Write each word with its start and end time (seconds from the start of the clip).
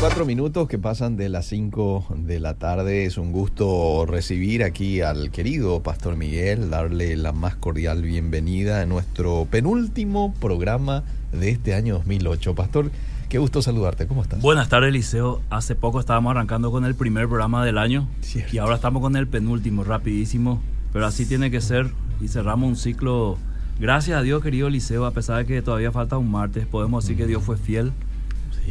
Cuatro 0.00 0.24
minutos 0.24 0.68
que 0.68 0.78
pasan 0.78 1.16
de 1.16 1.28
las 1.28 1.46
5 1.46 2.06
de 2.18 2.38
la 2.38 2.54
tarde. 2.54 3.04
Es 3.04 3.18
un 3.18 3.32
gusto 3.32 4.06
recibir 4.06 4.62
aquí 4.62 5.00
al 5.00 5.32
querido 5.32 5.82
Pastor 5.82 6.14
Miguel, 6.14 6.70
darle 6.70 7.16
la 7.16 7.32
más 7.32 7.56
cordial 7.56 8.02
bienvenida 8.02 8.80
a 8.80 8.86
nuestro 8.86 9.48
penúltimo 9.50 10.32
programa 10.40 11.02
de 11.32 11.50
este 11.50 11.74
año 11.74 11.94
2008. 11.94 12.54
Pastor, 12.54 12.92
qué 13.28 13.38
gusto 13.38 13.60
saludarte. 13.60 14.06
¿Cómo 14.06 14.22
estás? 14.22 14.40
Buenas 14.40 14.68
tardes, 14.68 14.90
Eliseo. 14.90 15.40
Hace 15.50 15.74
poco 15.74 15.98
estábamos 15.98 16.30
arrancando 16.30 16.70
con 16.70 16.84
el 16.84 16.94
primer 16.94 17.26
programa 17.26 17.64
del 17.64 17.76
año 17.76 18.06
Cierto. 18.20 18.54
y 18.54 18.58
ahora 18.58 18.76
estamos 18.76 19.02
con 19.02 19.16
el 19.16 19.26
penúltimo, 19.26 19.82
rapidísimo. 19.82 20.62
Pero 20.92 21.06
así 21.06 21.26
tiene 21.26 21.50
que 21.50 21.60
ser 21.60 21.90
y 22.20 22.28
cerramos 22.28 22.68
un 22.68 22.76
ciclo. 22.76 23.36
Gracias 23.80 24.16
a 24.16 24.22
Dios, 24.22 24.44
querido 24.44 24.68
Eliseo, 24.68 25.06
a 25.06 25.10
pesar 25.10 25.38
de 25.38 25.46
que 25.46 25.60
todavía 25.60 25.90
falta 25.90 26.18
un 26.18 26.30
martes, 26.30 26.66
podemos 26.66 27.02
decir 27.02 27.16
que 27.16 27.26
Dios 27.26 27.42
fue 27.42 27.56
fiel 27.56 27.92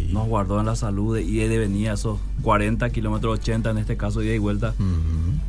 Sí. 0.05 0.13
nos 0.13 0.27
guardó 0.27 0.59
en 0.59 0.65
la 0.65 0.75
salud 0.75 1.17
y 1.17 1.37
de 1.37 1.57
venía 1.57 1.93
esos 1.93 2.19
40 2.43 2.89
kilómetros, 2.91 3.39
80 3.39 3.71
en 3.71 3.77
este 3.77 3.97
caso, 3.97 4.21
ida 4.21 4.33
y 4.33 4.37
vuelta, 4.39 4.73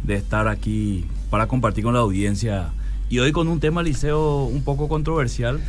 de 0.04 0.14
estar 0.14 0.48
aquí 0.48 1.04
para 1.30 1.46
compartir 1.48 1.84
con 1.84 1.94
la 1.94 2.00
audiencia. 2.00 2.70
Y 3.10 3.18
hoy 3.20 3.32
con 3.32 3.48
un 3.48 3.60
tema, 3.60 3.82
Liceo, 3.82 4.44
un 4.44 4.62
poco 4.62 4.88
controversial, 4.88 5.60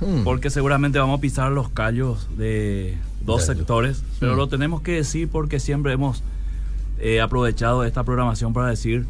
Hmm. 0.00 0.24
porque 0.24 0.50
seguramente 0.50 0.98
vamos 0.98 1.18
a 1.18 1.20
pisar 1.22 1.50
los 1.52 1.70
callos 1.70 2.28
de 2.36 2.98
dos 3.24 3.46
sectores, 3.46 4.04
pero 4.20 4.34
Mm. 4.34 4.36
lo 4.36 4.46
tenemos 4.46 4.82
que 4.82 4.92
decir 4.92 5.26
porque 5.28 5.58
siempre 5.58 5.92
hemos 5.94 6.22
eh, 6.98 7.20
aprovechado 7.22 7.82
esta 7.84 8.04
programación 8.04 8.52
para 8.52 8.68
decir 8.68 9.06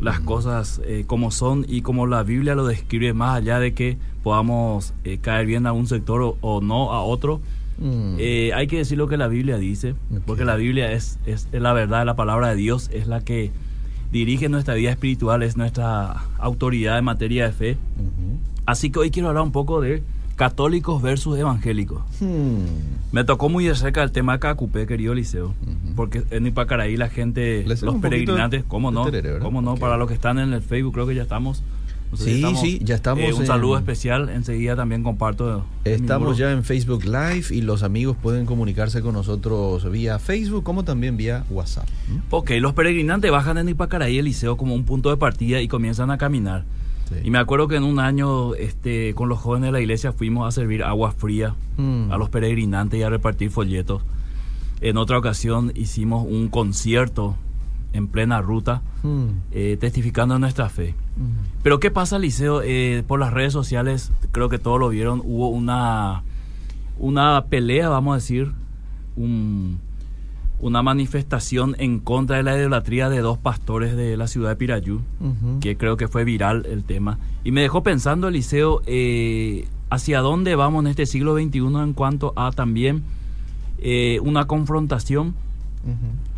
las 0.00 0.20
cosas 0.20 0.80
eh, 0.84 1.02
como 1.08 1.30
son 1.32 1.64
y 1.68 1.82
como 1.82 2.06
la 2.06 2.22
Biblia 2.22 2.54
lo 2.54 2.66
describe, 2.66 3.12
más 3.14 3.36
allá 3.36 3.58
de 3.58 3.74
que 3.74 3.96
podamos 4.22 4.92
eh, 5.04 5.18
caer 5.20 5.46
bien 5.46 5.66
a 5.66 5.72
un 5.72 5.86
sector 5.88 6.20
o, 6.22 6.36
o 6.40 6.60
no 6.60 6.92
a 6.92 7.02
otro. 7.02 7.40
Mm. 7.78 8.16
Eh, 8.18 8.52
hay 8.54 8.66
que 8.66 8.78
decir 8.78 8.98
lo 8.98 9.08
que 9.08 9.16
la 9.16 9.28
Biblia 9.28 9.56
dice, 9.58 9.94
porque 10.26 10.44
la 10.44 10.56
Biblia 10.56 10.92
es, 10.92 11.18
es, 11.26 11.48
la 11.52 11.72
verdad, 11.72 12.04
la 12.04 12.16
palabra 12.16 12.48
de 12.48 12.56
Dios 12.56 12.90
es 12.92 13.06
la 13.06 13.20
que 13.20 13.50
dirige 14.10 14.48
nuestra 14.48 14.74
vida 14.74 14.90
espiritual, 14.90 15.42
es 15.42 15.56
nuestra 15.56 16.24
autoridad 16.38 16.98
en 16.98 17.04
materia 17.04 17.46
de 17.46 17.52
fe. 17.52 17.76
Así 18.66 18.90
que 18.90 18.98
hoy 18.98 19.10
quiero 19.10 19.28
hablar 19.28 19.44
un 19.44 19.52
poco 19.52 19.80
de 19.80 20.02
católicos 20.36 21.02
versus 21.02 21.36
evangélicos. 21.38 22.00
Hmm. 22.20 22.60
Me 23.10 23.24
tocó 23.24 23.48
muy 23.48 23.64
de 23.64 23.74
cerca 23.74 24.02
el 24.02 24.12
tema 24.12 24.38
Cacupé, 24.38 24.86
querido 24.86 25.14
Liceo, 25.14 25.48
Ujú. 25.62 25.94
porque 25.96 26.22
en 26.30 26.46
Ipacaraí 26.46 26.96
la 26.96 27.08
gente, 27.08 27.64
los 27.66 27.96
peregrinantes, 27.96 28.64
¿cómo 28.68 28.90
no? 28.90 29.06
¿Cómo 29.40 29.62
no? 29.62 29.76
Para 29.76 29.96
los 29.96 30.06
que 30.08 30.14
están 30.14 30.38
en 30.38 30.52
el 30.52 30.62
Facebook, 30.62 30.94
creo 30.94 31.06
que 31.06 31.14
ya 31.14 31.22
estamos. 31.22 31.62
Sí, 32.16 32.42
sí, 32.60 32.80
ya 32.82 32.94
estamos 32.94 33.24
eh, 33.24 33.32
un 33.34 33.40
en- 33.42 33.46
saludo 33.46 33.76
especial, 33.76 34.28
enseguida 34.30 34.74
también 34.76 35.02
comparto. 35.02 35.64
Estamos 35.84 36.38
ya 36.38 36.50
en 36.52 36.64
Facebook 36.64 37.04
Live 37.04 37.46
y 37.50 37.60
los 37.60 37.82
amigos 37.82 38.16
pueden 38.22 38.46
comunicarse 38.46 39.02
con 39.02 39.12
nosotros 39.14 39.90
vía 39.90 40.18
Facebook 40.18 40.64
como 40.64 40.84
también 40.84 41.16
vía 41.16 41.44
WhatsApp. 41.50 41.86
Ok, 42.30 42.52
los 42.60 42.72
peregrinantes 42.72 43.30
bajan 43.30 43.58
en 43.58 43.68
Ipacaraí, 43.68 44.18
Eliseo, 44.18 44.56
como 44.56 44.74
un 44.74 44.84
punto 44.84 45.10
de 45.10 45.16
partida 45.18 45.60
y 45.60 45.68
comienzan 45.68 46.10
a 46.10 46.16
caminar. 46.18 46.64
Sí. 47.10 47.14
Y 47.24 47.30
me 47.30 47.38
acuerdo 47.38 47.68
que 47.68 47.76
en 47.76 47.84
un 47.84 48.00
año 48.00 48.54
este, 48.54 49.14
con 49.14 49.28
los 49.28 49.38
jóvenes 49.38 49.68
de 49.68 49.72
la 49.72 49.80
iglesia 49.80 50.12
fuimos 50.12 50.46
a 50.46 50.52
servir 50.52 50.82
agua 50.84 51.12
fría 51.12 51.54
Mm. 51.78 52.10
a 52.10 52.16
los 52.18 52.28
peregrinantes 52.28 52.98
y 53.00 53.02
a 53.02 53.08
repartir 53.10 53.50
folletos. 53.50 54.02
En 54.80 54.96
otra 54.96 55.16
ocasión 55.18 55.72
hicimos 55.74 56.26
un 56.28 56.48
concierto 56.48 57.36
en 57.92 58.08
plena 58.08 58.40
ruta 58.42 58.82
Mm. 59.02 59.26
eh, 59.52 59.76
testificando 59.80 60.38
nuestra 60.38 60.68
fe. 60.68 60.94
Mm. 61.16 61.62
Pero 61.62 61.80
¿qué 61.80 61.90
pasa, 61.90 62.18
Liceo? 62.18 62.62
Eh, 62.62 63.02
por 63.06 63.18
las 63.20 63.32
redes 63.32 63.52
sociales, 63.52 64.12
creo 64.32 64.48
que 64.48 64.58
todos 64.58 64.78
lo 64.78 64.88
vieron, 64.88 65.20
hubo 65.24 65.48
una, 65.48 66.22
una 66.98 67.44
pelea, 67.48 67.88
vamos 67.88 68.12
a 68.12 68.16
decir, 68.16 68.52
un- 69.16 69.78
una 70.60 70.82
manifestación 70.82 71.76
en 71.78 72.00
contra 72.00 72.36
de 72.36 72.42
la 72.42 72.58
idolatría 72.58 73.08
de 73.08 73.20
dos 73.20 73.38
pastores 73.38 73.96
de 73.96 74.16
la 74.16 74.26
ciudad 74.26 74.50
de 74.50 74.56
Pirayú, 74.56 75.00
que 75.60 75.76
creo 75.76 75.96
que 75.96 76.08
fue 76.08 76.24
viral 76.24 76.66
el 76.68 76.82
tema. 76.84 77.18
Y 77.44 77.52
me 77.52 77.60
dejó 77.60 77.84
pensando, 77.84 78.26
Eliseo, 78.26 78.82
eh, 78.86 79.68
hacia 79.88 80.20
dónde 80.20 80.56
vamos 80.56 80.82
en 80.84 80.88
este 80.88 81.06
siglo 81.06 81.34
XXI 81.36 81.58
en 81.82 81.92
cuanto 81.92 82.32
a 82.36 82.50
también 82.50 83.04
eh, 83.80 84.18
una 84.24 84.46
confrontación. 84.46 85.34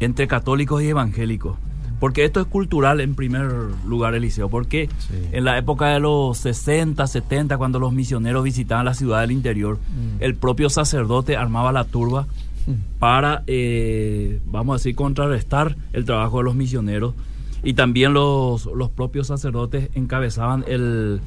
Entre 0.01 0.27
católicos 0.27 0.83
y 0.83 0.89
evangélicos. 0.89 1.57
Porque 2.01 2.25
esto 2.25 2.41
es 2.41 2.47
cultural 2.47 3.01
en 3.01 3.15
primer 3.15 3.47
lugar, 3.87 4.15
Eliseo. 4.15 4.49
Porque 4.49 4.89
Sí. 4.99 5.15
en 5.33 5.45
la 5.45 5.59
época 5.59 5.89
de 5.89 6.01
los 6.01 6.39
60, 6.39 7.07
70, 7.07 7.59
cuando 7.59 7.79
los 7.79 7.93
misioneros 7.93 8.43
visitaban 8.43 8.87
la 8.87 8.95
ciudad 8.95 9.21
del 9.21 9.33
interior, 9.33 9.77
Mm. 9.77 10.23
el 10.23 10.35
propio 10.35 10.71
sacerdote 10.71 11.37
armaba 11.37 11.73
la 11.73 11.85
turba 11.85 12.27
Mm. 12.67 12.73
para, 12.99 13.43
eh, 13.47 14.41
vamos 14.47 14.75
a 14.75 14.77
decir, 14.79 14.95
contrarrestar 14.95 15.77
el 15.93 16.07
trabajo 16.07 16.39
de 16.39 16.45
los 16.45 16.55
misioneros. 16.55 17.15
Y 17.63 17.75
también 17.75 18.15
los, 18.15 18.65
los 18.75 18.89
propios 18.89 19.27
sacerdotes 19.27 19.91
encabezaban 19.95 20.65
el, 20.67 21.21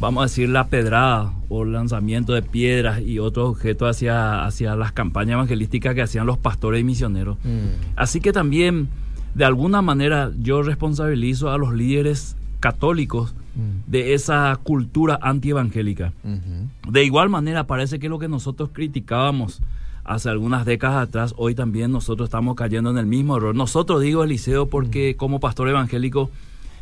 vamos 0.00 0.22
a 0.22 0.24
decir, 0.24 0.48
la 0.48 0.68
pedrada 0.68 1.32
o 1.48 1.64
lanzamiento 1.64 2.32
de 2.32 2.42
piedras 2.42 3.00
y 3.02 3.18
otros 3.18 3.50
objetos 3.50 3.88
hacia, 3.90 4.44
hacia 4.44 4.74
las 4.76 4.92
campañas 4.92 5.34
evangelísticas 5.34 5.94
que 5.94 6.02
hacían 6.02 6.26
los 6.26 6.38
pastores 6.38 6.80
y 6.80 6.84
misioneros. 6.84 7.36
Mm. 7.44 7.94
Así 7.96 8.20
que 8.20 8.32
también, 8.32 8.88
de 9.34 9.44
alguna 9.44 9.82
manera, 9.82 10.30
yo 10.40 10.62
responsabilizo 10.62 11.50
a 11.50 11.58
los 11.58 11.74
líderes 11.74 12.36
católicos 12.60 13.34
Mm. 13.54 13.90
de 13.90 14.14
esa 14.14 14.56
cultura 14.62 15.18
antievangélica. 15.20 16.12
Ujú. 16.22 16.92
De 16.92 17.04
igual 17.04 17.28
manera, 17.30 17.66
parece 17.66 17.98
que 17.98 18.08
lo 18.08 18.20
que 18.20 18.28
nosotros 18.28 18.70
criticábamos 18.72 19.60
hace 20.04 20.28
algunas 20.28 20.64
décadas 20.64 21.08
atrás, 21.08 21.34
hoy 21.36 21.56
también 21.56 21.90
nosotros 21.90 22.28
estamos 22.28 22.54
cayendo 22.54 22.90
en 22.90 22.98
el 22.98 23.06
mismo 23.06 23.36
error. 23.36 23.54
Nosotros 23.56 24.02
digo, 24.02 24.22
Eliseo, 24.22 24.66
porque 24.68 25.16
como 25.16 25.40
pastor 25.40 25.68
evangélico 25.68 26.30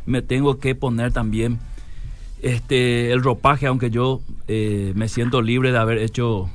me 0.04 0.20
tengo 0.20 0.58
que 0.58 0.74
poner 0.74 1.10
también 1.10 1.58
este 2.42 3.12
el 3.12 3.22
ropaje, 3.22 3.66
aunque 3.66 3.90
yo 3.90 4.20
eh, 4.46 4.92
me 4.94 5.08
siento 5.08 5.42
libre 5.42 5.72
de 5.72 5.78
haber 5.78 5.98
hecho 5.98 6.48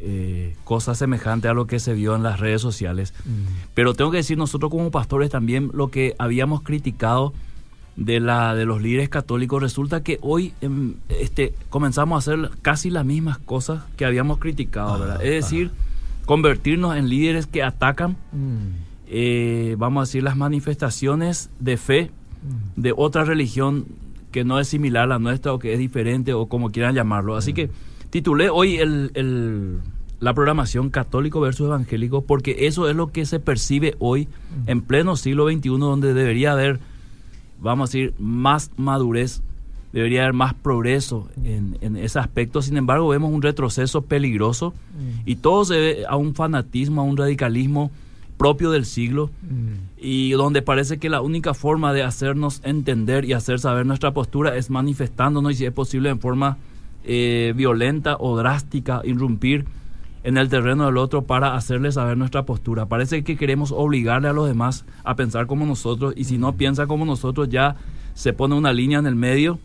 eh, 0.00 0.54
cosas 0.64 0.98
semejantes 0.98 1.50
a 1.50 1.54
lo 1.54 1.66
que 1.66 1.78
se 1.78 1.94
vio 1.94 2.14
en 2.14 2.22
las 2.22 2.40
redes 2.40 2.60
sociales. 2.60 3.14
Mm. 3.24 3.30
Pero 3.74 3.94
tengo 3.94 4.10
que 4.10 4.18
decir, 4.18 4.36
nosotros 4.38 4.70
como 4.70 4.90
pastores 4.90 5.30
también 5.30 5.70
lo 5.72 5.90
que 5.90 6.14
habíamos 6.18 6.62
criticado 6.62 7.32
de 7.96 8.18
la 8.18 8.54
de 8.56 8.64
los 8.64 8.82
líderes 8.82 9.08
católicos 9.08 9.62
resulta 9.62 10.02
que 10.02 10.18
hoy 10.20 10.52
em, 10.60 10.94
este 11.08 11.54
comenzamos 11.70 12.16
a 12.16 12.18
hacer 12.32 12.50
casi 12.60 12.90
las 12.90 13.04
mismas 13.04 13.38
cosas 13.38 13.84
que 13.96 14.04
habíamos 14.04 14.38
criticado, 14.38 14.94
Ah, 14.94 14.98
¿verdad? 14.98 15.24
Es 15.24 15.44
decir, 15.44 15.70
convertirnos 16.26 16.96
en 16.96 17.08
líderes 17.08 17.46
que 17.46 17.62
atacan, 17.62 18.16
Mm. 18.32 18.66
eh, 19.08 19.76
vamos 19.78 20.00
a 20.00 20.04
decir, 20.08 20.22
las 20.24 20.36
manifestaciones 20.36 21.50
de 21.60 21.76
fe 21.76 22.10
de 22.76 22.92
otra 22.96 23.24
religión 23.24 23.86
que 24.34 24.44
no 24.44 24.58
es 24.58 24.66
similar 24.68 25.04
a 25.04 25.06
la 25.06 25.18
nuestra 25.20 25.52
o 25.52 25.58
que 25.60 25.72
es 25.72 25.78
diferente 25.78 26.34
o 26.34 26.46
como 26.46 26.70
quieran 26.72 26.94
llamarlo. 26.96 27.36
Así 27.36 27.52
que 27.54 27.70
titulé 28.10 28.50
hoy 28.50 28.76
el, 28.76 29.12
el- 29.14 29.78
la 30.20 30.34
programación 30.34 30.90
católico 30.90 31.40
versus 31.40 31.66
evangélico 31.66 32.22
porque 32.22 32.66
eso 32.66 32.88
es 32.88 32.96
lo 32.96 33.12
que 33.12 33.26
se 33.26 33.38
percibe 33.40 33.94
hoy 33.98 34.26
en 34.66 34.80
pleno 34.82 35.16
siglo 35.16 35.46
XXI 35.50 35.68
donde 35.78 36.14
debería 36.14 36.52
haber, 36.52 36.80
vamos 37.60 37.90
a 37.90 37.92
decir, 37.92 38.14
más 38.18 38.70
madurez, 38.76 39.42
debería 39.92 40.22
haber 40.22 40.32
más 40.32 40.54
progreso 40.54 41.28
en, 41.44 41.76
en 41.80 41.96
ese 41.96 42.18
aspecto. 42.18 42.60
Sin 42.62 42.76
embargo, 42.76 43.06
vemos 43.08 43.32
un 43.32 43.42
retroceso 43.42 44.02
peligroso 44.02 44.74
y 45.26 45.36
todo 45.36 45.64
se 45.64 45.78
ve 45.78 46.04
a 46.08 46.16
un 46.16 46.34
fanatismo, 46.34 47.02
a 47.02 47.04
un 47.04 47.16
radicalismo 47.16 47.90
propio 48.36 48.70
del 48.70 48.84
siglo 48.84 49.30
Mm. 49.42 49.96
y 49.98 50.32
donde 50.32 50.60
parece 50.62 50.98
que 50.98 51.08
la 51.08 51.20
única 51.20 51.54
forma 51.54 51.92
de 51.92 52.02
hacernos 52.02 52.60
entender 52.64 53.24
y 53.24 53.32
hacer 53.32 53.60
saber 53.60 53.86
nuestra 53.86 54.12
postura 54.12 54.56
es 54.56 54.70
manifestándonos 54.70 55.52
y 55.52 55.54
si 55.56 55.64
es 55.66 55.72
posible 55.72 56.10
en 56.10 56.18
forma 56.20 56.58
eh, 57.04 57.52
violenta 57.54 58.16
o 58.18 58.36
drástica, 58.36 59.02
irrumpir 59.04 59.66
en 60.24 60.38
el 60.38 60.48
terreno 60.48 60.86
del 60.86 60.96
otro 60.96 61.22
para 61.22 61.54
hacerle 61.54 61.92
saber 61.92 62.16
nuestra 62.16 62.44
postura. 62.44 62.86
Parece 62.86 63.22
que 63.24 63.36
queremos 63.36 63.72
obligarle 63.72 64.28
a 64.28 64.32
los 64.32 64.48
demás 64.48 64.86
a 65.04 65.14
pensar 65.14 65.46
como 65.46 65.66
nosotros 65.66 66.14
y 66.16 66.24
si 66.24 66.38
no 66.38 66.54
piensa 66.54 66.86
como 66.86 67.04
nosotros 67.04 67.50
ya 67.50 67.76
se 68.14 68.32
pone 68.32 68.54
una 68.54 68.72
línea 68.72 68.98
en 68.98 69.06
el 69.06 69.16
medio 69.16 69.58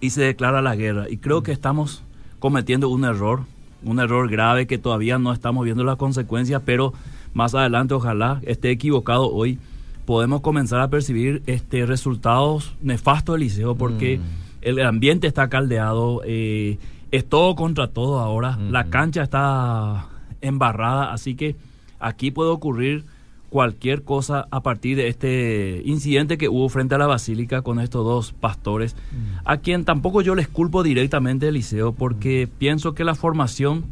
y 0.00 0.10
se 0.10 0.22
declara 0.22 0.62
la 0.62 0.74
guerra. 0.74 1.08
Y 1.08 1.18
creo 1.18 1.42
que 1.44 1.52
estamos 1.52 2.02
cometiendo 2.40 2.88
un 2.88 3.04
error, 3.04 3.44
un 3.84 4.00
error 4.00 4.28
grave 4.28 4.66
que 4.66 4.78
todavía 4.78 5.18
no 5.18 5.32
estamos 5.32 5.64
viendo 5.64 5.84
las 5.84 5.96
consecuencias, 5.96 6.60
pero 6.64 6.92
más 7.34 7.54
adelante 7.54 7.94
ojalá 7.94 8.40
esté 8.44 8.70
equivocado 8.70 9.30
hoy, 9.32 9.58
podemos 10.06 10.40
comenzar 10.40 10.80
a 10.80 10.88
percibir 10.88 11.42
este 11.46 11.86
resultados 11.86 12.74
nefastos 12.82 13.34
del 13.34 13.42
liceo 13.42 13.74
porque 13.74 14.18
Mm. 14.18 14.22
el 14.62 14.80
ambiente 14.80 15.26
está 15.26 15.48
caldeado, 15.48 16.20
eh, 16.24 16.78
es 17.10 17.24
todo 17.28 17.54
contra 17.54 17.88
todo 17.88 18.18
ahora, 18.20 18.58
la 18.70 18.80
Ujú. 18.82 18.90
cancha 18.90 19.22
está 19.22 20.06
embarrada, 20.40 21.12
así 21.12 21.34
que 21.34 21.56
aquí 22.00 22.30
puede 22.30 22.50
ocurrir 22.50 23.04
cualquier 23.50 24.02
cosa 24.02 24.46
a 24.50 24.60
partir 24.62 24.96
de 24.96 25.06
este 25.08 25.80
incidente 25.84 26.36
que 26.38 26.48
hubo 26.48 26.68
frente 26.68 26.96
a 26.96 26.98
la 26.98 27.06
basílica 27.06 27.62
con 27.62 27.78
estos 27.78 28.04
dos 28.04 28.32
pastores, 28.32 28.96
a 29.44 29.58
quien 29.58 29.84
tampoco 29.84 30.22
yo 30.22 30.34
les 30.34 30.48
culpo 30.48 30.82
directamente, 30.82 31.46
Eliseo, 31.48 31.92
porque 31.92 32.48
pienso 32.58 32.94
que 32.94 33.04
la 33.04 33.14
formación 33.14 33.84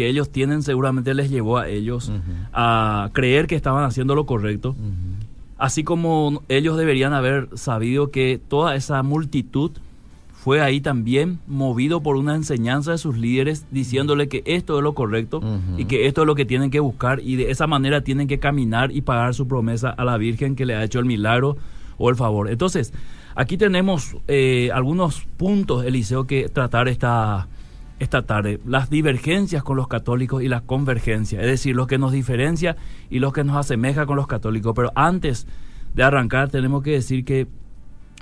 que 0.00 0.08
ellos 0.08 0.30
tienen 0.30 0.62
seguramente 0.62 1.12
les 1.12 1.28
llevó 1.28 1.58
a 1.58 1.68
ellos 1.68 2.10
a 2.54 3.10
creer 3.12 3.46
que 3.46 3.54
estaban 3.54 3.84
haciendo 3.84 4.14
lo 4.14 4.24
correcto. 4.24 4.74
Así 5.58 5.84
como 5.84 6.42
ellos 6.48 6.78
deberían 6.78 7.12
haber 7.12 7.50
sabido 7.52 8.10
que 8.10 8.40
toda 8.48 8.76
esa 8.76 9.02
multitud 9.02 9.72
fue 10.32 10.62
ahí 10.62 10.80
también 10.80 11.38
movido 11.46 12.00
por 12.00 12.16
una 12.16 12.34
enseñanza 12.34 12.92
de 12.92 12.96
sus 12.96 13.18
líderes 13.18 13.66
diciéndole 13.70 14.30
que 14.30 14.42
esto 14.46 14.78
es 14.78 14.82
lo 14.82 14.94
correcto 14.94 15.42
y 15.76 15.84
que 15.84 16.06
esto 16.06 16.22
es 16.22 16.26
lo 16.26 16.34
que 16.34 16.46
tienen 16.46 16.70
que 16.70 16.80
buscar 16.80 17.20
y 17.22 17.36
de 17.36 17.50
esa 17.50 17.66
manera 17.66 18.00
tienen 18.00 18.26
que 18.26 18.38
caminar 18.38 18.92
y 18.92 19.02
pagar 19.02 19.34
su 19.34 19.46
promesa 19.48 19.90
a 19.90 20.06
la 20.06 20.16
Virgen 20.16 20.56
que 20.56 20.64
le 20.64 20.76
ha 20.76 20.82
hecho 20.82 20.98
el 20.98 21.04
milagro 21.04 21.58
o 21.98 22.08
el 22.08 22.16
favor. 22.16 22.48
Entonces, 22.48 22.94
aquí 23.34 23.58
tenemos 23.58 24.16
eh, 24.28 24.70
algunos 24.72 25.26
puntos, 25.36 25.84
Eliseo, 25.84 26.26
que 26.26 26.48
tratar 26.48 26.88
esta, 26.88 27.48
esta 28.00 28.22
tarde. 28.22 28.58
Las 28.66 28.90
divergencias 28.90 29.62
con 29.62 29.76
los 29.76 29.86
católicos 29.86 30.42
y 30.42 30.48
la 30.48 30.62
convergencia, 30.62 31.40
es 31.40 31.46
decir, 31.46 31.76
lo 31.76 31.86
que 31.86 31.98
nos 31.98 32.12
diferencia 32.12 32.76
y 33.10 33.20
lo 33.20 33.32
que 33.32 33.44
nos 33.44 33.56
asemeja 33.56 34.06
con 34.06 34.16
los 34.16 34.26
católicos. 34.26 34.72
Pero 34.74 34.90
antes 34.96 35.46
de 35.94 36.02
arrancar, 36.02 36.48
tenemos 36.50 36.82
que 36.82 36.92
decir 36.92 37.24
que 37.24 37.46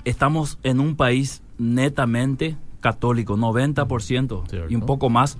estamos 0.03 0.59
en 0.63 0.79
un 0.79 0.95
país 0.95 1.41
netamente 1.57 2.57
católico, 2.81 3.37
90% 3.37 4.69
y 4.69 4.75
un 4.75 4.81
poco 4.81 5.09
más 5.09 5.37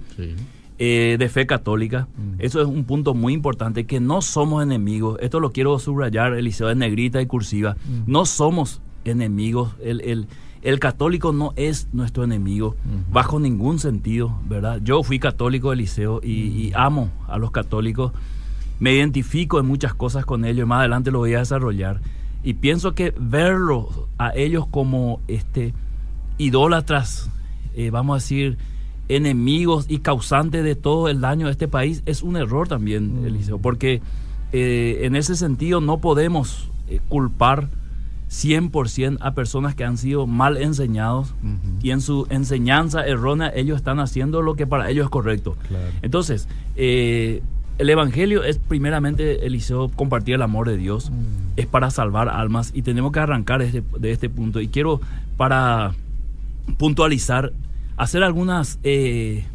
eh, 0.77 1.17
de 1.19 1.29
fe 1.29 1.45
católica. 1.45 2.07
Eso 2.37 2.61
es 2.61 2.67
un 2.67 2.85
punto 2.85 3.13
muy 3.13 3.33
importante, 3.33 3.85
que 3.85 3.99
no 3.99 4.21
somos 4.21 4.63
enemigos. 4.63 5.19
Esto 5.21 5.41
lo 5.41 5.51
quiero 5.51 5.77
subrayar, 5.79 6.33
Eliseo 6.33 6.67
de 6.67 6.75
negrita 6.75 7.21
y 7.21 7.25
cursiva. 7.25 7.75
No 8.07 8.25
somos 8.25 8.81
enemigos. 9.03 9.75
El, 9.81 10.01
el, 10.01 10.27
el, 10.61 10.79
católico 10.79 11.33
no 11.33 11.53
es 11.55 11.87
nuestro 11.93 12.23
enemigo, 12.23 12.75
bajo 13.11 13.39
ningún 13.39 13.79
sentido, 13.79 14.39
¿verdad? 14.47 14.79
Yo 14.83 15.03
fui 15.03 15.19
católico, 15.19 15.73
Eliseo, 15.73 16.21
y, 16.23 16.31
y 16.31 16.71
amo 16.75 17.11
a 17.27 17.37
los 17.37 17.51
católicos. 17.51 18.11
Me 18.79 18.93
identifico 18.93 19.59
en 19.59 19.65
muchas 19.65 19.93
cosas 19.93 20.25
con 20.25 20.45
ellos 20.45 20.67
más 20.67 20.79
adelante 20.79 21.11
lo 21.11 21.19
voy 21.19 21.33
a 21.33 21.39
desarrollar. 21.39 21.99
Y 22.43 22.53
pienso 22.53 22.93
que 22.93 23.13
verlos 23.19 23.87
a 24.17 24.31
ellos 24.33 24.65
como 24.67 25.19
este 25.27 25.73
idólatras, 26.37 27.29
eh, 27.75 27.91
vamos 27.91 28.13
a 28.15 28.17
decir, 28.23 28.57
enemigos 29.09 29.85
y 29.89 29.99
causantes 29.99 30.63
de 30.63 30.75
todo 30.75 31.09
el 31.09 31.21
daño 31.21 31.47
de 31.47 31.51
este 31.51 31.67
país, 31.67 32.01
es 32.05 32.23
un 32.23 32.37
error 32.37 32.67
también. 32.67 33.23
Eliseo, 33.25 33.59
porque 33.59 34.01
eh, 34.51 35.01
en 35.03 35.15
ese 35.15 35.35
sentido 35.35 35.81
no 35.81 35.99
podemos 35.99 36.71
eh, 36.87 37.01
culpar 37.09 37.69
100% 38.29 39.17
a 39.21 39.33
personas 39.33 39.75
que 39.75 39.83
han 39.83 39.97
sido 39.97 40.27
mal 40.27 40.57
enseñados 40.57 41.33
y 41.81 41.91
en 41.91 42.01
su 42.01 42.27
enseñanza 42.29 43.05
errónea 43.05 43.51
ellos 43.55 43.77
están 43.77 43.99
haciendo 43.99 44.41
lo 44.41 44.55
que 44.55 44.67
para 44.67 44.89
ellos 44.89 45.05
es 45.05 45.09
correcto. 45.09 45.57
Entonces, 46.01 46.47
el 47.79 47.89
Evangelio 47.89 48.43
es 48.43 48.57
primeramente, 48.57 49.45
Eliseo, 49.45 49.89
compartir 49.89 50.35
el 50.35 50.41
amor 50.41 50.67
de 50.67 50.77
Dios, 50.77 51.09
mm. 51.09 51.13
es 51.55 51.65
para 51.65 51.89
salvar 51.89 52.27
almas 52.27 52.71
y 52.75 52.81
tenemos 52.81 53.13
que 53.13 53.19
arrancar 53.19 53.61
este, 53.61 53.81
de 53.97 54.11
este 54.11 54.29
punto. 54.29 54.59
Y 54.59 54.67
quiero, 54.67 54.99
para 55.37 55.95
puntualizar, 56.77 57.53
hacer 57.95 58.21
algunas 58.21 58.79
eh, 58.83 59.45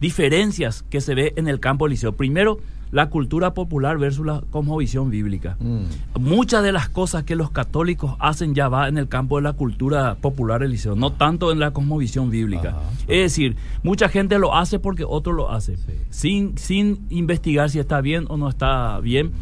diferencias 0.00 0.84
que 0.88 1.00
se 1.00 1.14
ve 1.14 1.32
en 1.36 1.48
el 1.48 1.58
campo 1.58 1.88
liceo. 1.88 2.12
Primero, 2.12 2.60
la 2.92 3.08
cultura 3.08 3.54
popular 3.54 3.98
versus 3.98 4.26
la 4.26 4.42
cosmovisión 4.50 5.10
bíblica. 5.10 5.56
Mm. 5.60 6.20
Muchas 6.20 6.62
de 6.62 6.72
las 6.72 6.88
cosas 6.88 7.24
que 7.24 7.36
los 7.36 7.50
católicos 7.50 8.16
hacen 8.18 8.54
ya 8.54 8.68
va 8.68 8.88
en 8.88 8.98
el 8.98 9.08
campo 9.08 9.36
de 9.36 9.42
la 9.42 9.52
cultura 9.52 10.16
popular 10.16 10.62
liceo, 10.62 10.96
no 10.96 11.12
tanto 11.12 11.52
en 11.52 11.60
la 11.60 11.72
cosmovisión 11.72 12.30
bíblica. 12.30 12.76
Es 13.02 13.22
decir, 13.22 13.56
mucha 13.82 14.08
gente 14.08 14.38
lo 14.38 14.54
hace 14.54 14.78
porque 14.78 15.04
otro 15.04 15.32
lo 15.32 15.50
hace, 15.50 15.76
sin, 16.10 16.58
sin 16.58 17.06
investigar 17.10 17.70
si 17.70 17.78
está 17.78 18.00
bien 18.00 18.24
o 18.28 18.36
no 18.36 18.48
está 18.48 18.98
bien. 19.00 19.32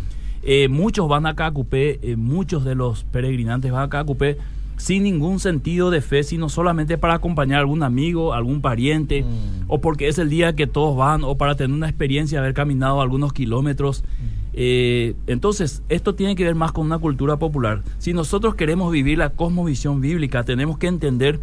Eh, 0.43 0.69
muchos 0.69 1.09
van 1.09 1.27
a 1.27 1.35
Cacupé, 1.35 1.99
eh, 2.03 2.17
muchos 2.17 2.65
de 2.65 2.75
los 2.75 3.05
peregrinantes 3.05 3.73
van 3.73 3.85
a 3.85 3.89
Cacupé 3.89 4.39
sin 4.78 5.02
ningún 5.02 5.40
sentido 5.40 5.90
de 5.90 6.00
fe, 6.00 6.22
sino 6.22 6.48
solamente 6.48 6.96
para 6.96 7.14
acompañar 7.14 7.58
a 7.58 7.60
algún 7.60 7.82
amigo, 7.82 8.32
algún 8.32 8.62
pariente, 8.62 9.22
mm. 9.22 9.64
o 9.66 9.80
porque 9.80 10.08
es 10.08 10.19
el 10.19 10.30
día 10.30 10.54
que 10.54 10.66
todos 10.66 10.96
van, 10.96 11.25
o 11.25 11.36
para 11.36 11.56
tener 11.56 11.76
una 11.76 11.88
experiencia, 11.88 12.38
haber 12.38 12.54
caminado 12.54 13.02
algunos 13.02 13.32
kilómetros. 13.32 14.02
Mm. 14.02 14.38
Eh, 14.54 15.14
entonces, 15.26 15.82
esto 15.88 16.14
tiene 16.14 16.36
que 16.36 16.44
ver 16.44 16.54
más 16.54 16.72
con 16.72 16.86
una 16.86 16.98
cultura 16.98 17.36
popular. 17.36 17.82
Si 17.98 18.14
nosotros 18.14 18.54
queremos 18.54 18.90
vivir 18.90 19.19
la 19.19 19.30
cosmovisión 19.30 20.00
bíblica, 20.00 20.44
tenemos 20.44 20.78
que 20.78 20.86
entender 20.86 21.40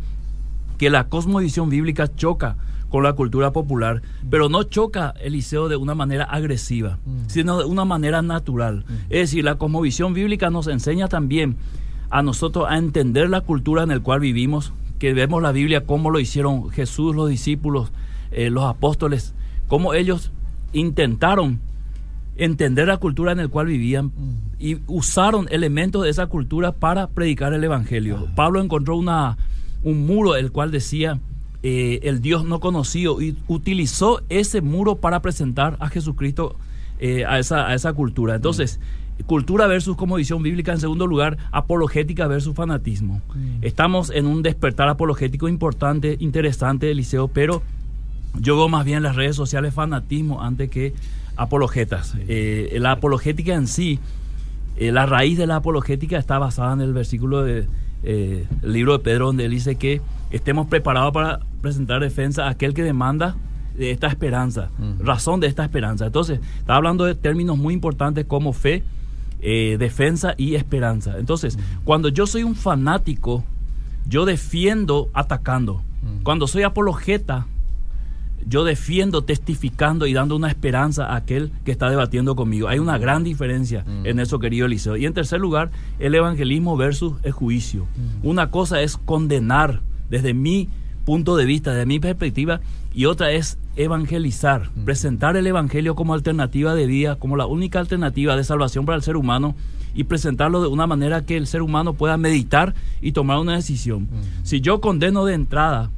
que 0.78 0.90
la 0.90 1.08
cosmovisión 1.08 1.70
bíblica 1.70 2.14
choca 2.14 2.58
con 2.90 3.04
la 3.04 3.14
cultura 3.14 3.52
popular, 3.52 4.02
pero 4.30 4.48
no 4.48 4.64
choca 4.64 5.14
Eliseo 5.22 5.68
de 5.68 5.76
una 5.76 5.96
manera 5.96 6.24
agresiva, 6.24 7.00
mm. 7.06 7.28
sino 7.28 7.60
de 7.60 7.66
una 7.66 7.84
manera 7.84 8.22
natural. 8.22 8.86
Es 9.10 9.32
decir, 9.32 9.44
la 9.44 9.56
cosmovisión 9.56 10.14
bíblica 10.14 10.50
nos 10.50 10.68
enseña 10.68 11.10
también 11.10 11.58
a 12.10 12.22
nosotros 12.22 12.66
a 12.70 12.78
entender 12.78 13.30
la 13.30 13.42
cultura 13.42 13.84
en 13.84 13.90
la 13.90 14.00
cual 14.00 14.20
vivimos, 14.20 14.74
que 15.00 15.14
vemos 15.14 15.42
la 15.42 15.52
Biblia 15.52 15.86
cómo 15.86 16.10
lo 16.10 16.20
hicieron 16.20 16.70
Jesús, 16.70 17.16
los 17.16 17.30
discípulos, 17.30 17.92
eh, 18.32 18.50
los 18.50 18.64
apóstoles, 18.66 19.34
cómo 19.68 19.94
ellos 19.94 20.32
intentaron 20.74 21.60
entender 22.38 22.88
la 22.88 22.98
cultura 22.98 23.32
en 23.32 23.38
la 23.40 23.48
cual 23.48 23.68
vivían 23.68 24.12
y 24.60 24.78
usaron 24.88 25.48
elementos 25.52 26.04
de 26.04 26.10
esa 26.10 26.28
cultura 26.28 26.74
para 26.74 27.08
predicar 27.08 27.54
el 27.54 27.64
Evangelio. 27.64 28.28
Pablo 28.36 28.62
encontró 28.62 28.98
una, 28.98 29.38
un 29.84 30.06
muro 30.06 30.36
el 30.36 30.52
cual 30.52 30.72
decía 30.72 31.20
eh, 31.64 32.00
el 32.04 32.22
Dios 32.22 32.46
no 32.46 32.60
conocido 32.60 33.22
y 33.22 33.36
utilizó 33.48 34.22
ese 34.30 34.62
muro 34.62 34.98
para 34.98 35.22
presentar 35.22 35.78
a 35.80 35.90
Jesucristo 35.90 36.58
eh, 37.00 37.26
a, 37.26 37.40
esa, 37.40 37.68
a 37.68 37.74
esa 37.74 37.94
cultura. 37.94 38.36
Entonces, 38.36 38.80
cultura 39.26 39.68
versus 39.68 39.96
como 39.96 40.16
visión 40.16 40.44
bíblica, 40.44 40.74
en 40.74 40.80
segundo 40.80 41.08
lugar, 41.08 41.38
apologética 41.52 42.28
versus 42.28 42.56
fanatismo. 42.56 43.22
Mm. 43.34 43.64
Estamos 43.64 44.10
en 44.10 44.26
un 44.26 44.44
despertar 44.44 44.90
apologético 44.90 45.48
importante, 45.48 46.18
interesante, 46.20 46.92
Eliseo, 46.92 47.28
pero 47.28 47.62
yo 48.40 48.56
veo 48.58 48.70
más 48.70 48.86
bien 48.86 48.98
en 48.98 49.04
las 49.04 49.16
redes 49.16 49.36
sociales 49.36 49.74
fanatismo 49.74 50.42
antes 50.42 50.70
que 50.70 50.94
apologetas. 51.38 52.16
Eh, 52.28 52.78
la 52.80 52.92
apologética 52.92 53.54
en 53.54 53.68
sí, 53.68 54.00
eh, 54.78 54.92
la 54.92 55.06
raíz 55.06 55.38
de 55.38 55.48
la 55.48 55.58
apologética 55.58 56.18
está 56.18 56.38
basada 56.38 56.74
en 56.74 56.82
el 56.82 56.94
versículo 56.94 57.44
del 57.44 57.68
de, 58.04 58.42
eh, 58.42 58.48
libro 58.64 58.98
de 58.98 59.04
Pedro, 59.04 59.28
donde 59.28 59.46
él 59.46 59.52
dice 59.52 59.76
que 59.76 60.02
estemos 60.32 60.68
preparados 60.68 61.14
para 61.14 61.40
presentar 61.62 62.02
defensa 62.02 62.46
a 62.46 62.50
aquel 62.52 62.74
que 62.74 62.84
demanda 62.84 63.36
de 63.78 63.92
esta 63.92 64.08
esperanza, 64.08 64.70
razón 65.00 65.42
de 65.42 65.48
esta 65.48 65.64
esperanza. 65.64 66.06
Entonces, 66.06 66.40
está 66.60 66.76
hablando 66.76 67.04
de 67.04 67.14
términos 67.14 67.58
muy 67.58 67.74
importantes 67.74 68.26
como 68.26 68.54
fe, 68.54 68.84
eh, 69.42 69.78
defensa 69.80 70.34
y 70.38 70.56
esperanza. 70.56 71.18
Entonces, 71.18 71.58
cuando 71.84 72.10
yo 72.10 72.28
soy 72.28 72.44
un 72.44 72.56
fanático, 72.56 73.44
yo 74.08 74.26
defiendo 74.26 75.10
atacando. 75.14 75.82
Cuando 76.24 76.46
soy 76.46 76.62
apologeta, 76.62 77.48
yo 78.48 78.64
defiendo 78.64 79.24
testificando 79.24 80.06
y 80.06 80.14
dando 80.14 80.36
una 80.36 80.50
esperanza 80.50 81.08
a 81.08 81.16
aquel 81.16 81.52
que 81.64 81.72
está 81.72 81.90
debatiendo 81.90 82.36
conmigo. 82.36 82.68
Hay 82.68 82.78
una 82.80 82.98
gran 83.00 83.24
diferencia 83.24 83.84
en 84.04 84.20
eso, 84.20 84.40
querido 84.40 84.68
Eliseo. 84.68 84.98
Y 84.98 85.06
en 85.06 85.14
tercer 85.14 85.40
lugar, 85.40 85.72
el 86.00 86.14
evangelismo 86.14 86.78
versus 86.78 87.16
el 87.24 87.32
juicio. 87.32 87.88
Una 88.22 88.52
cosa 88.52 88.82
es 88.82 88.98
condenar 88.98 89.82
desde 90.10 90.34
mi 90.34 90.70
punto 91.06 91.38
de 91.38 91.46
vista, 91.46 91.72
desde 91.72 91.86
mi 91.86 92.00
perspectiva, 92.00 92.60
y 92.94 93.06
otra 93.06 93.32
es 93.32 93.58
evangelizar, 93.76 94.70
presentar 94.84 95.38
el 95.38 95.48
Evangelio 95.48 95.96
como 95.96 96.14
alternativa 96.14 96.76
de 96.76 96.86
vida, 96.88 97.16
como 97.16 97.38
la 97.38 97.46
única 97.46 97.80
alternativa 97.80 98.36
de 98.36 98.44
salvación 98.44 98.86
para 98.86 98.98
el 98.98 99.04
ser 99.04 99.16
humano 99.16 99.56
y 99.94 100.06
presentarlo 100.06 100.62
de 100.62 100.68
una 100.68 100.88
manera 100.88 101.26
que 101.26 101.38
el 101.38 101.48
ser 101.48 101.62
humano 101.62 101.94
pueda 101.94 102.18
meditar 102.18 102.74
y 103.02 103.12
tomar 103.12 103.38
una 103.38 103.56
decisión. 103.56 104.08
Si 104.44 104.62
yo 104.62 104.82
condeno 104.82 105.26
de 105.26 105.36
entrada 105.36 105.90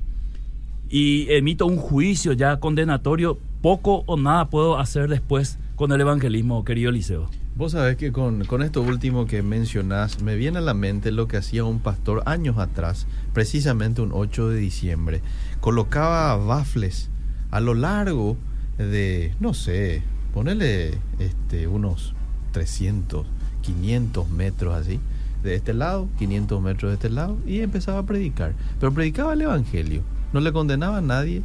y 0.90 1.32
emito 1.32 1.66
un 1.66 1.78
juicio 1.78 2.34
ya 2.34 2.60
condenatorio, 2.60 3.38
poco 3.62 4.04
o 4.06 4.18
nada 4.18 4.50
puedo 4.50 4.78
hacer 4.78 5.10
después 5.10 5.58
con 5.76 5.92
el 5.92 6.02
evangelismo, 6.02 6.64
querido 6.64 6.90
Eliseo. 6.90 7.30
Vos 7.58 7.72
sabés 7.72 7.98
que 7.98 8.12
con, 8.12 8.46
con, 8.46 8.62
esto 8.62 8.84
último 8.84 9.26
que 9.26 9.42
mencionás, 9.42 10.22
me 10.22 10.36
viene 10.36 10.60
a 10.60 10.62
la 10.62 10.76
mente 10.76 11.12
lo 11.12 11.28
que 11.28 11.38
hacía 11.38 11.64
un 11.64 11.80
pastor 11.80 12.22
años 12.28 12.60
atrás, 12.60 13.08
precisamente 13.34 14.00
un 14.02 14.12
8 14.14 14.50
de 14.50 14.60
diciembre. 14.60 15.22
Colocaba 15.60 16.36
bafles 16.36 17.10
a 17.50 17.60
lo 17.60 17.74
largo 17.74 18.38
de, 18.78 19.34
no 19.40 19.56
sé, 19.56 20.04
ponele 20.36 21.00
este, 21.18 21.66
unos 21.66 22.14
300, 22.52 23.26
500 23.64 24.30
metros 24.30 24.76
así, 24.76 25.00
de 25.42 25.56
este 25.56 25.74
lado, 25.74 26.10
500 26.20 26.62
metros 26.62 26.92
de 26.92 26.94
este 26.94 27.10
lado, 27.10 27.40
y 27.48 27.62
empezaba 27.62 27.98
a 27.98 28.06
predicar. 28.06 28.54
Pero 28.80 28.94
predicaba 28.94 29.34
el 29.34 29.42
Evangelio, 29.42 30.04
no 30.32 30.42
le 30.42 30.54
condenaba 30.54 31.00
a 31.00 31.02
nadie, 31.02 31.42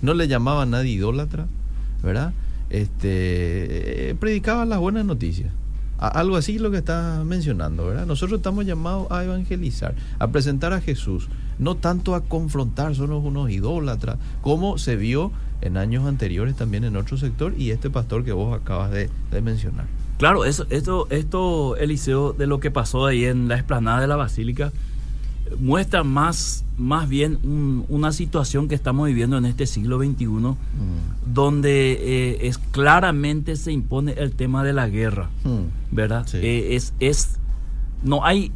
no 0.00 0.14
le 0.14 0.28
llamaba 0.28 0.62
a 0.62 0.66
nadie 0.66 0.92
idólatra, 0.92 1.48
¿verdad? 2.04 2.34
Este, 2.70 4.16
predicaba 4.18 4.64
las 4.64 4.78
buenas 4.78 5.04
noticias. 5.04 5.52
algo 5.98 6.36
así 6.36 6.58
lo 6.58 6.70
que 6.70 6.78
está 6.78 7.22
mencionando, 7.24 7.86
¿verdad? 7.86 8.06
Nosotros 8.06 8.38
estamos 8.38 8.66
llamados 8.66 9.10
a 9.10 9.24
evangelizar, 9.24 9.94
a 10.18 10.28
presentar 10.28 10.72
a 10.72 10.80
Jesús, 10.80 11.28
no 11.58 11.76
tanto 11.76 12.14
a 12.14 12.22
confrontar, 12.22 12.94
somos 12.94 13.24
unos 13.24 13.50
idólatras, 13.50 14.18
como 14.42 14.78
se 14.78 14.96
vio 14.96 15.32
en 15.62 15.76
años 15.76 16.06
anteriores 16.06 16.54
también 16.54 16.84
en 16.84 16.96
otro 16.96 17.16
sector 17.16 17.54
y 17.56 17.70
este 17.70 17.88
pastor 17.88 18.24
que 18.24 18.32
vos 18.32 18.54
acabas 18.54 18.90
de, 18.90 19.08
de 19.30 19.40
mencionar. 19.40 19.86
Claro, 20.18 20.44
eso, 20.44 20.66
esto, 20.70 21.06
esto, 21.10 21.76
Eliseo, 21.76 22.32
de 22.32 22.46
lo 22.46 22.58
que 22.58 22.70
pasó 22.70 23.06
ahí 23.06 23.24
en 23.24 23.48
la 23.48 23.56
explanada 23.56 24.00
de 24.00 24.06
la 24.06 24.16
Basílica, 24.16 24.72
muestra 25.58 26.04
más, 26.04 26.64
más 26.76 27.08
bien 27.08 27.38
una 27.88 28.12
situación 28.12 28.68
que 28.68 28.74
estamos 28.74 29.06
viviendo 29.06 29.38
en 29.38 29.44
este 29.44 29.66
siglo 29.66 29.98
XXI, 29.98 30.26
mm. 30.26 30.54
donde 31.26 31.92
eh, 31.92 32.48
es 32.48 32.58
claramente 32.58 33.56
se 33.56 33.72
impone 33.72 34.12
el 34.12 34.32
tema 34.32 34.64
de 34.64 34.72
la 34.72 34.88
guerra, 34.88 35.30
mm. 35.44 35.94
¿verdad? 35.94 36.26
Eh, 36.34 36.74
es, 36.74 36.92
es, 37.00 37.36
no 38.02 38.24
hay 38.24 38.52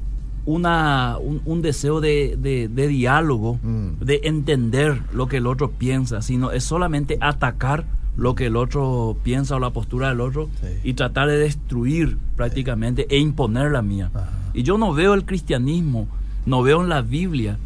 una, 0.46 1.18
un, 1.18 1.62
deseo 1.62 2.00
de, 2.00 2.36
de, 2.38 2.88
diálogo, 2.88 3.58
mm. 3.62 4.04
de 4.04 4.20
entender 4.24 5.02
lo 5.12 5.28
que 5.28 5.38
el 5.38 5.46
otro 5.46 5.70
piensa, 5.70 6.22
sino 6.22 6.50
es 6.50 6.64
solamente 6.64 7.18
atacar 7.20 7.84
lo 8.16 8.34
que 8.34 8.46
el 8.46 8.56
otro 8.56 9.16
piensa 9.22 9.56
o 9.56 9.60
la 9.60 9.70
postura 9.70 10.08
del 10.08 10.20
otro 10.20 10.50
y 10.82 10.94
tratar 10.94 11.28
de 11.28 11.38
destruir 11.38 12.18
prácticamente 12.36 13.06
e 13.08 13.18
imponer 13.18 13.70
la 13.70 13.82
mía. 13.82 14.10
Y 14.52 14.62
yo 14.64 14.78
no 14.78 14.92
veo 14.92 15.14
el 15.14 15.24
cristianismo 15.24 16.08
no 16.46 16.62
veo 16.62 16.82
en 16.82 16.88
la 16.88 17.02
Biblia 17.02 17.58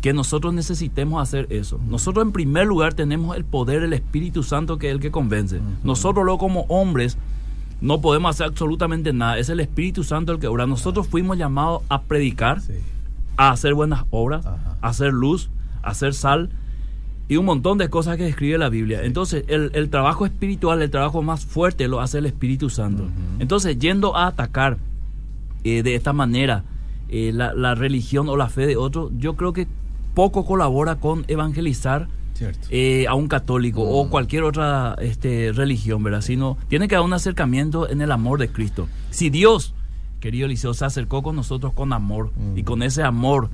que 0.00 0.12
nosotros 0.12 0.54
necesitemos 0.54 1.20
hacer 1.20 1.46
eso. 1.50 1.80
Nosotros 1.88 2.24
en 2.24 2.32
primer 2.32 2.66
lugar 2.66 2.94
tenemos 2.94 3.36
el 3.36 3.44
poder 3.44 3.80
del 3.80 3.92
Espíritu 3.92 4.42
Santo 4.42 4.78
que 4.78 4.88
es 4.88 4.94
el 4.94 5.00
que 5.00 5.10
convence. 5.10 5.60
Nosotros 5.82 6.24
luego 6.24 6.38
como 6.38 6.60
hombres 6.68 7.18
no 7.80 8.00
podemos 8.00 8.30
hacer 8.30 8.46
absolutamente 8.46 9.12
nada. 9.12 9.38
Es 9.38 9.48
el 9.48 9.60
Espíritu 9.60 10.04
Santo 10.04 10.32
el 10.32 10.38
que 10.38 10.46
obra. 10.46 10.66
Nosotros 10.66 11.08
fuimos 11.08 11.36
llamados 11.38 11.82
a 11.88 12.02
predicar, 12.02 12.60
a 13.36 13.50
hacer 13.50 13.74
buenas 13.74 14.04
obras, 14.10 14.46
a 14.46 14.76
hacer 14.80 15.12
luz, 15.12 15.50
a 15.82 15.90
hacer 15.90 16.14
sal 16.14 16.50
y 17.28 17.36
un 17.36 17.44
montón 17.44 17.76
de 17.78 17.90
cosas 17.90 18.16
que 18.16 18.22
describe 18.22 18.58
la 18.58 18.68
Biblia. 18.68 19.02
Entonces, 19.02 19.44
el, 19.48 19.90
trabajo 19.90 20.26
espiritual, 20.26 20.80
el 20.80 20.90
trabajo 20.90 21.22
más 21.22 21.44
fuerte 21.44 21.88
lo 21.88 22.00
hace 22.00 22.18
el 22.18 22.26
Espíritu 22.26 22.70
Santo. 22.70 23.08
Entonces, 23.40 23.78
yendo 23.78 24.16
a 24.16 24.28
atacar 24.28 24.78
eh, 25.64 25.82
de 25.82 25.96
esta 25.96 26.12
manera 26.12 26.62
eh, 27.08 27.32
la, 27.32 27.74
religión 27.74 28.28
o 28.28 28.36
la 28.36 28.48
fe 28.48 28.66
de 28.66 28.76
otro, 28.76 29.10
yo 29.16 29.36
creo 29.36 29.52
que 29.52 29.66
poco 30.14 30.44
colabora 30.44 30.96
con 30.96 31.24
evangelizar 31.28 32.08
eh, 32.70 33.06
a 33.08 33.14
un 33.14 33.28
católico 33.28 33.82
o 33.82 34.04
mm. 34.04 34.08
cualquier 34.10 34.42
otra 34.42 34.96
este, 35.00 35.52
religión, 35.52 36.02
¿verdad? 36.02 36.20
Sino 36.20 36.58
tiene 36.68 36.88
que 36.88 36.96
haber 36.96 37.06
un 37.06 37.12
acercamiento 37.12 37.88
en 37.88 38.00
el 38.00 38.12
amor 38.12 38.38
de 38.38 38.48
Cristo. 38.48 38.88
Si 39.10 39.30
Dios, 39.30 39.74
querido 40.20 40.46
Eliseo, 40.46 40.74
se 40.74 40.84
acercó 40.84 41.22
con 41.22 41.36
nosotros 41.36 41.72
con 41.72 41.92
amor 41.92 42.32
y 42.54 42.62
mm. 42.62 42.64
con 42.64 42.82
ese 42.82 43.02
amor 43.02 43.50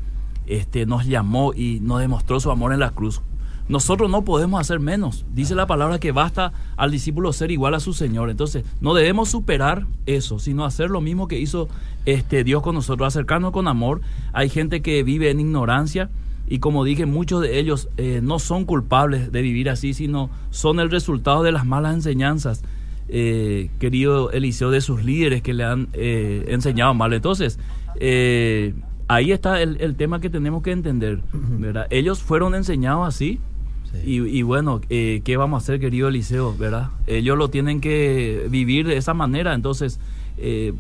este, 0.47 0.87
nos 0.87 1.07
llamó 1.07 1.53
y 1.55 1.81
nos 1.81 2.01
demostró 2.01 2.41
su 2.41 2.51
amor 2.51 2.73
en 2.73 2.81
la 2.81 2.91
cruz, 2.91 3.23
nosotros 3.69 4.11
no 4.11 4.25
podemos 4.25 4.61
hacer 4.61 4.81
menos. 4.81 5.25
Dice 5.33 5.55
la 5.55 5.67
palabra 5.67 5.99
que 5.99 6.13
basta 6.13 6.53
al 6.77 6.91
discípulo 6.91 7.33
ser 7.33 7.51
igual 7.51 7.75
a 7.75 7.81
su 7.81 7.93
Señor. 7.93 8.31
Entonces, 8.31 8.65
no 8.81 8.95
debemos 8.95 9.29
superar 9.29 9.87
eso, 10.07 10.39
sino 10.39 10.65
hacer 10.65 10.91
lo 10.91 11.01
mismo 11.01 11.29
que 11.29 11.39
hizo 11.39 11.69
este 12.05 12.45
Dios 12.45 12.63
con 12.63 12.75
nosotros, 12.75 13.07
acercarnos 13.07 13.53
con 13.53 13.69
amor. 13.69 14.01
Hay 14.33 14.49
gente 14.49 14.83
que 14.83 15.03
vive 15.03 15.31
en 15.31 15.41
ignorancia 15.41 16.11
y 16.49 16.59
como 16.59 16.85
dije, 16.85 17.07
muchos 17.07 17.41
de 17.41 17.59
ellos 17.59 17.89
eh, 17.97 18.21
no 18.23 18.39
son 18.39 18.65
culpables 18.65 19.33
de 19.33 19.43
vivir 19.43 19.71
así, 19.71 19.95
sino 19.95 20.29
son 20.51 20.81
el 20.81 20.91
resultado 20.91 21.43
de 21.43 21.53
las 21.53 21.65
malas 21.65 21.95
enseñanzas, 21.95 22.63
eh, 23.09 23.71
querido 23.79 24.31
Eliseo, 24.33 24.71
de 24.71 24.81
sus 24.81 25.05
líderes 25.05 25.41
que 25.41 25.55
le 25.55 25.65
han 25.65 25.89
eh, 25.93 26.45
enseñado 26.49 26.93
mal. 26.95 27.13
Entonces, 27.13 27.59
ahí 29.09 29.33
está 29.33 29.63
el, 29.63 29.81
el, 29.81 29.95
tema 29.97 30.21
que 30.21 30.29
tenemos 30.29 30.63
que 30.63 30.73
entender. 30.73 31.21
¿verdad? 31.33 31.87
Ellos 31.91 32.23
fueron 32.23 32.55
enseñados 32.55 33.07
así 33.09 33.41
y, 34.05 34.43
bueno, 34.43 34.81
eh, 34.91 35.21
¿qué 35.25 35.37
vamos 35.37 35.63
a 35.63 35.65
hacer, 35.65 35.81
querido 35.81 36.09
Eliseo? 36.09 36.57
¿Verdad? 36.57 36.89
Ellos 37.07 37.37
lo 37.37 37.49
tienen 37.51 37.81
que 37.81 38.47
vivir 38.51 38.87
de 38.87 38.97
esa 38.97 39.15
manera, 39.15 39.55
entonces 39.55 40.01
eh, 40.39 40.73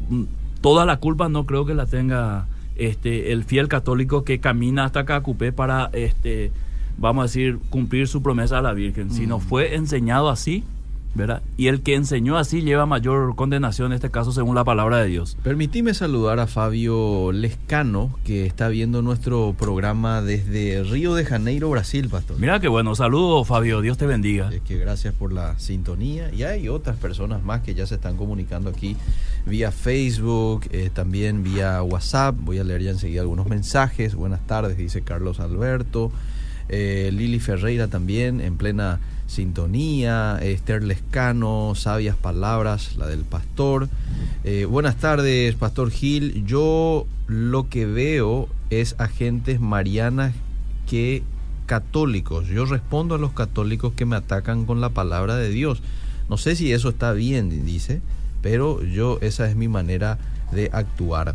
toda 0.60 0.86
la 0.86 0.98
culpa 0.98 1.28
no 1.28 1.46
creo 1.46 1.66
que 1.66 1.74
la 1.74 1.86
tenga 1.86 2.46
este 2.76 3.32
el 3.32 3.44
fiel 3.44 3.68
católico 3.68 4.24
que 4.24 4.40
camina 4.40 4.84
hasta 4.84 5.04
Cacupé 5.04 5.52
para, 5.52 5.90
este 5.92 6.52
vamos 6.98 7.22
a 7.22 7.24
decir, 7.24 7.58
cumplir 7.70 8.08
su 8.08 8.22
promesa 8.22 8.58
a 8.58 8.62
la 8.62 8.72
Virgen. 8.72 9.10
Si 9.10 9.26
no 9.26 9.38
mm. 9.38 9.42
fue 9.42 9.74
enseñado 9.74 10.28
así, 10.28 10.64
¿verdad? 11.14 11.42
Y 11.56 11.68
el 11.68 11.82
que 11.82 11.94
enseñó 11.94 12.38
así 12.38 12.62
lleva 12.62 12.86
mayor 12.86 13.34
condenación, 13.36 13.92
en 13.92 13.96
este 13.96 14.10
caso, 14.10 14.32
según 14.32 14.54
la 14.54 14.64
palabra 14.64 14.98
de 14.98 15.06
Dios. 15.06 15.36
Permitime 15.42 15.94
saludar 15.94 16.38
a 16.40 16.46
Fabio 16.46 17.32
Lescano, 17.32 18.18
que 18.24 18.46
está 18.46 18.68
viendo 18.68 19.02
nuestro 19.02 19.54
programa 19.58 20.22
desde 20.22 20.82
Río 20.82 21.14
de 21.14 21.24
Janeiro, 21.24 21.70
Brasil, 21.70 22.08
pastor. 22.08 22.38
Mira 22.38 22.60
qué 22.60 22.68
bueno, 22.68 22.94
saludo 22.94 23.44
Fabio, 23.44 23.80
Dios 23.80 23.98
te 23.98 24.06
bendiga. 24.06 24.50
Es 24.52 24.62
que 24.62 24.78
gracias 24.78 25.14
por 25.14 25.32
la 25.32 25.58
sintonía. 25.58 26.32
Y 26.32 26.44
hay 26.44 26.68
otras 26.68 26.96
personas 26.96 27.42
más 27.42 27.62
que 27.62 27.74
ya 27.74 27.86
se 27.86 27.96
están 27.96 28.16
comunicando 28.16 28.70
aquí 28.70 28.96
vía 29.46 29.72
Facebook, 29.72 30.66
eh, 30.70 30.90
también 30.92 31.42
vía 31.42 31.82
WhatsApp. 31.82 32.36
Voy 32.38 32.58
a 32.58 32.64
leer 32.64 32.82
ya 32.82 32.90
enseguida 32.90 33.20
algunos 33.22 33.46
mensajes. 33.46 34.14
Buenas 34.14 34.46
tardes, 34.46 34.76
dice 34.76 35.02
Carlos 35.02 35.40
Alberto. 35.40 36.10
Eh, 36.68 37.10
Lili 37.12 37.40
Ferreira 37.40 37.88
también 37.88 38.40
en 38.40 38.56
plena 38.56 39.00
sintonía, 39.26 40.38
Esther 40.42 40.82
Lescano, 40.82 41.74
sabias 41.74 42.16
palabras, 42.16 42.96
la 42.96 43.06
del 43.06 43.24
pastor. 43.24 43.88
Eh, 44.44 44.64
buenas 44.64 44.96
tardes, 44.96 45.54
Pastor 45.54 45.90
Gil. 45.90 46.44
Yo 46.46 47.06
lo 47.26 47.68
que 47.68 47.86
veo 47.86 48.48
es 48.70 48.94
agentes 48.98 49.60
marianas 49.60 50.34
que 50.88 51.22
católicos. 51.66 52.48
Yo 52.48 52.64
respondo 52.66 53.14
a 53.14 53.18
los 53.18 53.32
católicos 53.32 53.92
que 53.94 54.04
me 54.04 54.16
atacan 54.16 54.66
con 54.66 54.80
la 54.80 54.90
palabra 54.90 55.36
de 55.36 55.48
Dios. 55.48 55.82
No 56.28 56.36
sé 56.36 56.56
si 56.56 56.72
eso 56.72 56.90
está 56.90 57.12
bien, 57.12 57.64
dice, 57.64 58.00
pero 58.42 58.82
yo 58.82 59.18
esa 59.22 59.48
es 59.48 59.56
mi 59.56 59.68
manera 59.68 60.18
de 60.52 60.70
actuar. 60.72 61.34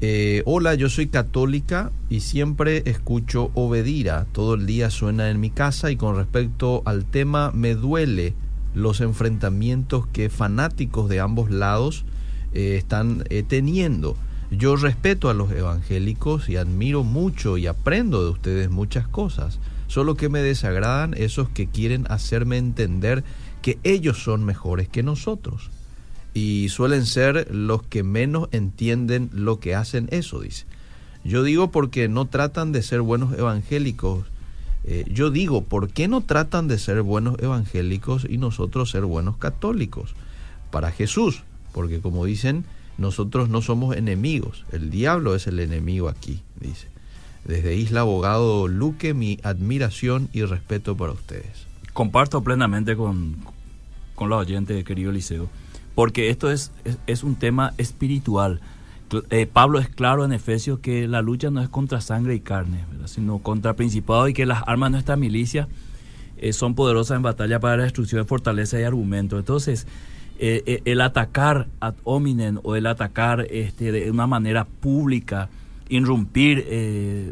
Eh, 0.00 0.44
hola, 0.46 0.76
yo 0.76 0.88
soy 0.88 1.08
católica 1.08 1.90
y 2.08 2.20
siempre 2.20 2.84
escucho 2.86 3.50
Obedira. 3.54 4.26
Todo 4.30 4.54
el 4.54 4.64
día 4.64 4.90
suena 4.90 5.28
en 5.28 5.40
mi 5.40 5.50
casa 5.50 5.90
y 5.90 5.96
con 5.96 6.14
respecto 6.14 6.82
al 6.84 7.04
tema 7.04 7.50
me 7.52 7.74
duele 7.74 8.34
los 8.74 9.00
enfrentamientos 9.00 10.06
que 10.06 10.30
fanáticos 10.30 11.08
de 11.08 11.18
ambos 11.18 11.50
lados 11.50 12.04
eh, 12.54 12.76
están 12.76 13.24
eh, 13.28 13.42
teniendo. 13.42 14.16
Yo 14.52 14.76
respeto 14.76 15.30
a 15.30 15.34
los 15.34 15.50
evangélicos 15.50 16.48
y 16.48 16.56
admiro 16.56 17.02
mucho 17.02 17.58
y 17.58 17.66
aprendo 17.66 18.22
de 18.22 18.30
ustedes 18.30 18.70
muchas 18.70 19.08
cosas. 19.08 19.58
Solo 19.88 20.14
que 20.14 20.28
me 20.28 20.42
desagradan 20.42 21.12
esos 21.14 21.48
que 21.48 21.66
quieren 21.66 22.06
hacerme 22.08 22.56
entender 22.56 23.24
que 23.62 23.80
ellos 23.82 24.22
son 24.22 24.44
mejores 24.44 24.88
que 24.88 25.02
nosotros 25.02 25.70
y 26.38 26.68
suelen 26.68 27.04
ser 27.04 27.52
los 27.52 27.82
que 27.82 28.04
menos 28.04 28.48
entienden 28.52 29.28
lo 29.32 29.58
que 29.58 29.74
hacen 29.74 30.06
eso, 30.12 30.38
dice. 30.38 30.66
Yo 31.24 31.42
digo 31.42 31.72
porque 31.72 32.08
no 32.08 32.26
tratan 32.26 32.70
de 32.70 32.82
ser 32.82 33.00
buenos 33.00 33.36
evangélicos. 33.36 34.24
Eh, 34.84 35.04
yo 35.10 35.32
digo, 35.32 35.64
¿por 35.64 35.88
qué 35.88 36.06
no 36.06 36.20
tratan 36.20 36.68
de 36.68 36.78
ser 36.78 37.02
buenos 37.02 37.40
evangélicos 37.40 38.24
y 38.28 38.38
nosotros 38.38 38.90
ser 38.90 39.04
buenos 39.04 39.36
católicos? 39.36 40.14
Para 40.70 40.92
Jesús, 40.92 41.42
porque 41.72 41.98
como 41.98 42.24
dicen, 42.24 42.64
nosotros 42.98 43.48
no 43.48 43.60
somos 43.60 43.96
enemigos, 43.96 44.64
el 44.70 44.90
diablo 44.90 45.34
es 45.34 45.48
el 45.48 45.58
enemigo 45.58 46.08
aquí, 46.08 46.42
dice. 46.60 46.86
Desde 47.44 47.74
Isla 47.74 48.02
Abogado 48.02 48.68
Luque, 48.68 49.12
mi 49.12 49.40
admiración 49.42 50.28
y 50.32 50.44
respeto 50.44 50.96
para 50.96 51.12
ustedes. 51.12 51.66
Comparto 51.94 52.44
plenamente 52.44 52.94
con, 52.96 53.36
con 54.14 54.30
la 54.30 54.36
oyente, 54.36 54.84
querido 54.84 55.10
Eliseo 55.10 55.48
porque 55.98 56.30
esto 56.30 56.48
es, 56.52 56.70
es, 57.08 57.24
un 57.24 57.34
tema 57.34 57.74
espiritual. 57.76 58.60
Eh, 59.30 59.48
Pablo 59.52 59.80
es 59.80 59.88
claro 59.88 60.24
en 60.24 60.32
Efesios 60.32 60.78
que 60.78 61.08
la 61.08 61.22
lucha 61.22 61.50
no 61.50 61.60
es 61.60 61.68
contra 61.68 62.00
sangre 62.00 62.36
y 62.36 62.38
carne, 62.38 62.84
sino 63.06 63.40
contra 63.40 63.74
principados 63.74 64.30
y 64.30 64.32
que 64.32 64.46
las 64.46 64.62
armas 64.68 64.90
de 64.90 64.92
nuestra 64.92 65.16
milicia 65.16 65.66
eh, 66.36 66.52
son 66.52 66.76
poderosas 66.76 67.16
en 67.16 67.22
batalla 67.22 67.58
para 67.58 67.78
la 67.78 67.82
destrucción 67.82 68.22
de 68.22 68.28
fortaleza 68.28 68.78
y 68.78 68.84
argumento. 68.84 69.40
Entonces, 69.40 69.88
eh, 70.38 70.82
el 70.84 71.00
atacar 71.00 71.66
ad 71.80 71.94
hominem 72.04 72.60
o 72.62 72.76
el 72.76 72.86
atacar 72.86 73.48
este, 73.50 73.90
de 73.90 74.08
una 74.08 74.28
manera 74.28 74.66
pública, 74.66 75.48
irrumpir, 75.88 76.58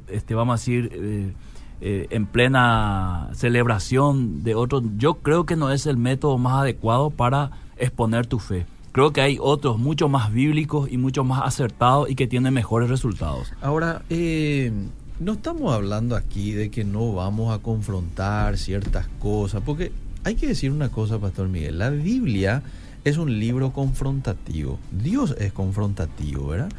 este, 0.09 0.35
vamos 0.35 0.55
a 0.55 0.61
decir, 0.61 1.37
en 1.81 2.27
plena 2.27 3.29
celebración 3.33 4.43
de 4.43 4.57
otros, 4.57 4.83
yo 4.97 5.19
creo 5.19 5.47
que 5.47 5.55
no 5.55 5.71
es 5.71 5.87
el 5.87 5.99
método 5.99 6.37
más 6.37 6.63
adecuado 6.63 7.11
para 7.11 7.65
exponer 7.77 8.27
tu 8.27 8.39
fe. 8.39 8.67
Creo 8.93 9.13
que 9.13 9.21
hay 9.21 9.37
otros 9.41 9.79
mucho 9.79 10.09
más 10.09 10.33
bíblicos 10.33 10.91
y 10.91 10.97
mucho 10.97 11.23
más 11.25 11.43
acertados 11.45 12.09
y 12.11 12.15
que 12.15 12.27
tienen 12.27 12.55
mejores 12.55 12.89
resultados. 12.89 13.53
Ahora, 13.61 14.03
eh, 14.09 14.73
no 15.21 15.33
estamos 15.35 15.75
hablando 15.75 16.17
aquí 16.17 16.53
de 16.53 16.71
que 16.71 16.85
no 16.85 17.13
vamos 17.13 17.55
a 17.55 17.59
confrontar 17.63 18.57
ciertas 18.57 19.07
cosas, 19.19 19.63
porque 19.67 19.93
hay 20.25 20.35
que 20.35 20.47
decir 20.47 20.73
una 20.73 20.89
cosa, 20.89 21.19
Pastor 21.19 21.49
Miguel, 21.49 21.79
la 21.79 21.91
Biblia 21.91 22.63
es 23.05 23.19
un 23.19 23.39
libro 23.39 23.73
confrontativo, 23.73 24.79
Dios 24.91 25.37
es 25.39 25.53
confrontativo, 25.53 26.49
¿verdad? 26.49 26.71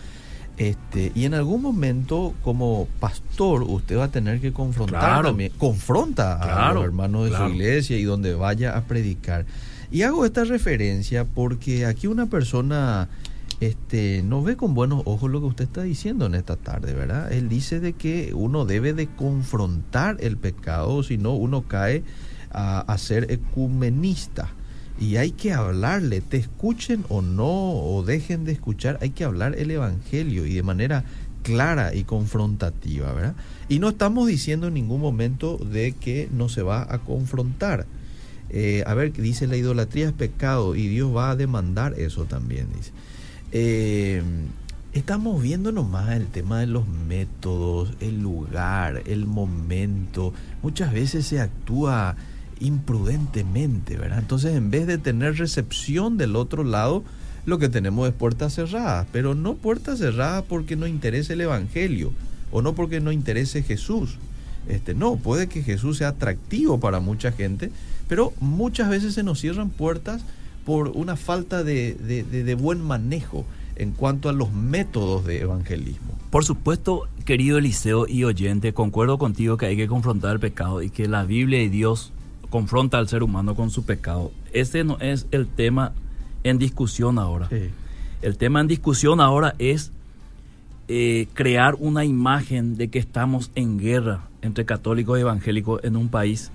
Este, 0.57 1.11
y 1.13 1.25
en 1.25 1.35
algún 1.35 1.61
momento, 1.61 2.33
como 2.43 2.87
pastor, 2.99 3.61
usted 3.61 3.95
va 3.99 4.05
a 4.05 4.11
tener 4.11 4.41
que 4.41 4.51
confrontar 4.51 4.99
Claro. 4.99 5.27
también, 5.29 5.51
confronta 5.59 6.67
a 6.69 6.73
los 6.73 6.83
hermanos 6.83 7.25
de 7.25 7.29
claro. 7.29 7.47
su 7.49 7.53
iglesia 7.53 7.97
y 7.97 8.03
donde 8.03 8.33
vaya 8.33 8.75
a 8.75 8.81
predicar. 8.85 9.45
Y 9.91 10.01
hago 10.01 10.25
esta 10.25 10.43
referencia 10.43 11.25
porque 11.25 11.85
aquí 11.85 12.07
una 12.07 12.25
persona 12.25 13.07
este, 13.59 14.21
no 14.23 14.43
ve 14.43 14.55
con 14.55 14.73
buenos 14.73 15.01
ojos 15.05 15.31
lo 15.31 15.39
que 15.39 15.47
usted 15.47 15.63
está 15.65 15.83
diciendo 15.83 16.25
en 16.25 16.35
esta 16.35 16.57
tarde, 16.57 16.93
¿verdad? 16.93 17.31
Él 17.31 17.49
dice 17.49 17.79
de 17.79 17.93
que 17.93 18.31
uno 18.33 18.65
debe 18.65 18.93
de 18.93 19.07
confrontar 19.07 20.17
el 20.19 20.37
pecado, 20.37 21.01
si 21.03 21.17
no 21.17 21.33
uno 21.33 21.67
cae 21.67 22.03
a, 22.51 22.79
a 22.79 22.97
ser 22.97 23.31
ecumenista. 23.31 24.49
Y 24.99 25.17
hay 25.17 25.31
que 25.31 25.53
hablarle, 25.53 26.21
te 26.21 26.37
escuchen 26.37 27.05
o 27.09 27.21
no, 27.21 27.45
o 27.45 28.03
dejen 28.03 28.45
de 28.45 28.51
escuchar, 28.51 28.97
hay 29.01 29.11
que 29.11 29.23
hablar 29.23 29.55
el 29.57 29.69
Evangelio 29.69 30.45
y 30.45 30.55
de 30.55 30.63
manera 30.63 31.03
clara 31.43 31.95
y 31.95 32.03
confrontativa, 32.03 33.13
¿verdad? 33.13 33.35
Y 33.69 33.79
no 33.79 33.89
estamos 33.89 34.27
diciendo 34.27 34.67
en 34.67 34.73
ningún 34.73 34.99
momento 34.99 35.57
de 35.57 35.93
que 35.93 36.27
no 36.31 36.49
se 36.49 36.61
va 36.61 36.85
a 36.93 36.99
confrontar. 36.99 37.85
Eh, 38.49 38.83
a 38.85 38.93
ver, 38.93 39.13
dice 39.13 39.47
la 39.47 39.57
idolatría 39.57 40.07
es 40.07 40.13
pecado 40.13 40.75
y 40.75 40.87
Dios 40.87 41.15
va 41.15 41.31
a 41.31 41.35
demandar 41.35 41.93
eso 41.99 42.25
también, 42.25 42.67
dice. 42.75 42.91
Eh, 43.51 44.21
estamos 44.93 45.41
viendo 45.41 45.71
nomás 45.71 46.15
el 46.15 46.27
tema 46.27 46.59
de 46.59 46.67
los 46.67 46.87
métodos, 46.87 47.93
el 47.99 48.21
lugar, 48.21 49.03
el 49.05 49.25
momento. 49.25 50.33
Muchas 50.61 50.93
veces 50.93 51.25
se 51.25 51.39
actúa 51.39 52.15
imprudentemente, 52.59 53.97
¿verdad? 53.97 54.19
Entonces, 54.19 54.55
en 54.55 54.71
vez 54.71 54.87
de 54.87 54.97
tener 54.97 55.37
recepción 55.37 56.17
del 56.17 56.35
otro 56.35 56.63
lado, 56.63 57.03
lo 57.45 57.59
que 57.59 57.69
tenemos 57.69 58.07
es 58.09 58.13
puertas 58.13 58.55
cerradas, 58.55 59.07
pero 59.11 59.35
no 59.35 59.55
puertas 59.55 59.99
cerradas 59.99 60.43
porque 60.47 60.75
no 60.75 60.87
interese 60.87 61.33
el 61.33 61.41
Evangelio 61.41 62.11
o 62.51 62.61
no 62.61 62.75
porque 62.75 62.99
no 62.99 63.11
interese 63.11 63.63
Jesús. 63.63 64.17
Este, 64.67 64.93
no, 64.93 65.15
puede 65.15 65.47
que 65.47 65.63
Jesús 65.63 65.97
sea 65.97 66.09
atractivo 66.09 66.79
para 66.79 66.99
mucha 66.99 67.31
gente, 67.31 67.71
pero 68.07 68.33
muchas 68.39 68.89
veces 68.89 69.13
se 69.13 69.23
nos 69.23 69.39
cierran 69.39 69.69
puertas 69.69 70.23
por 70.65 70.89
una 70.89 71.15
falta 71.15 71.63
de, 71.63 71.93
de- 71.95 72.23
de- 72.23 72.43
de 72.43 72.55
buen 72.55 72.81
manejo 72.81 73.45
en 73.75 73.91
cuanto 73.91 74.27
a 74.29 74.33
los 74.33 74.51
métodos 74.51 75.25
de 75.25 75.41
evangelismo. 75.41 76.13
Por 76.31 76.43
supuesto, 76.43 77.07
querido 77.25 77.57
Eliseo 77.57 78.07
y 78.07 78.23
oyente, 78.23 78.73
concuerdo 78.73 79.17
contigo 79.17 79.55
que 79.57 79.67
hay 79.67 79.77
que 79.77 79.87
confrontar 79.87 80.33
el 80.33 80.39
pecado 80.39 80.81
y 80.81 80.89
que 80.89 81.07
la 81.07 81.23
Biblia 81.23 81.61
y 81.61 81.69
Dios 81.69 82.11
confronta 82.49 82.97
al 82.97 83.07
ser 83.07 83.23
humano 83.23 83.55
con 83.55 83.69
su 83.71 83.83
pecado. 83.85 84.31
Ese 84.51 84.83
no 84.83 84.97
es 84.99 85.27
el 85.31 85.47
tema 85.47 85.93
en 86.43 86.57
discusión 86.57 87.19
ahora. 87.19 87.47
El 88.21 88.37
tema 88.37 88.59
en 88.61 88.67
discusión 88.67 89.19
ahora 89.21 89.53
es 89.59 89.91
eh, 90.87 91.27
crear 91.33 91.75
una 91.79 92.03
imagen 92.05 92.77
de 92.77 92.87
que 92.89 92.99
estamos 92.99 93.51
en 93.55 93.77
guerra 93.77 94.21
entre 94.41 94.65
católicos 94.65 95.17
y 95.17 95.21
evangélicos 95.21 95.83
en 95.83 95.95
un 95.97 96.07
país 96.09 96.51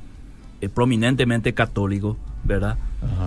eh, 0.62 0.68
prominentemente 0.70 1.52
católico, 1.52 2.16
¿verdad? 2.44 2.78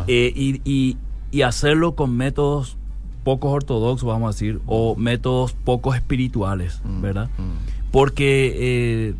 Eh, 0.07 0.33
y, 0.35 0.61
y- 0.65 0.97
y 1.31 1.41
hacerlo 1.43 1.93
con 1.95 2.15
métodos 2.17 2.77
pocos 3.23 3.51
ortodoxos, 3.51 4.07
vamos 4.07 4.27
a 4.29 4.31
decir, 4.33 4.61
o 4.65 4.95
métodos 4.95 5.53
poco 5.53 5.93
espirituales, 5.93 6.81
Mm, 6.83 7.01
¿verdad? 7.01 7.29
mm. 7.37 7.91
Porque 7.91 8.53
eh, 8.55 9.13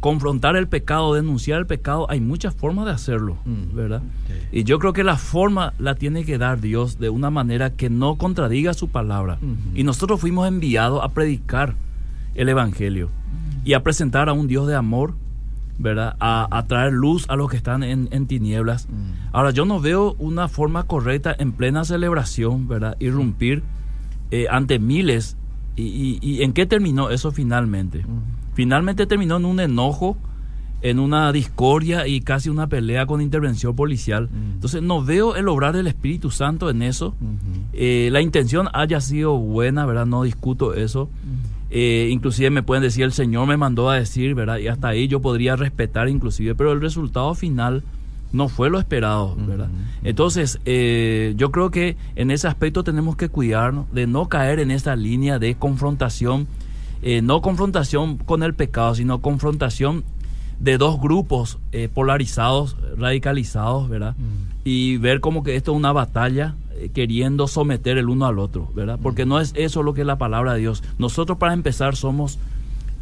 confrontar 0.00 0.56
el 0.56 0.68
pecado, 0.68 1.14
denunciar 1.14 1.58
el 1.60 1.66
pecado, 1.66 2.06
hay 2.10 2.20
muchas 2.20 2.54
formas 2.54 2.86
de 2.86 2.92
hacerlo, 2.92 3.36
Mm. 3.44 3.74
¿verdad? 3.74 4.02
Y 4.52 4.64
yo 4.64 4.78
creo 4.78 4.92
que 4.92 5.04
la 5.04 5.16
forma 5.16 5.72
la 5.78 5.94
tiene 5.94 6.24
que 6.24 6.38
dar 6.38 6.60
Dios 6.60 6.98
de 6.98 7.08
una 7.08 7.30
manera 7.30 7.70
que 7.70 7.88
no 7.90 8.16
contradiga 8.16 8.74
su 8.74 8.88
palabra. 8.88 9.38
Y 9.74 9.82
nosotros 9.84 10.20
fuimos 10.20 10.46
enviados 10.48 11.02
a 11.02 11.08
predicar 11.08 11.74
el 12.34 12.48
Evangelio 12.48 13.08
y 13.64 13.72
a 13.72 13.82
presentar 13.82 14.28
a 14.28 14.32
un 14.34 14.46
Dios 14.46 14.66
de 14.66 14.74
amor, 14.74 15.14
¿verdad? 15.78 16.16
A, 16.20 16.46
a 16.56 16.66
traer 16.66 16.92
luz 16.92 17.26
a 17.28 17.36
los 17.36 17.50
que 17.50 17.56
están 17.56 17.82
en, 17.82 18.08
en 18.12 18.26
tinieblas. 18.26 18.88
Mm. 18.88 19.12
Ahora, 19.32 19.50
yo 19.50 19.64
no 19.64 19.80
veo 19.80 20.14
una 20.18 20.48
forma 20.48 20.84
correcta 20.84 21.34
en 21.38 21.52
plena 21.52 21.84
celebración, 21.84 22.66
¿verdad? 22.68 22.96
Irrumpir 23.00 23.62
eh, 24.30 24.46
ante 24.50 24.78
miles. 24.78 25.36
Y, 25.76 25.82
y- 25.82 26.18
y 26.22 26.42
en 26.42 26.52
qué 26.54 26.64
terminó 26.66 27.10
eso 27.10 27.30
finalmente? 27.32 27.98
Mm. 27.98 28.54
Finalmente 28.54 29.06
terminó 29.06 29.36
en 29.36 29.44
un 29.44 29.60
enojo, 29.60 30.16
en 30.82 30.98
una 30.98 31.30
discordia 31.32 32.06
y 32.06 32.20
casi 32.20 32.48
una 32.48 32.66
pelea 32.68 33.06
con 33.06 33.20
intervención 33.20 33.74
policial. 33.76 34.28
Mm. 34.32 34.52
Entonces 34.54 34.82
no 34.82 35.04
veo 35.04 35.36
el 35.36 35.48
obrar 35.48 35.74
del 35.76 35.86
Espíritu 35.86 36.30
Santo 36.30 36.70
en 36.70 36.80
eso. 36.82 37.08
Ujú. 37.20 37.62
Eh, 37.74 38.08
la 38.12 38.20
intención 38.22 38.68
haya 38.72 39.00
sido 39.00 39.36
buena, 39.36 39.84
¿verdad? 39.84 40.06
No 40.06 40.22
discuto 40.22 40.72
eso. 40.74 41.10
Eh, 41.70 42.08
inclusive 42.10 42.50
me 42.50 42.62
pueden 42.62 42.82
decir, 42.82 43.04
el 43.04 43.12
Señor 43.12 43.46
me 43.46 43.56
mandó 43.56 43.90
a 43.90 43.96
decir, 43.96 44.34
¿verdad? 44.34 44.58
Y 44.58 44.68
hasta 44.68 44.88
ahí 44.88 45.08
yo 45.08 45.20
podría 45.20 45.56
respetar 45.56 46.08
inclusive, 46.08 46.54
pero 46.54 46.72
el 46.72 46.80
resultado 46.80 47.34
final 47.34 47.82
no 48.32 48.48
fue 48.48 48.70
lo 48.70 48.78
esperado, 48.78 49.34
¿verdad? 49.36 49.68
Entonces, 50.04 50.60
eh, 50.64 51.34
yo 51.36 51.50
creo 51.50 51.70
que 51.70 51.96
en 52.16 52.30
ese 52.30 52.48
aspecto 52.48 52.84
tenemos 52.84 53.16
que 53.16 53.28
cuidarnos 53.28 53.90
de 53.92 54.06
no 54.06 54.28
caer 54.28 54.60
en 54.60 54.70
esa 54.70 54.94
línea 54.96 55.38
de 55.38 55.54
confrontación, 55.54 56.46
eh, 57.02 57.22
no 57.22 57.40
confrontación 57.40 58.18
con 58.18 58.42
el 58.42 58.54
pecado, 58.54 58.94
sino 58.94 59.20
confrontación 59.20 60.04
de 60.60 60.78
dos 60.78 61.00
grupos 61.00 61.58
eh, 61.72 61.88
polarizados, 61.92 62.76
radicalizados, 62.96 63.88
¿verdad? 63.88 64.14
Y 64.64 64.96
ver 64.98 65.20
como 65.20 65.42
que 65.42 65.56
esto 65.56 65.72
es 65.72 65.76
una 65.76 65.92
batalla 65.92 66.56
queriendo 66.94 67.48
someter 67.48 67.98
el 67.98 68.08
uno 68.08 68.26
al 68.26 68.38
otro, 68.38 68.70
¿verdad? 68.74 68.98
Porque 69.02 69.26
no 69.26 69.40
es 69.40 69.52
eso 69.56 69.82
lo 69.82 69.94
que 69.94 70.02
es 70.02 70.06
la 70.06 70.18
palabra 70.18 70.54
de 70.54 70.60
Dios. 70.60 70.82
Nosotros 70.98 71.38
para 71.38 71.52
empezar 71.52 71.96
somos 71.96 72.38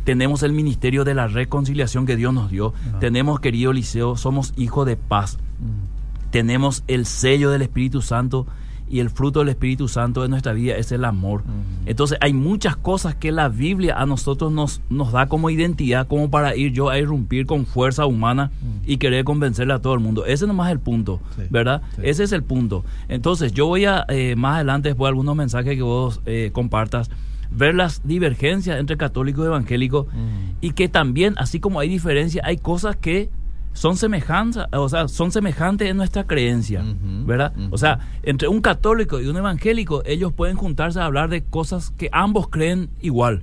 tenemos 0.05 0.43
el 0.43 0.53
ministerio 0.53 1.05
de 1.05 1.15
la 1.15 1.27
reconciliación 1.27 2.07
que 2.07 2.17
Dios 2.17 2.33
nos 2.35 2.51
dio. 2.51 2.75
Ajá. 2.89 2.99
Tenemos, 2.99 3.41
querido 3.41 3.73
Liceo, 3.73 4.17
somos 4.17 4.53
hijos 4.57 4.87
de 4.87 4.97
paz. 4.97 5.39
Mm. 5.59 6.31
Tenemos 6.31 6.85
el 6.89 7.07
sello 7.07 7.51
del 7.51 7.63
Espíritu 7.63 8.03
Santo 8.03 8.47
y 8.89 9.01
el 9.01 9.09
fruto 9.11 9.41
del 9.41 9.49
Espíritu 9.49 9.89
Santo 9.89 10.23
de 10.23 10.29
nuestra 10.29 10.53
vida 10.53 10.77
es 10.77 10.93
el 10.93 11.05
amor. 11.05 11.43
Entonces 11.87 12.19
hay 12.21 12.33
muchas 12.33 12.77
cosas 12.77 13.15
que 13.15 13.33
la 13.33 13.49
Biblia 13.49 13.95
a 13.99 14.07
nosotros 14.07 14.53
nos, 14.53 14.81
nos 14.91 15.11
da 15.13 15.27
como 15.27 15.51
identidad, 15.51 16.07
como 16.07 16.31
para 16.31 16.55
ir 16.57 16.73
yo 16.73 16.91
a 16.91 16.99
irrumpir 16.99 17.47
con 17.47 17.67
fuerza 17.67 18.07
humana 18.07 18.51
y 18.87 18.99
querer 18.99 19.25
convencerle 19.25 19.73
a 19.75 19.79
todo 19.81 19.95
el 19.95 20.01
mundo. 20.01 20.27
Ese 20.27 20.47
nomás 20.47 20.69
es 20.69 20.73
el 20.73 20.81
punto, 20.81 21.21
Sí, 21.37 21.43
¿verdad? 21.51 21.83
sí. 21.97 22.03
Ese 22.05 22.25
es 22.25 22.33
el 22.33 22.43
punto. 22.43 22.85
Entonces 23.09 23.53
yo 23.53 23.67
voy 23.67 23.85
a, 23.87 24.05
eh, 24.09 24.35
más 24.37 24.57
adelante, 24.57 24.91
después 24.91 25.07
de 25.07 25.11
algunos 25.11 25.35
mensajes 25.37 25.75
que 25.77 25.83
vos 25.83 26.21
eh, 26.27 26.51
compartas, 26.53 27.11
ver 27.51 27.75
las 27.75 28.07
divergencias 28.07 28.79
entre 28.81 28.97
católicos 28.97 29.45
y 29.45 29.47
evangélicos 29.47 30.07
Mm. 30.07 30.57
y 30.61 30.71
que 30.73 30.89
también, 30.89 31.35
así 31.39 31.61
como 31.61 31.81
hay 31.81 31.89
diferencia, 31.89 32.43
hay 32.45 32.57
cosas 32.59 32.97
que 32.97 33.31
son 33.75 33.97
semejanzas, 33.97 34.69
o 34.73 34.89
sea, 34.89 35.09
son 35.09 35.31
semejantes 35.33 35.91
en 35.91 35.97
nuestra 35.97 36.25
creencia, 36.25 36.83
¿verdad? 37.27 37.53
O 37.71 37.77
sea, 37.77 37.99
entre 38.23 38.49
un 38.49 38.61
católico 38.61 39.21
y 39.21 39.27
un 39.27 39.37
evangélico, 39.37 40.03
ellos 40.07 40.33
pueden 40.33 40.57
juntarse 40.57 41.01
a 41.01 41.05
hablar 41.05 41.29
de 41.29 41.43
cosas 41.43 41.91
que 41.91 42.09
ambos 42.13 42.49
creen 42.49 42.89
igual. 43.03 43.43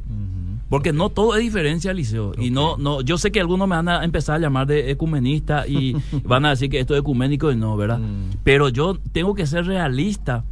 Porque 0.70 0.94
no 0.94 1.10
todo 1.10 1.36
es 1.36 1.42
diferencia, 1.42 1.94
Liceo. 1.94 2.32
Y 2.40 2.50
no, 2.50 2.78
no, 2.78 3.02
yo 3.02 3.18
sé 3.18 3.30
que 3.34 3.42
algunos 3.42 3.68
me 3.68 3.76
van 3.76 3.90
a 3.90 4.06
empezar 4.06 4.38
a 4.38 4.40
llamar 4.40 4.68
de 4.68 4.90
ecumenista 4.90 5.68
y 5.68 5.98
van 6.24 6.46
a 6.46 6.52
decir 6.52 6.70
que 6.70 6.80
esto 6.80 6.94
es 6.94 7.02
ecuménico 7.02 7.52
y 7.52 7.58
no, 7.58 7.76
¿verdad? 7.76 8.00
Mm. 8.00 8.38
Pero 8.46 8.70
yo 8.70 8.98
tengo 9.12 9.36
que 9.36 9.46
ser 9.46 9.66
realista 9.66 10.46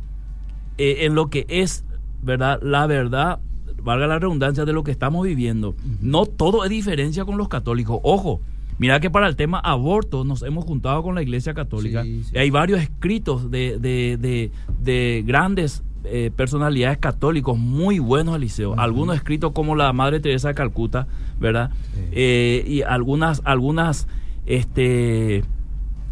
eh, 0.78 1.06
en 1.06 1.16
lo 1.16 1.30
que 1.30 1.46
es, 1.48 1.86
¿verdad? 2.22 2.60
La 2.62 2.86
verdad, 2.86 3.40
valga 3.82 4.08
la 4.08 4.20
redundancia 4.20 4.66
de 4.66 4.74
lo 4.74 4.84
que 4.84 4.92
estamos 4.92 5.26
viviendo. 5.26 5.74
No 6.02 6.26
todo 6.26 6.66
es 6.66 6.70
diferencia 6.70 7.24
con 7.24 7.38
los 7.38 7.48
católicos. 7.48 7.98
Ojo, 8.04 8.42
mira 8.80 9.00
que 9.00 9.12
para 9.12 9.28
el 9.28 9.36
tema 9.36 9.60
aborto 9.60 10.24
nos 10.24 10.42
hemos 10.42 10.66
juntado 10.66 11.04
con 11.04 11.14
la 11.14 11.22
Iglesia 11.22 11.54
Católica. 11.54 12.04
Sí, 12.04 12.24
hay 12.36 12.50
varios 12.50 12.82
escritos 12.82 13.52
de, 13.52 13.78
de, 13.78 14.18
de, 14.18 14.52
de 14.82 15.24
grandes 15.28 15.84
eh, 16.06 16.32
personalidades 16.36 16.98
católicos 16.98 17.58
muy 17.58 18.00
buenos, 18.00 18.36
Eliseo. 18.36 18.72
Ujú. 18.72 18.80
Algunos 18.80 19.16
escritos 19.18 19.52
como 19.52 19.76
la 19.76 19.94
Madre 19.94 20.20
Teresa 20.20 20.48
de 20.48 20.56
Calcuta, 20.56 21.08
¿verdad? 21.40 21.72
Sí. 21.94 22.02
Eh, 22.14 22.64
y 22.66 22.82
algunas, 22.82 23.42
algunas, 23.46 24.08
este, 24.46 25.44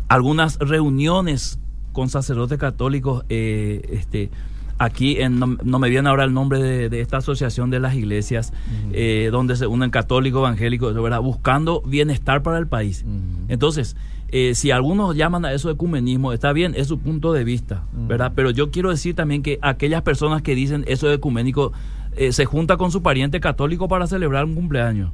algunas 0.10 0.60
reuniones 0.60 1.60
con 1.93 2.10
sacerdotes 2.10 2.60
católicos, 2.60 3.23
eh, 3.30 3.82
este, 3.89 4.30
aquí 4.78 5.20
en, 5.20 5.40
no, 5.40 5.58
no 5.63 5.80
me 5.80 5.90
viene 5.90 6.10
ahora 6.10 6.24
el 6.24 6.34
nombre 6.34 6.60
de, 6.60 6.90
de 6.90 7.02
esta 7.02 7.18
asociación 7.18 7.70
de 7.70 7.80
las 7.80 7.96
iglesias, 7.96 8.54
eh, 8.92 9.30
donde 9.32 9.56
se 9.56 9.68
unen 9.68 9.90
católicos, 9.90 10.40
evangélicos, 10.40 10.94
¿verdad? 10.94 11.22
buscando 11.22 11.82
bienestar 11.82 12.44
para 12.44 12.58
el 12.58 12.68
país. 12.68 13.06
Entonces, 13.48 13.96
eh, 14.30 14.56
si 14.56 14.72
algunos 14.72 15.16
llaman 15.16 15.46
a 15.46 15.54
eso 15.54 15.70
ecumenismo, 15.70 16.34
está 16.34 16.52
bien, 16.52 16.74
es 16.76 16.88
su 16.88 17.00
punto 17.00 17.34
de 17.34 17.44
vista. 17.44 17.84
¿verdad? 17.94 18.34
Pero 18.36 18.52
yo 18.52 18.72
quiero 18.72 18.90
decir 18.90 19.16
también 19.16 19.42
que 19.42 19.60
aquellas 19.62 20.02
personas 20.02 20.42
que 20.42 20.56
dicen 20.56 20.84
eso 20.88 21.10
es 21.10 21.18
ecuménico, 21.18 21.72
eh, 22.16 22.32
se 22.32 22.46
junta 22.46 22.78
con 22.78 22.92
su 22.92 23.02
pariente 23.02 23.40
católico 23.40 23.88
para 23.88 24.08
celebrar 24.08 24.46
un 24.46 24.56
cumpleaños. 24.56 25.12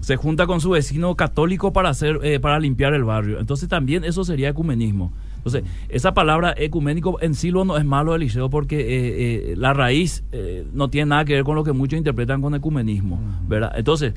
Se 0.00 0.16
junta 0.16 0.46
con 0.46 0.60
su 0.60 0.70
vecino 0.70 1.14
católico 1.14 1.72
para 1.72 1.90
hacer 1.90 2.20
eh, 2.22 2.40
para 2.40 2.58
limpiar 2.58 2.94
el 2.94 3.04
barrio. 3.04 3.38
Entonces 3.38 3.68
también 3.68 4.04
eso 4.04 4.24
sería 4.24 4.48
ecumenismo. 4.48 5.12
Entonces, 5.40 5.64
esa 5.88 6.12
palabra 6.12 6.54
ecuménico 6.54 7.18
en 7.22 7.34
sí 7.34 7.50
no 7.50 7.78
es 7.78 7.84
malo, 7.84 8.14
Eliseo, 8.14 8.50
porque 8.50 8.78
eh, 8.78 9.52
eh, 9.52 9.54
la 9.56 9.72
raíz 9.72 10.22
eh, 10.32 10.66
no 10.74 10.90
tiene 10.90 11.06
nada 11.06 11.24
que 11.24 11.32
ver 11.32 11.44
con 11.44 11.54
lo 11.54 11.64
que 11.64 11.72
muchos 11.72 11.96
interpretan 11.96 12.42
con 12.42 12.54
ecumenismo, 12.54 13.18
¿verdad? 13.48 13.72
Entonces, 13.76 14.12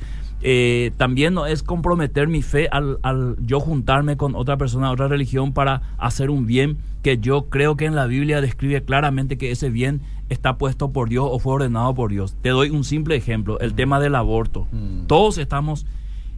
también 0.98 1.32
no 1.32 1.46
es 1.46 1.62
comprometer 1.62 2.28
mi 2.28 2.42
fe 2.42 2.68
al, 2.70 2.98
al, 3.00 3.36
yo 3.40 3.60
juntarme 3.60 4.18
con 4.18 4.36
otra 4.36 4.58
persona, 4.58 4.90
otra 4.90 5.08
religión 5.08 5.54
para 5.54 5.80
hacer 5.96 6.28
un 6.28 6.44
bien 6.44 6.76
que 7.02 7.16
yo 7.16 7.46
creo 7.48 7.76
que 7.78 7.86
en 7.86 7.94
la 7.94 8.04
Biblia 8.06 8.42
describe 8.42 8.82
claramente 8.82 9.38
que 9.38 9.50
ese 9.50 9.70
bien 9.70 10.02
está 10.34 10.58
puesto 10.58 10.90
por 10.90 11.08
Dios 11.08 11.26
o 11.30 11.38
fue 11.38 11.54
ordenado 11.54 11.94
por 11.94 12.10
Dios. 12.10 12.36
Te 12.42 12.50
doy 12.50 12.70
un 12.70 12.84
simple 12.84 13.16
ejemplo, 13.16 13.58
el 13.60 13.74
tema 13.74 13.98
del 14.00 14.14
aborto. 14.14 14.66
Todos 15.06 15.38
estamos 15.38 15.86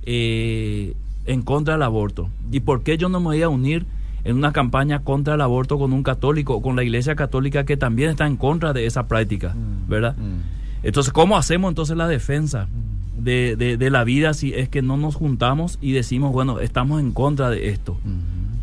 en 0.04 1.42
contra 1.44 1.74
del 1.74 1.82
aborto. 1.82 2.28
¿Y 2.52 2.60
por 2.60 2.82
qué 2.82 2.96
yo 2.96 3.08
no 3.08 3.18
me 3.18 3.26
voy 3.26 3.42
a 3.42 3.48
unir? 3.48 3.86
en 4.26 4.36
una 4.36 4.52
campaña 4.52 5.04
contra 5.04 5.34
el 5.34 5.40
aborto 5.40 5.78
con 5.78 5.92
un 5.92 6.02
católico 6.02 6.56
o 6.56 6.62
con 6.62 6.74
la 6.74 6.82
iglesia 6.82 7.14
católica 7.14 7.64
que 7.64 7.76
también 7.76 8.10
está 8.10 8.26
en 8.26 8.36
contra 8.36 8.72
de 8.72 8.84
esa 8.84 9.06
práctica, 9.06 9.54
mm, 9.54 9.88
¿verdad? 9.88 10.16
Mm. 10.16 10.40
Entonces, 10.82 11.12
¿cómo 11.12 11.36
hacemos 11.36 11.68
entonces 11.68 11.96
la 11.96 12.08
defensa 12.08 12.66
mm. 12.66 13.22
de, 13.22 13.76
de, 13.76 13.90
la 13.90 14.02
vida 14.02 14.34
si 14.34 14.52
es 14.52 14.68
que 14.68 14.82
no 14.82 14.96
nos 14.96 15.14
juntamos 15.14 15.78
y 15.80 15.92
decimos, 15.92 16.32
bueno, 16.32 16.58
estamos 16.58 17.00
en 17.00 17.12
contra 17.12 17.50
de 17.50 17.68
esto? 17.68 17.98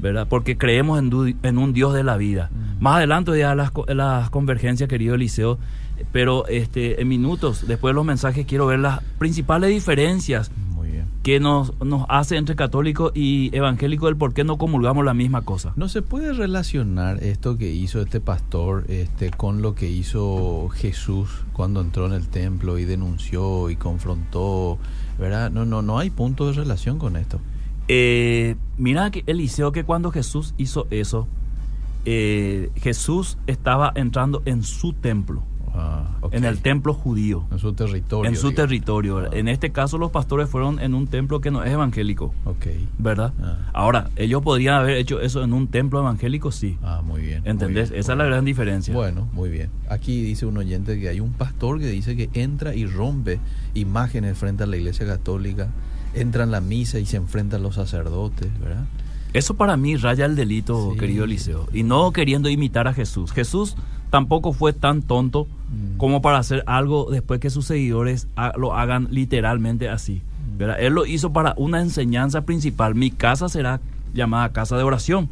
¿Verdad? 0.03 0.27
Porque 0.29 0.57
creemos 0.57 0.99
en, 0.99 1.37
en, 1.43 1.57
un 1.57 1.71
Dios 1.71 1.93
de 1.93 2.03
la 2.03 2.17
vida. 2.17 2.51
Más 2.81 2.97
adelante 2.97 3.39
ya 3.39 3.55
las, 3.55 3.71
las 3.87 4.29
convergencias, 4.29 4.89
querido 4.89 5.15
Eliseo, 5.15 5.57
pero 6.11 6.45
este, 6.47 7.01
en 7.01 7.07
minutos, 7.07 7.65
después 7.65 7.91
de 7.91 7.95
los 7.95 8.05
mensajes, 8.05 8.45
quiero 8.45 8.67
ver 8.67 8.79
las 8.79 9.01
principales 9.17 9.69
diferencias 9.69 10.51
que 11.23 11.39
nos, 11.39 11.79
nos 11.79 12.05
hace 12.09 12.35
entre 12.35 12.57
católico 12.57 13.13
y 13.15 13.55
evangélico 13.55 14.09
el 14.09 14.17
por 14.17 14.33
qué 14.33 14.43
no 14.43 14.57
comulgamos 14.57 15.05
la 15.05 15.13
misma 15.13 15.43
cosa. 15.43 15.71
¿No 15.77 15.87
se 15.87 16.01
puede 16.01 16.33
relacionar 16.33 17.23
esto 17.23 17.57
que 17.57 17.71
hizo 17.71 18.01
este 18.01 18.19
pastor 18.19 18.83
este, 18.89 19.31
con 19.31 19.61
lo 19.61 19.73
que 19.73 19.89
hizo 19.89 20.67
Jesús 20.73 21.29
cuando 21.53 21.79
entró 21.79 22.07
en 22.07 22.11
el 22.11 22.27
templo 22.27 22.77
y 22.77 22.83
denunció 22.83 23.69
y 23.69 23.77
confrontó? 23.77 24.77
¿Verdad? 25.17 25.49
No, 25.49 25.63
no, 25.63 25.81
no 25.81 25.97
hay 25.97 26.09
punto 26.09 26.47
de 26.47 26.53
relación 26.53 26.99
con 26.99 27.15
esto. 27.15 27.39
Eh, 27.95 28.55
mira 28.77 29.11
que 29.11 29.23
Eliseo 29.27 29.71
que 29.71 29.83
cuando 29.83 30.09
Jesús 30.09 30.55
hizo 30.57 30.87
eso, 30.89 31.27
eh, 32.05 32.71
Jesús 32.75 33.37
estaba 33.45 33.91
entrando 33.93 34.41
en 34.45 34.63
su 34.63 34.93
templo. 34.93 35.43
Ah, 35.75 36.05
en 36.31 36.43
el 36.43 36.59
templo 36.59 36.93
judío. 36.93 37.45
En 37.51 37.59
su 37.59 37.73
territorio. 37.73 38.29
En 38.29 38.35
su 38.35 38.51
territorio. 38.53 39.19
Ah. 39.19 39.29
En 39.31 39.47
este 39.47 39.71
caso 39.71 39.99
los 39.99 40.09
pastores 40.09 40.49
fueron 40.49 40.79
en 40.79 40.95
un 40.95 41.05
templo 41.05 41.39
que 41.39 41.51
no 41.51 41.63
es 41.63 41.71
evangélico. 41.71 42.33
Ok. 42.45 42.67
¿Verdad? 42.97 43.33
Ah. 43.41 43.57
Ahora, 43.73 44.09
ellos 44.15 44.41
podrían 44.41 44.75
haber 44.75 44.97
hecho 44.97 45.21
eso 45.21 45.43
en 45.43 45.53
un 45.53 45.67
templo 45.67 45.99
evangélico, 45.99 46.51
sí. 46.51 46.77
Ah, 46.81 47.01
muy 47.03 47.21
bien. 47.21 47.43
¿Entendés? 47.45 47.91
Esa 47.91 48.13
es 48.13 48.17
la 48.17 48.25
gran 48.25 48.43
diferencia. 48.43 48.93
Bueno, 48.93 49.27
muy 49.33 49.49
bien. 49.49 49.69
Aquí 49.87 50.21
dice 50.23 50.47
un 50.47 50.57
oyente 50.57 50.99
que 50.99 51.09
hay 51.09 51.19
un 51.19 51.33
pastor 51.33 51.79
que 51.79 51.87
dice 51.87 52.15
que 52.15 52.29
entra 52.33 52.73
y 52.73 52.87
rompe 52.87 53.39
imágenes 53.75 54.37
frente 54.37 54.63
a 54.63 54.67
la 54.67 54.77
iglesia 54.77 55.05
católica, 55.05 55.69
entra 56.13 56.43
en 56.43 56.51
la 56.51 56.61
misa 56.61 56.99
y 56.99 57.05
se 57.05 57.17
enfrenta 57.17 57.57
a 57.57 57.59
los 57.59 57.75
sacerdotes, 57.75 58.47
¿verdad? 58.59 58.85
Eso 59.33 59.55
para 59.55 59.77
mí 59.77 59.95
raya 59.95 60.25
el 60.25 60.35
delito, 60.35 60.93
querido 60.97 61.23
Eliseo. 61.23 61.67
Y 61.73 61.83
no 61.83 62.11
queriendo 62.11 62.49
imitar 62.49 62.87
a 62.87 62.93
Jesús. 62.93 63.31
Jesús 63.31 63.75
tampoco 64.11 64.53
fue 64.53 64.73
tan 64.73 65.01
tonto 65.01 65.45
mm. 65.45 65.97
como 65.97 66.21
para 66.21 66.37
hacer 66.37 66.63
algo 66.67 67.09
después 67.09 67.39
que 67.39 67.49
sus 67.49 67.65
seguidores 67.65 68.27
lo 68.57 68.75
hagan 68.75 69.07
literalmente 69.09 69.89
así. 69.89 70.21
Mm. 70.59 70.63
Él 70.79 70.93
lo 70.93 71.07
hizo 71.07 71.33
para 71.33 71.55
una 71.57 71.81
enseñanza 71.81 72.41
principal. 72.41 72.93
Mi 72.93 73.09
casa 73.09 73.49
será 73.49 73.81
llamada 74.13 74.53
casa 74.53 74.77
de 74.77 74.83
oración. 74.83 75.29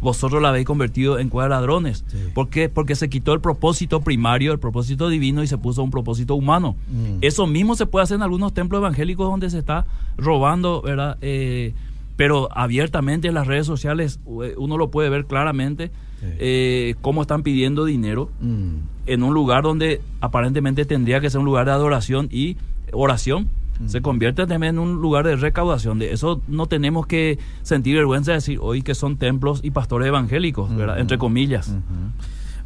Vosotros 0.00 0.40
la 0.42 0.50
habéis 0.50 0.66
convertido 0.66 1.18
en 1.18 1.28
cueva 1.28 1.44
de 1.44 1.50
ladrones. 1.50 2.04
¿Por 2.34 2.48
qué? 2.48 2.68
Porque 2.68 2.94
se 2.94 3.08
quitó 3.08 3.32
el 3.32 3.40
propósito 3.40 4.00
primario, 4.00 4.52
el 4.52 4.58
propósito 4.58 5.08
divino 5.08 5.42
y 5.42 5.46
se 5.46 5.58
puso 5.58 5.82
un 5.82 5.90
propósito 5.90 6.34
humano. 6.34 6.76
Mm. 6.88 7.18
Eso 7.22 7.46
mismo 7.46 7.74
se 7.74 7.86
puede 7.86 8.04
hacer 8.04 8.16
en 8.16 8.22
algunos 8.22 8.54
templos 8.54 8.80
evangélicos 8.80 9.28
donde 9.28 9.50
se 9.50 9.58
está 9.58 9.86
robando, 10.16 10.82
¿verdad? 10.82 11.18
Eh, 11.20 11.74
pero 12.16 12.48
abiertamente 12.52 13.28
en 13.28 13.34
las 13.34 13.46
redes 13.46 13.66
sociales 13.66 14.20
eh, 14.42 14.54
uno 14.56 14.78
lo 14.78 14.90
puede 14.90 15.10
ver 15.10 15.26
claramente 15.26 15.90
eh, 16.22 16.94
cómo 17.02 17.22
están 17.22 17.42
pidiendo 17.42 17.84
dinero 17.84 18.30
mm. 18.40 18.74
en 19.06 19.22
un 19.22 19.34
lugar 19.34 19.62
donde 19.62 20.00
aparentemente 20.20 20.84
tendría 20.84 21.20
que 21.20 21.30
ser 21.30 21.40
un 21.40 21.44
lugar 21.44 21.66
de 21.66 21.72
adoración 21.72 22.28
y 22.30 22.56
oración. 22.92 23.50
Mm. 23.80 23.88
Se 23.88 24.02
convierte 24.02 24.46
también 24.46 24.76
en 24.76 24.78
un 24.78 24.96
lugar 24.96 25.26
de 25.26 25.36
recaudación. 25.36 25.98
De 25.98 26.12
eso 26.12 26.40
no 26.48 26.66
tenemos 26.66 27.06
que 27.06 27.38
sentir 27.62 27.96
vergüenza 27.96 28.32
de 28.32 28.36
decir 28.36 28.58
hoy 28.60 28.82
que 28.82 28.94
son 28.94 29.16
templos 29.16 29.60
y 29.62 29.70
pastores 29.70 30.08
evangélicos, 30.08 30.74
¿verdad? 30.74 30.98
entre 30.98 31.18
comillas. 31.18 31.74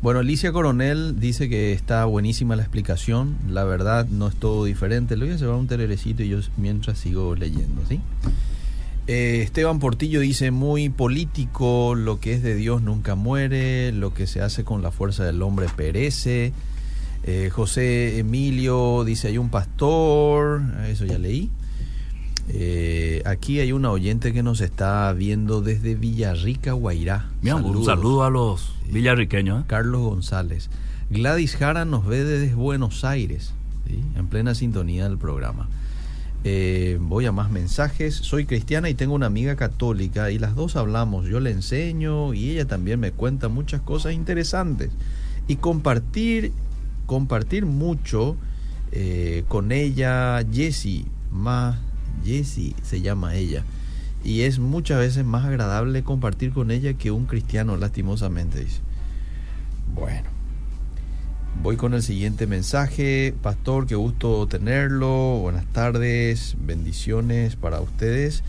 Bueno, 0.03 0.21
Alicia 0.21 0.51
Coronel 0.51 1.21
dice 1.21 1.51
que 1.51 1.73
está 1.73 2.07
buenísima 2.07 2.57
la 2.57 2.63
explicación. 2.63 3.37
La 3.51 3.65
verdad 3.65 4.07
no 4.09 4.29
es 4.29 4.35
todo 4.35 4.65
diferente. 4.65 5.17
Le 5.17 5.27
voy 5.27 5.35
a 5.35 5.37
llevar 5.37 5.57
un 5.57 5.67
tererecito 5.67 6.23
y 6.23 6.29
yo 6.31 6.39
mientras 6.57 6.99
sigo 6.99 7.35
leyendo, 7.37 7.83
¿sí? 7.87 8.01
Eh, 9.07 9.43
Esteban 9.43 9.79
Portillo 9.79 10.21
dice, 10.21 10.53
muy 10.53 10.89
político, 10.89 11.95
lo 11.97 12.21
que 12.21 12.33
es 12.33 12.43
de 12.43 12.55
Dios 12.55 12.81
nunca 12.81 13.15
muere, 13.15 13.93
lo 13.93 14.15
que 14.15 14.27
se 14.27 14.41
hace 14.41 14.63
con 14.65 14.83
la 14.83 14.91
fuerza 14.91 15.25
del 15.25 15.43
hombre 15.43 15.67
perece. 15.75 16.53
Eh, 17.25 17.51
José 17.53 18.19
Emilio 18.19 19.05
dice, 19.05 19.29
hay 19.29 19.39
un 19.39 19.51
pastor, 19.51 20.63
eso 20.89 21.05
ya 21.05 21.19
leí. 21.19 21.51
Eh, 22.49 23.23
aquí 23.27 23.61
hay 23.61 23.73
una 23.73 23.91
oyente 23.91 24.33
que 24.33 24.43
nos 24.43 24.61
está 24.61 25.13
viendo 25.13 25.61
desde 25.61 25.95
Villarrica, 25.95 26.73
Guairá. 26.73 27.31
un 27.43 27.85
saludo 27.85 28.25
a 28.25 28.31
los 28.31 28.75
villarriqueños. 28.91 29.65
Carlos 29.67 30.01
González. 30.03 30.69
Gladys 31.11 31.57
Jara 31.57 31.85
nos 31.85 32.07
ve 32.07 32.25
desde 32.25 32.55
Buenos 32.55 33.05
Aires, 33.05 33.53
en 34.17 34.27
plena 34.29 34.55
sintonía 34.55 35.09
del 35.09 35.19
programa. 35.19 35.69
Eh, 36.43 36.99
voy 37.01 37.27
a 37.27 37.33
más 37.33 37.51
mensajes. 37.51 38.15
Soy 38.15 38.47
cristiana 38.47 38.89
y 38.89 38.95
tengo 38.95 39.15
una 39.15 39.27
amiga 39.27 39.57
católica 39.57 40.31
y 40.31 40.39
las 40.39 40.55
dos 40.55 40.77
hablamos. 40.77 41.27
Yo 41.27 41.41
le 41.41 41.51
enseño 41.51 42.33
y 42.33 42.51
ella 42.51 42.67
también 42.67 42.99
me 42.99 43.13
cuenta 43.13 43.49
muchas 43.49 43.81
cosas 43.83 44.15
interesantes. 44.15 44.91
Y 45.49 45.57
compartir, 45.57 46.53
compartir 47.11 47.67
mucho 47.67 48.37
eh, 48.93 49.43
con 49.49 49.73
ella, 49.73 50.47
Jessie, 50.53 51.07
más 51.33 51.77
Jessie 52.25 52.77
se 52.85 53.01
llama 53.01 53.35
ella. 53.35 53.65
Y 54.23 54.43
es 54.43 54.61
muchas 54.61 55.01
veces 55.01 55.25
más 55.25 55.45
agradable 55.45 56.05
compartir 56.05 56.53
con 56.53 56.71
ella 56.71 56.95
que 56.95 57.11
un 57.11 57.27
cristiano, 57.27 57.77
lastimosamente, 57.77 58.61
dice. 58.61 58.79
Bueno. 59.93 60.29
Voy 61.65 61.77
con 61.77 61.95
el 61.95 62.05
siguiente 62.05 62.47
mensaje. 62.47 63.35
Pastor, 63.43 63.89
qué 63.89 63.97
gusto 63.97 64.47
tenerlo. 64.47 65.41
Buenas 65.41 65.67
tardes, 65.67 66.55
bendiciones 66.65 67.57
para 67.57 67.81
ustedes. 67.81 68.45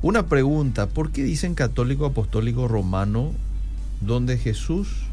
Una 0.00 0.26
pregunta, 0.26 0.86
¿por 0.86 1.10
qué 1.10 1.22
dicen 1.22 1.54
católico 1.54 2.06
apostólico 2.06 2.66
romano 2.66 3.32
donde 4.00 4.38
Jesús, 4.38 5.05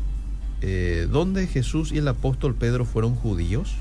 eh, 0.66 1.10
donde 1.12 1.46
Jesús 1.46 1.92
y 1.92 1.98
el 1.98 2.08
apóstol 2.08 2.56
Pedro 2.56 2.86
fueron 2.86 3.16
judíos? 3.16 3.76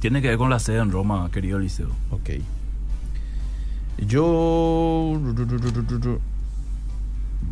Tiene 0.00 0.22
que 0.22 0.28
ver 0.28 0.38
con 0.38 0.48
la 0.48 0.58
sede 0.58 0.78
en 0.78 0.90
Roma, 0.90 1.30
querido 1.30 1.58
Eliseo. 1.58 1.90
Ok. 2.10 2.30
Yo... 3.98 5.20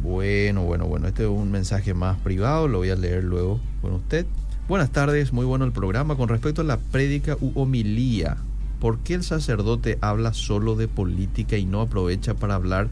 Bueno, 0.03 0.63
bueno, 0.63 0.87
bueno, 0.87 1.09
este 1.09 1.25
es 1.25 1.29
un 1.29 1.51
mensaje 1.51 1.93
más 1.93 2.17
privado, 2.21 2.69
lo 2.69 2.79
voy 2.79 2.89
a 2.89 2.97
leer 2.97 3.23
luego 3.23 3.61
con 3.83 3.93
usted. 3.93 4.25
Buenas 4.67 4.91
tardes, 4.91 5.35
muy 5.35 5.45
bueno 5.45 5.67
el 5.67 5.73
programa. 5.73 6.17
Con 6.17 6.31
respecto 6.31 6.63
a 6.63 6.65
la 6.65 6.79
prédica 6.79 7.37
u 7.43 7.53
homilía, 7.55 8.39
¿por 8.81 9.01
qué 9.01 9.13
el 9.13 9.25
sacerdote 9.25 9.99
habla 10.01 10.33
solo 10.33 10.75
de 10.75 10.89
política 10.89 11.59
y 11.59 11.67
no 11.67 11.83
aprovecha 11.83 12.33
para 12.33 12.55
hablar 12.55 12.89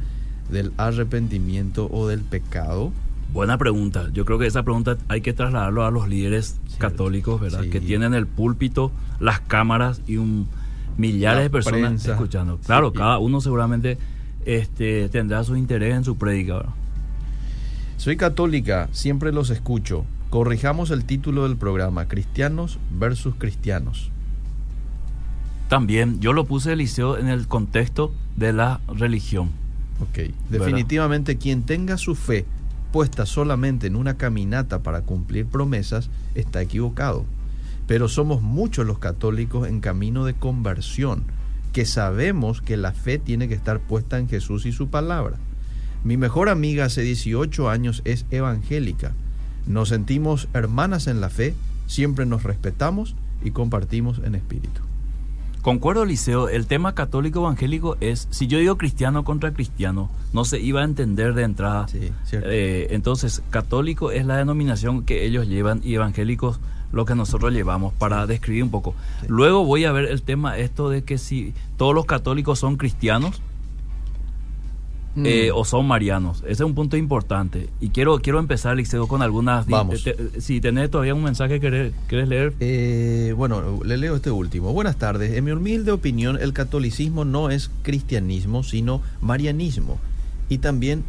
del 0.50 0.72
arrepentimiento 0.76 1.88
o 1.90 2.08
del 2.08 2.20
pecado? 2.20 2.92
Buena 3.34 3.58
pregunta. 3.58 4.10
Yo 4.12 4.24
creo 4.24 4.38
que 4.38 4.46
esa 4.46 4.62
pregunta 4.62 4.96
hay 5.08 5.20
que 5.20 5.32
trasladarlo 5.32 5.84
a 5.84 5.90
los 5.90 6.08
líderes 6.08 6.60
católicos, 6.78 7.40
¿verdad? 7.40 7.64
Que 7.64 7.80
tienen 7.80 8.14
el 8.14 8.28
púlpito, 8.28 8.92
las 9.18 9.40
cámaras 9.40 10.00
y 10.06 10.18
un 10.18 10.46
millares 10.96 11.42
de 11.42 11.50
personas 11.50 12.06
escuchando. 12.06 12.58
Claro, 12.58 12.92
cada 12.92 13.18
uno 13.18 13.40
seguramente 13.40 13.98
este, 14.46 15.08
tendrá 15.08 15.42
su 15.42 15.56
interés 15.56 15.96
en 15.96 16.04
su 16.04 16.16
prédica. 16.16 16.66
Soy 17.96 18.16
católica, 18.16 18.88
siempre 18.92 19.32
los 19.32 19.50
escucho. 19.50 20.04
Corrijamos 20.30 20.92
el 20.92 21.04
título 21.04 21.42
del 21.42 21.56
programa, 21.56 22.06
Cristianos 22.06 22.78
versus 22.92 23.34
Cristianos. 23.36 24.12
También, 25.68 26.20
yo 26.20 26.32
lo 26.32 26.44
puse 26.44 26.72
Eliseo 26.72 27.18
en 27.18 27.26
el 27.26 27.48
contexto 27.48 28.12
de 28.36 28.52
la 28.52 28.80
religión. 28.86 29.50
Ok, 30.00 30.32
definitivamente 30.50 31.36
quien 31.36 31.64
tenga 31.64 31.98
su 31.98 32.14
fe 32.14 32.46
puesta 32.94 33.26
solamente 33.26 33.88
en 33.88 33.96
una 33.96 34.16
caminata 34.16 34.84
para 34.84 35.00
cumplir 35.00 35.46
promesas 35.46 36.10
está 36.36 36.62
equivocado. 36.62 37.24
Pero 37.88 38.08
somos 38.08 38.40
muchos 38.40 38.86
los 38.86 39.00
católicos 39.00 39.66
en 39.66 39.80
camino 39.80 40.24
de 40.24 40.34
conversión, 40.34 41.24
que 41.72 41.86
sabemos 41.86 42.62
que 42.62 42.76
la 42.76 42.92
fe 42.92 43.18
tiene 43.18 43.48
que 43.48 43.54
estar 43.54 43.80
puesta 43.80 44.20
en 44.20 44.28
Jesús 44.28 44.64
y 44.64 44.70
su 44.70 44.90
palabra. 44.90 45.38
Mi 46.04 46.16
mejor 46.16 46.48
amiga 46.48 46.84
hace 46.84 47.02
18 47.02 47.68
años 47.68 48.00
es 48.04 48.26
evangélica. 48.30 49.10
Nos 49.66 49.88
sentimos 49.88 50.46
hermanas 50.54 51.08
en 51.08 51.20
la 51.20 51.30
fe, 51.30 51.56
siempre 51.88 52.26
nos 52.26 52.44
respetamos 52.44 53.16
y 53.42 53.50
compartimos 53.50 54.20
en 54.24 54.36
espíritu. 54.36 54.82
Concuerdo, 55.64 56.04
Liceo, 56.04 56.50
el 56.50 56.66
tema 56.66 56.94
católico 56.94 57.38
evangélico 57.40 57.96
es, 58.00 58.28
si 58.30 58.48
yo 58.48 58.58
digo 58.58 58.76
cristiano 58.76 59.24
contra 59.24 59.54
cristiano, 59.54 60.10
no 60.34 60.44
se 60.44 60.60
iba 60.60 60.82
a 60.82 60.84
entender 60.84 61.32
de 61.32 61.42
entrada. 61.42 61.88
Sí. 61.88 62.10
Eh, 62.32 62.88
entonces, 62.90 63.42
católico 63.48 64.10
es 64.10 64.26
la 64.26 64.36
denominación 64.36 65.06
que 65.06 65.24
ellos 65.24 65.48
llevan 65.48 65.80
y 65.82 65.94
evangélicos 65.94 66.60
lo 66.92 67.06
que 67.06 67.14
nosotros 67.14 67.54
llevamos 67.54 67.94
para 67.94 68.26
describir 68.26 68.62
un 68.62 68.70
poco. 68.70 68.94
Sí. 69.22 69.26
Luego 69.30 69.64
voy 69.64 69.86
a 69.86 69.92
ver 69.92 70.04
el 70.04 70.20
tema 70.20 70.58
esto 70.58 70.90
de 70.90 71.02
que 71.02 71.16
si 71.16 71.54
todos 71.78 71.94
los 71.94 72.04
católicos 72.04 72.58
son 72.58 72.76
cristianos 72.76 73.40
Mm. 75.16 75.26
eh, 75.26 75.50
o 75.52 75.64
son 75.64 75.86
marianos. 75.86 76.38
Ese 76.42 76.52
es 76.52 76.60
un 76.60 76.74
punto 76.74 76.96
importante. 76.96 77.68
Y 77.80 77.90
quiero 77.90 78.18
quiero 78.18 78.38
empezar, 78.40 78.76
Liceo, 78.76 79.06
con 79.06 79.22
algunas... 79.22 79.66
Vamos. 79.66 80.02
te- 80.02 80.14
te- 80.14 80.40
si 80.40 80.60
tenés 80.60 80.90
todavía 80.90 81.14
un 81.14 81.22
mensaje 81.22 81.60
que 81.60 81.92
querés, 82.08 82.28
leer. 82.28 82.52
Eh, 82.60 83.32
bueno, 83.36 83.80
le 83.84 83.96
leo 83.96 84.16
este 84.16 84.30
último. 84.30 84.72
Buenas 84.72 84.96
tardes. 84.96 85.32
En 85.36 85.44
mi 85.44 85.52
humilde 85.52 85.92
opinión, 85.92 86.36
el 86.40 86.52
catolicismo 86.52 87.24
no 87.24 87.50
es 87.50 87.70
cristianismo, 87.82 88.62
sino 88.64 89.02
marianismo. 89.20 89.98
Y 90.48 90.58
también 90.58 91.04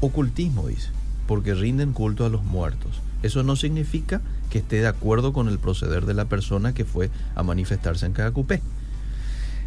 ocultismo, 0.00 0.66
dice, 0.68 0.88
porque 1.26 1.54
rinden 1.54 1.92
culto 1.92 2.24
a 2.24 2.28
los 2.28 2.44
muertos. 2.44 3.00
Eso 3.22 3.42
no 3.42 3.56
significa 3.56 4.20
que 4.50 4.58
esté 4.58 4.76
de 4.80 4.86
acuerdo 4.86 5.32
con 5.32 5.48
el 5.48 5.58
proceder 5.58 6.04
de 6.06 6.14
la 6.14 6.26
persona 6.26 6.74
que 6.74 6.84
fue 6.84 7.10
a 7.34 7.42
manifestarse 7.42 8.04
en 8.06 8.12
Cagacupé. 8.12 8.60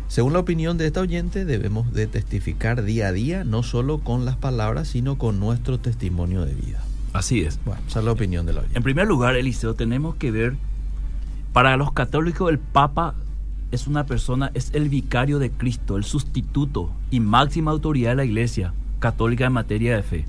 Según 0.07 0.33
la 0.33 0.39
opinión 0.39 0.77
de 0.77 0.87
esta 0.87 1.01
oyente, 1.01 1.43
debemos 1.43 1.91
de 1.93 2.07
testificar 2.07 2.83
día 2.83 3.07
a 3.07 3.11
día, 3.11 3.43
no 3.43 3.61
solo 3.61 3.99
con 3.99 4.25
las 4.25 4.37
palabras, 4.37 4.87
sino 4.87 5.17
con 5.17 5.39
nuestro 5.39 5.79
testimonio 5.79 6.45
de 6.45 6.53
vida. 6.53 6.81
Así 7.13 7.41
es. 7.41 7.59
Bueno, 7.65 7.81
esa 7.87 7.99
es 7.99 8.05
la 8.05 8.11
opinión 8.11 8.45
de 8.45 8.53
la 8.53 8.59
oyente. 8.61 8.77
En 8.77 8.83
primer 8.83 9.07
lugar, 9.07 9.35
Eliseo, 9.35 9.73
tenemos 9.73 10.15
que 10.15 10.31
ver, 10.31 10.55
para 11.51 11.75
los 11.75 11.91
católicos 11.91 12.49
el 12.49 12.59
Papa 12.59 13.15
es 13.71 13.87
una 13.87 14.05
persona, 14.05 14.51
es 14.53 14.71
el 14.73 14.87
vicario 14.87 15.39
de 15.39 15.51
Cristo, 15.51 15.97
el 15.97 16.05
sustituto 16.05 16.91
y 17.11 17.19
máxima 17.19 17.71
autoridad 17.71 18.11
de 18.11 18.15
la 18.15 18.25
Iglesia 18.25 18.73
católica 18.99 19.45
en 19.45 19.53
materia 19.53 19.95
de 19.95 20.03
fe. 20.03 20.25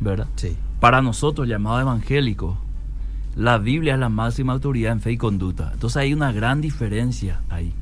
¿verdad? 0.00 0.26
Sí. 0.36 0.56
Para 0.80 1.02
nosotros, 1.02 1.46
llamados 1.46 1.82
evangélicos, 1.82 2.56
la 3.36 3.58
Biblia 3.58 3.94
es 3.94 4.00
la 4.00 4.08
máxima 4.08 4.52
autoridad 4.52 4.92
en 4.92 5.00
fe 5.00 5.12
y 5.12 5.16
conducta. 5.18 5.70
Entonces 5.74 5.96
hay 5.98 6.12
una 6.12 6.32
gran 6.32 6.60
diferencia 6.60 7.40
ahí. 7.50 7.74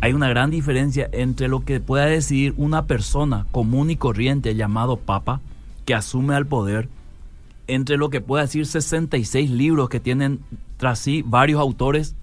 Hay 0.00 0.12
una 0.12 0.28
gran 0.28 0.50
diferencia 0.50 1.08
entre 1.12 1.48
lo 1.48 1.60
que 1.60 1.80
pueda 1.80 2.06
decidir 2.06 2.54
una 2.56 2.86
persona 2.86 3.46
común 3.50 3.90
y 3.90 3.96
corriente 3.96 4.54
llamado 4.54 4.96
Papa, 4.96 5.40
que 5.84 5.94
asume 5.94 6.34
al 6.34 6.46
poder, 6.46 6.88
entre 7.66 7.96
lo 7.96 8.10
que 8.10 8.20
pueda 8.20 8.42
decir 8.42 8.66
66 8.66 9.50
libros 9.50 9.88
que 9.88 10.00
tienen 10.00 10.40
tras 10.76 10.98
sí 10.98 11.22
varios 11.24 11.60
autores, 11.60 12.16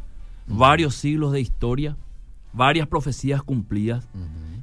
varios 0.48 0.96
siglos 0.96 1.32
de 1.32 1.41
historia, 1.41 1.96
varias 2.54 2.88
profecías 2.88 3.43
cumplidas, 3.43 4.08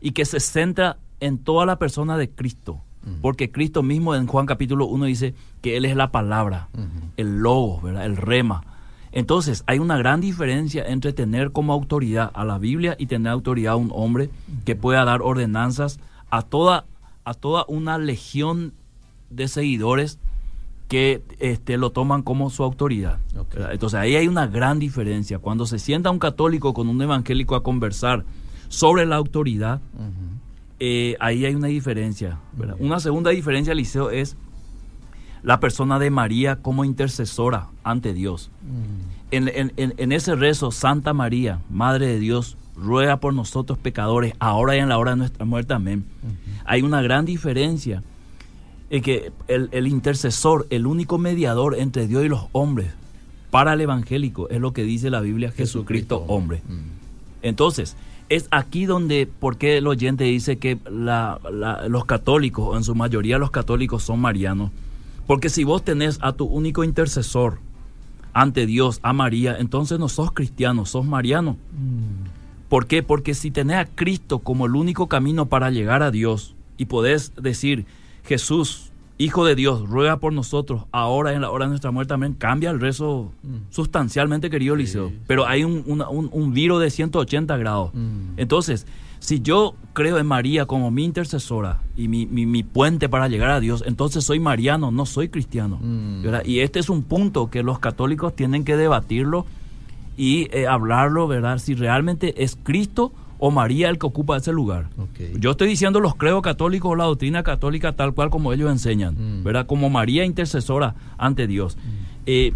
y 0.00 0.12
que 0.12 0.24
se 0.24 0.40
centra 0.40 0.98
en 1.20 1.38
toda 1.38 1.66
la 1.66 1.78
persona 1.78 2.16
de 2.16 2.28
Cristo. 2.28 2.80
Porque 3.20 3.50
Cristo 3.50 3.82
mismo 3.82 4.14
en 4.14 4.26
Juan 4.26 4.46
capítulo 4.46 4.86
1 4.86 5.04
dice 5.04 5.34
que 5.60 5.76
Él 5.76 5.84
es 5.84 5.94
la 5.94 6.10
palabra, 6.10 6.68
el 7.16 7.38
logo, 7.38 7.80
¿verdad? 7.82 8.06
el 8.06 8.16
rema. 8.16 8.64
Entonces, 9.14 9.62
hay 9.68 9.78
una 9.78 9.96
gran 9.96 10.20
diferencia 10.20 10.84
entre 10.88 11.12
tener 11.12 11.52
como 11.52 11.72
autoridad 11.72 12.32
a 12.34 12.44
la 12.44 12.58
Biblia 12.58 12.96
y 12.98 13.06
tener 13.06 13.32
autoridad 13.32 13.74
a 13.74 13.76
un 13.76 13.92
hombre 13.94 14.28
que 14.64 14.74
pueda 14.74 15.04
dar 15.04 15.22
ordenanzas 15.22 16.00
a 16.30 16.42
toda, 16.42 16.84
a 17.24 17.32
toda 17.32 17.64
una 17.68 17.96
legión 17.96 18.72
de 19.30 19.46
seguidores 19.46 20.18
que 20.88 21.22
este, 21.38 21.78
lo 21.78 21.90
toman 21.90 22.22
como 22.22 22.50
su 22.50 22.64
autoridad. 22.64 23.20
Entonces, 23.70 24.00
ahí 24.00 24.16
hay 24.16 24.26
una 24.26 24.48
gran 24.48 24.80
diferencia. 24.80 25.38
Cuando 25.38 25.64
se 25.64 25.78
sienta 25.78 26.10
un 26.10 26.18
católico 26.18 26.74
con 26.74 26.88
un 26.88 27.00
evangélico 27.00 27.54
a 27.54 27.62
conversar 27.62 28.24
sobre 28.68 29.06
la 29.06 29.14
autoridad, 29.14 29.80
eh, 30.80 31.16
ahí 31.20 31.46
hay 31.46 31.54
una 31.54 31.68
diferencia. 31.68 32.40
¿verdad? 32.52 32.74
Una 32.80 32.98
segunda 32.98 33.30
diferencia, 33.30 33.74
Liceo, 33.74 34.10
es 34.10 34.36
la 35.44 35.60
persona 35.60 35.98
de 36.00 36.10
María 36.10 36.56
como 36.56 36.84
intercesora 36.84 37.68
ante 37.84 38.12
Dios. 38.14 38.50
En, 39.30 39.48
en- 39.48 39.72
en- 39.76 39.94
en 39.96 40.10
ese 40.12 40.34
rezo, 40.34 40.70
Santa 40.72 41.12
María, 41.12 41.60
Madre 41.70 42.06
de 42.08 42.18
Dios, 42.18 42.56
ruega 42.76 43.18
por 43.18 43.32
nosotros 43.34 43.78
pecadores, 43.78 44.34
ahora 44.40 44.74
y 44.76 44.80
en 44.80 44.88
la 44.88 44.98
hora 44.98 45.12
de 45.12 45.18
nuestra 45.18 45.44
muerte. 45.44 45.74
Amén. 45.74 46.04
Hay 46.64 46.82
una 46.82 47.02
gran 47.02 47.24
diferencia 47.24 48.02
en 48.90 49.02
que 49.02 49.32
el, 49.48 49.68
el 49.72 49.86
intercesor, 49.86 50.66
el 50.70 50.86
único 50.86 51.18
mediador 51.18 51.76
entre 51.78 52.06
Dios 52.08 52.24
y 52.24 52.28
los 52.28 52.46
hombres, 52.52 52.88
para 53.50 53.74
el 53.74 53.80
evangélico, 53.82 54.48
es 54.50 54.60
lo 54.60 54.72
que 54.72 54.82
dice 54.82 55.10
la 55.10 55.20
Biblia, 55.20 55.52
Jesucristo, 55.52 56.24
hombre. 56.26 56.62
Mm. 56.66 56.78
Entonces, 57.42 57.96
es 58.28 58.48
aquí 58.50 58.86
donde, 58.86 59.28
porque 59.38 59.76
el 59.78 59.86
oyente 59.86 60.24
dice 60.24 60.56
que 60.56 60.78
la- 60.90 61.38
la- 61.52 61.86
los 61.88 62.04
católicos, 62.06 62.66
o 62.68 62.76
en 62.76 62.82
su 62.82 62.94
mayoría 62.94 63.38
los 63.38 63.50
católicos 63.50 64.02
son 64.02 64.20
marianos? 64.20 64.70
Porque 65.26 65.48
si 65.48 65.64
vos 65.64 65.82
tenés 65.84 66.18
a 66.22 66.32
tu 66.32 66.44
único 66.44 66.84
intercesor 66.84 67.58
ante 68.32 68.66
Dios, 68.66 68.98
a 69.02 69.12
María, 69.12 69.56
entonces 69.58 69.98
no 69.98 70.08
sos 70.08 70.32
cristiano, 70.32 70.86
sos 70.86 71.06
mariano. 71.06 71.56
¿Por 72.68 72.86
qué? 72.86 73.02
Porque 73.02 73.34
si 73.34 73.50
tenés 73.50 73.76
a 73.76 73.84
Cristo 73.86 74.40
como 74.40 74.66
el 74.66 74.74
único 74.74 75.06
camino 75.08 75.46
para 75.46 75.70
llegar 75.70 76.02
a 76.02 76.10
Dios 76.10 76.54
y 76.76 76.86
podés 76.86 77.32
decir, 77.40 77.86
Jesús, 78.24 78.90
Hijo 79.16 79.44
de 79.44 79.54
Dios, 79.54 79.88
ruega 79.88 80.16
por 80.16 80.32
nosotros 80.32 80.86
ahora 80.90 81.34
en 81.34 81.42
la 81.42 81.50
hora 81.52 81.66
de 81.66 81.68
nuestra 81.68 81.92
muerte, 81.92 82.14
amén, 82.14 82.34
cambia 82.36 82.70
el 82.70 82.80
rezo 82.80 83.30
Mm. 83.44 83.70
sustancialmente, 83.70 84.50
querido 84.50 84.74
Liceo. 84.74 85.12
Pero 85.28 85.46
hay 85.46 85.62
un, 85.62 85.84
una- 85.86 86.08
un, 86.08 86.28
un 86.32 86.52
viro 86.52 86.80
de 86.80 86.90
180 86.90 87.56
grados. 87.56 87.94
Mm. 87.94 88.30
Entonces, 88.38 88.88
si 89.24 89.40
yo 89.40 89.74
creo 89.94 90.18
en 90.18 90.26
María 90.26 90.66
como 90.66 90.90
mi 90.90 91.02
intercesora 91.04 91.80
y 91.96 92.08
mi, 92.08 92.26
mi- 92.26 92.44
mi 92.44 92.62
puente 92.62 93.08
para 93.08 93.26
llegar 93.28 93.50
a 93.52 93.58
Dios, 93.60 93.82
entonces 93.86 94.22
soy 94.22 94.38
mariano, 94.38 94.90
no 94.90 95.06
soy 95.06 95.30
cristiano. 95.30 95.78
Mm. 95.80 96.24
Y 96.44 96.58
este 96.60 96.78
es 96.78 96.90
un 96.90 97.02
punto 97.04 97.48
que 97.48 97.62
los 97.62 97.78
católicos 97.78 98.36
tienen 98.36 98.64
que 98.64 98.76
debatirlo 98.76 99.46
y 100.18 100.48
eh, 100.52 100.66
hablarlo, 100.66 101.26
¿verdad? 101.26 101.56
Si 101.58 101.74
realmente 101.74 102.42
es 102.44 102.58
Cristo 102.62 103.12
o 103.38 103.50
María 103.50 103.88
el 103.88 103.98
que 103.98 104.06
ocupa 104.06 104.36
ese 104.36 104.52
lugar. 104.52 104.88
Yo 105.40 105.52
estoy 105.52 105.68
diciendo 105.68 106.00
los 106.00 106.14
credos 106.16 106.42
católicos 106.42 106.92
o 106.92 106.94
la 106.94 107.04
doctrina 107.04 107.42
católica 107.42 107.92
tal 107.94 108.12
cual 108.12 108.28
como 108.28 108.52
ellos 108.52 108.70
enseñan, 108.70 109.14
Mm. 109.14 109.44
¿verdad? 109.44 109.66
Como 109.66 109.88
María 109.88 110.26
intercesora 110.26 110.96
ante 111.16 111.46
Dios. 111.46 111.78
Eh, 112.26 112.52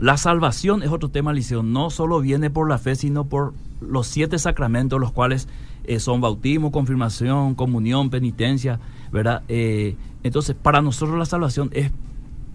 la 0.00 0.16
salvación 0.16 0.82
es 0.82 0.88
otro 0.90 1.10
tema, 1.10 1.34
Liceo. 1.34 1.62
No 1.62 1.90
solo 1.90 2.20
viene 2.20 2.48
por 2.48 2.66
la 2.68 2.78
fe, 2.78 2.94
sino 2.94 3.24
por 3.24 3.52
los 3.80 4.06
siete 4.06 4.38
sacramentos, 4.38 4.98
los 5.00 5.12
cuales 5.12 5.48
eh, 5.88 6.00
son 6.00 6.20
bautismo, 6.20 6.70
confirmación, 6.70 7.54
comunión, 7.54 8.10
penitencia, 8.10 8.78
¿verdad? 9.10 9.42
Eh, 9.48 9.96
entonces, 10.22 10.54
para 10.54 10.82
nosotros 10.82 11.18
la 11.18 11.24
salvación 11.24 11.70
es 11.72 11.90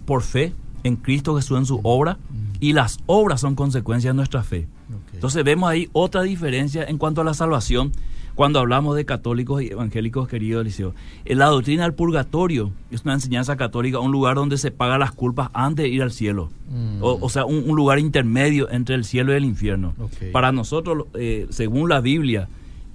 por 0.06 0.22
fe 0.22 0.52
en 0.84 0.96
Cristo 0.96 1.34
Jesús 1.36 1.58
en 1.58 1.66
su 1.66 1.80
obra 1.82 2.18
y 2.60 2.72
las 2.72 2.98
obras 3.06 3.40
son 3.40 3.54
consecuencia 3.54 4.10
de 4.10 4.14
nuestra 4.14 4.42
fe. 4.42 4.68
Entonces 5.12 5.42
vemos 5.44 5.68
ahí 5.68 5.88
otra 5.92 6.22
diferencia 6.22 6.84
en 6.84 6.98
cuanto 6.98 7.22
a 7.22 7.24
la 7.24 7.34
salvación 7.34 7.92
cuando 8.34 8.58
hablamos 8.58 8.96
de 8.96 9.04
católicos 9.04 9.62
y 9.62 9.68
evangélicos, 9.68 10.28
querido 10.28 10.60
Eliseo. 10.60 10.94
En 11.24 11.38
la 11.38 11.46
doctrina 11.46 11.84
del 11.84 11.94
purgatorio 11.94 12.72
es 12.90 13.02
una 13.04 13.14
enseñanza 13.14 13.56
católica, 13.56 14.00
un 14.00 14.12
lugar 14.12 14.36
donde 14.36 14.58
se 14.58 14.70
paga 14.70 14.98
las 14.98 15.12
culpas 15.12 15.50
antes 15.54 15.84
de 15.84 15.88
ir 15.88 16.02
al 16.02 16.10
cielo. 16.10 16.50
Mm. 16.68 17.02
O, 17.02 17.18
o 17.20 17.28
sea, 17.28 17.44
un, 17.44 17.68
un 17.68 17.76
lugar 17.76 17.98
intermedio 17.98 18.70
entre 18.70 18.96
el 18.96 19.04
cielo 19.04 19.32
y 19.32 19.36
el 19.36 19.44
infierno. 19.44 19.94
Para 20.32 20.52
nosotros, 20.52 21.06
eh, 21.14 21.46
según 21.50 21.88
la 21.88 22.00
Biblia, 22.00 22.48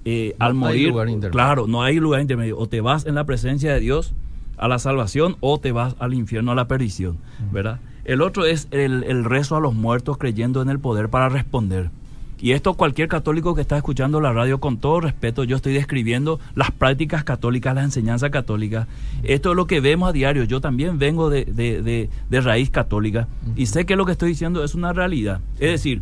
eh, 0.05 0.35
No 0.39 0.45
al 0.45 0.53
morir, 0.53 0.91
claro, 1.31 1.67
no 1.67 1.83
hay 1.83 1.99
lugar 1.99 2.21
intermedio. 2.21 2.57
O 2.57 2.67
te 2.67 2.81
vas 2.81 3.05
en 3.05 3.15
la 3.15 3.23
presencia 3.25 3.73
de 3.73 3.79
Dios 3.79 4.13
a 4.57 4.67
la 4.67 4.79
salvación 4.79 5.37
o 5.39 5.59
te 5.59 5.71
vas 5.71 5.95
al 5.99 6.13
infierno 6.13 6.51
a 6.51 6.55
la 6.55 6.67
perdición, 6.67 7.17
¿verdad? 7.51 7.79
El 8.05 8.21
otro 8.21 8.45
es 8.45 8.67
el, 8.71 9.03
el 9.03 9.23
rezo 9.23 9.55
a 9.55 9.59
los 9.59 9.73
muertos 9.75 10.17
creyendo 10.17 10.61
en 10.61 10.69
el 10.69 10.79
poder 10.79 11.09
para 11.09 11.29
responder. 11.29 11.91
Y 12.41 12.51
esto 12.53 12.73
cualquier 12.75 13.09
católico 13.09 13.53
que 13.53 13.59
está 13.61 13.75
escuchando 13.75 14.21
la 14.21 14.31
radio, 14.31 14.59
con 14.61 14.77
todo 14.77 15.01
respeto, 15.01 15.43
yo 15.43 15.57
estoy 15.57 15.73
describiendo 15.73 16.39
las 16.55 16.71
prácticas 16.71 17.25
católicas, 17.25 17.75
la 17.75 17.83
enseñanza 17.83 18.29
católica. 18.29 18.87
Esto 19.23 19.49
es 19.51 19.55
lo 19.57 19.67
que 19.67 19.81
vemos 19.81 20.07
a 20.09 20.11
diario. 20.13 20.45
Yo 20.45 20.61
también 20.61 20.97
vengo 20.99 21.29
de, 21.29 21.43
de- 21.43 21.81
de- 21.81 22.09
de 22.29 22.41
raíz 22.41 22.69
católica 22.69 23.27
y 23.57 23.65
sé 23.65 23.85
que 23.85 23.97
lo 23.97 24.05
que 24.05 24.13
estoy 24.13 24.29
diciendo 24.29 24.63
es 24.63 24.73
una 24.73 24.93
realidad. 24.93 25.41
Es 25.59 25.71
decir, 25.71 26.01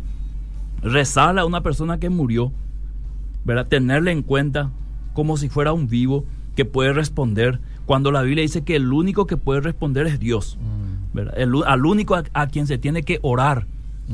rezarle 0.82 1.40
a 1.40 1.44
una 1.44 1.60
persona 1.62 1.98
que 1.98 2.08
murió, 2.08 2.52
¿verdad? 3.44 3.66
Tenerle 3.66 4.12
en 4.12 4.22
cuenta 4.22 4.70
como 5.14 5.36
si 5.36 5.48
fuera 5.48 5.72
un 5.72 5.88
vivo 5.88 6.24
que 6.54 6.64
puede 6.64 6.92
responder, 6.92 7.60
cuando 7.86 8.10
la 8.10 8.22
Biblia 8.22 8.42
dice 8.42 8.62
que 8.62 8.76
el 8.76 8.92
único 8.92 9.26
que 9.26 9.36
puede 9.36 9.60
responder 9.60 10.06
es 10.06 10.20
Dios. 10.20 10.58
Mm. 10.60 11.14
¿verdad? 11.14 11.34
El 11.36 11.52
al 11.66 11.86
único 11.86 12.14
a, 12.14 12.24
a 12.34 12.46
quien 12.48 12.66
se 12.66 12.78
tiene 12.78 13.02
que 13.02 13.18
orar 13.22 13.66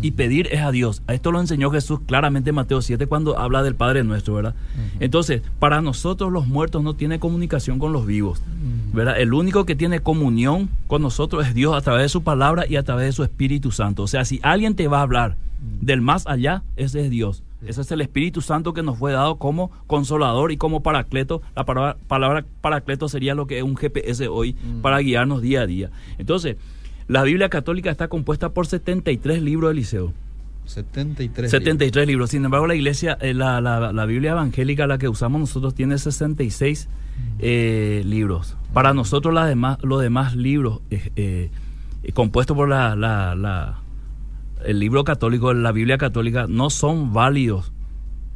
y 0.03 0.13
pedir 0.13 0.49
es 0.51 0.61
a 0.61 0.71
Dios. 0.71 1.03
A 1.07 1.15
esto 1.15 1.31
lo 1.31 1.41
enseñó 1.41 1.71
Jesús 1.71 2.01
claramente 2.07 2.51
en 2.51 2.57
Mateo 2.57 2.83
7 2.83 3.07
cuando 3.07 3.39
habla 3.39 3.63
del 3.63 3.75
Padre 3.75 4.03
nuestro, 4.05 4.35
¿verdad? 4.35 4.55
Entonces, 5.01 5.43
para 5.59 5.81
nosotros 5.81 6.33
los 6.33 6.47
muertos 6.47 6.83
no 6.83 6.95
tienen 6.95 7.21
comunicación 7.21 7.79
con 7.79 7.93
los 7.93 8.07
vivos, 8.07 8.43
¿verdad? 8.93 9.21
El 9.21 9.33
único 9.33 9.65
que 9.65 9.77
tiene 9.77 10.01
comunión 10.01 10.69
con 10.87 11.03
nosotros 11.03 11.47
es 11.47 11.55
Dios 11.55 11.77
a 11.77 11.81
través 11.81 12.03
de 12.03 12.09
su 12.09 12.23
palabra 12.23 12.65
y 12.69 12.77
a 12.77 12.83
través 12.83 13.07
de 13.07 13.13
su 13.13 13.23
Espíritu 13.23 13.71
Santo. 13.71 14.03
O 14.03 14.07
sea, 14.09 14.25
si 14.25 14.41
alguien 14.43 14.75
te 14.75 14.89
va 14.89 14.99
a 14.99 15.03
hablar 15.03 15.37
del 15.81 16.01
más 16.01 16.27
allá, 16.27 16.63
ese 16.77 17.05
es 17.05 17.11
Dios. 17.11 17.43
Ese 17.67 17.81
es 17.81 17.91
el 17.91 18.01
Espíritu 18.01 18.41
Santo 18.41 18.73
que 18.75 18.83
nos 18.83 18.99
fue 18.99 19.13
dado 19.13 19.37
como 19.37 19.71
consolador 19.87 20.53
y 20.53 20.57
como 20.57 20.83
paracleto. 20.83 21.43
La 21.55 21.65
palabra, 21.65 21.97
palabra 22.07 22.45
paracleto 22.61 23.09
sería 23.09 23.35
lo 23.35 23.47
que 23.47 23.59
es 23.59 23.65
un 23.65 23.77
GPS 23.77 24.29
hoy 24.29 24.55
para 24.83 24.99
guiarnos 24.99 25.43
día 25.43 25.63
a 25.63 25.67
día. 25.67 25.91
Entonces, 26.19 26.57
la 27.09 27.23
Biblia 27.23 27.49
católica 27.49 27.91
está 27.91 28.09
compuesta 28.09 28.51
por 28.51 28.67
73 28.67 29.43
libros 29.43 29.71
de 29.71 29.75
liceo. 29.75 30.13
73. 30.67 31.51
73 31.51 32.07
libros. 32.07 32.31
Sin 32.31 32.45
embargo, 32.45 32.67
la 32.67 32.75
iglesia, 32.75 33.19
eh, 33.21 33.35
la, 33.35 33.61
la, 33.61 33.93
la, 33.93 34.07
Biblia 34.07 34.31
evangélica, 34.31 34.87
la 34.87 34.97
que 34.97 35.09
usamos 35.09 35.41
nosotros, 35.41 35.75
tiene 35.75 35.99
66 35.99 36.89
eh, 37.39 38.03
libros. 38.07 38.57
Para 38.73 38.95
nosotros, 38.95 39.35
demás, 39.47 39.79
los 39.83 40.01
demás 40.01 40.35
libros 40.35 40.81
eh, 40.91 41.11
eh, 41.17 42.13
compuestos 42.13 42.57
por 42.57 42.69
la, 42.69 42.97
la, 42.97 43.81
el 44.65 44.79
libro 44.79 45.05
católico, 45.05 45.53
la 45.55 45.73
Biblia 45.73 45.99
católica, 45.99 46.47
no 46.49 46.71
son 46.71 47.13
válidos 47.13 47.73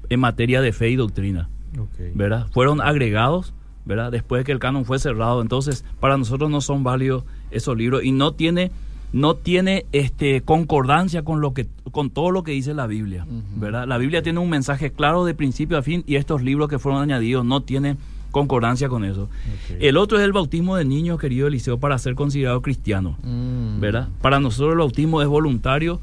en 0.09 0.21
materia 0.21 0.61
de 0.61 0.73
fe 0.73 0.91
y 0.91 0.97
doctrina. 0.97 1.49
Okay. 1.77 2.13
¿verdad? 2.15 2.47
Fueron 2.51 2.81
agregados 2.81 3.53
¿verdad? 3.85 4.11
después 4.11 4.41
de 4.41 4.45
que 4.45 4.53
el 4.53 4.59
canon 4.59 4.85
fue 4.85 4.99
cerrado. 4.99 5.43
Entonces, 5.43 5.85
para 6.01 6.17
nosotros 6.17 6.51
no 6.51 6.61
son 6.61 6.85
válidos 6.85 7.25
esos 7.51 7.77
libros 7.77 8.05
y 8.05 8.13
no 8.13 8.33
tiene 8.33 8.71
no 9.11 9.37
tiene 9.37 9.87
este 9.93 10.43
concordancia 10.43 11.23
con 11.23 11.41
lo 11.41 11.55
que 11.55 11.67
con 11.93 12.11
todo 12.11 12.31
lo 12.31 12.43
que 12.43 12.53
dice 12.53 12.75
la 12.75 12.87
Biblia, 12.87 13.25
uh 13.27 13.33
-huh. 13.33 13.43
¿verdad? 13.61 13.89
La 13.89 13.97
Biblia 13.97 14.23
tiene 14.23 14.39
un 14.39 14.51
mensaje 14.51 14.91
claro 14.91 15.25
de 15.25 15.33
principio 15.33 15.79
a 15.79 15.83
fin 15.83 16.05
y 16.07 16.17
estos 16.17 16.43
libros 16.43 16.69
que 16.69 16.79
fueron 16.79 17.01
añadidos 17.01 17.43
no 17.43 17.63
tienen 17.63 17.97
concordancia 18.31 18.91
con 18.91 19.07
eso. 19.07 19.31
Okay. 19.65 19.89
El 19.89 19.97
otro 19.97 20.19
es 20.19 20.25
el 20.25 20.33
bautismo 20.33 20.77
de 20.77 20.85
niños, 20.85 21.19
querido 21.19 21.47
Eliseo, 21.47 21.79
para 21.79 21.97
ser 21.97 22.15
considerado 22.15 22.61
cristiano, 22.61 23.17
mm. 23.23 23.81
¿verdad? 23.81 24.09
Para 24.21 24.41
nosotros 24.41 24.73
el 24.73 24.79
bautismo 24.79 25.23
es 25.23 25.29
voluntario. 25.29 26.01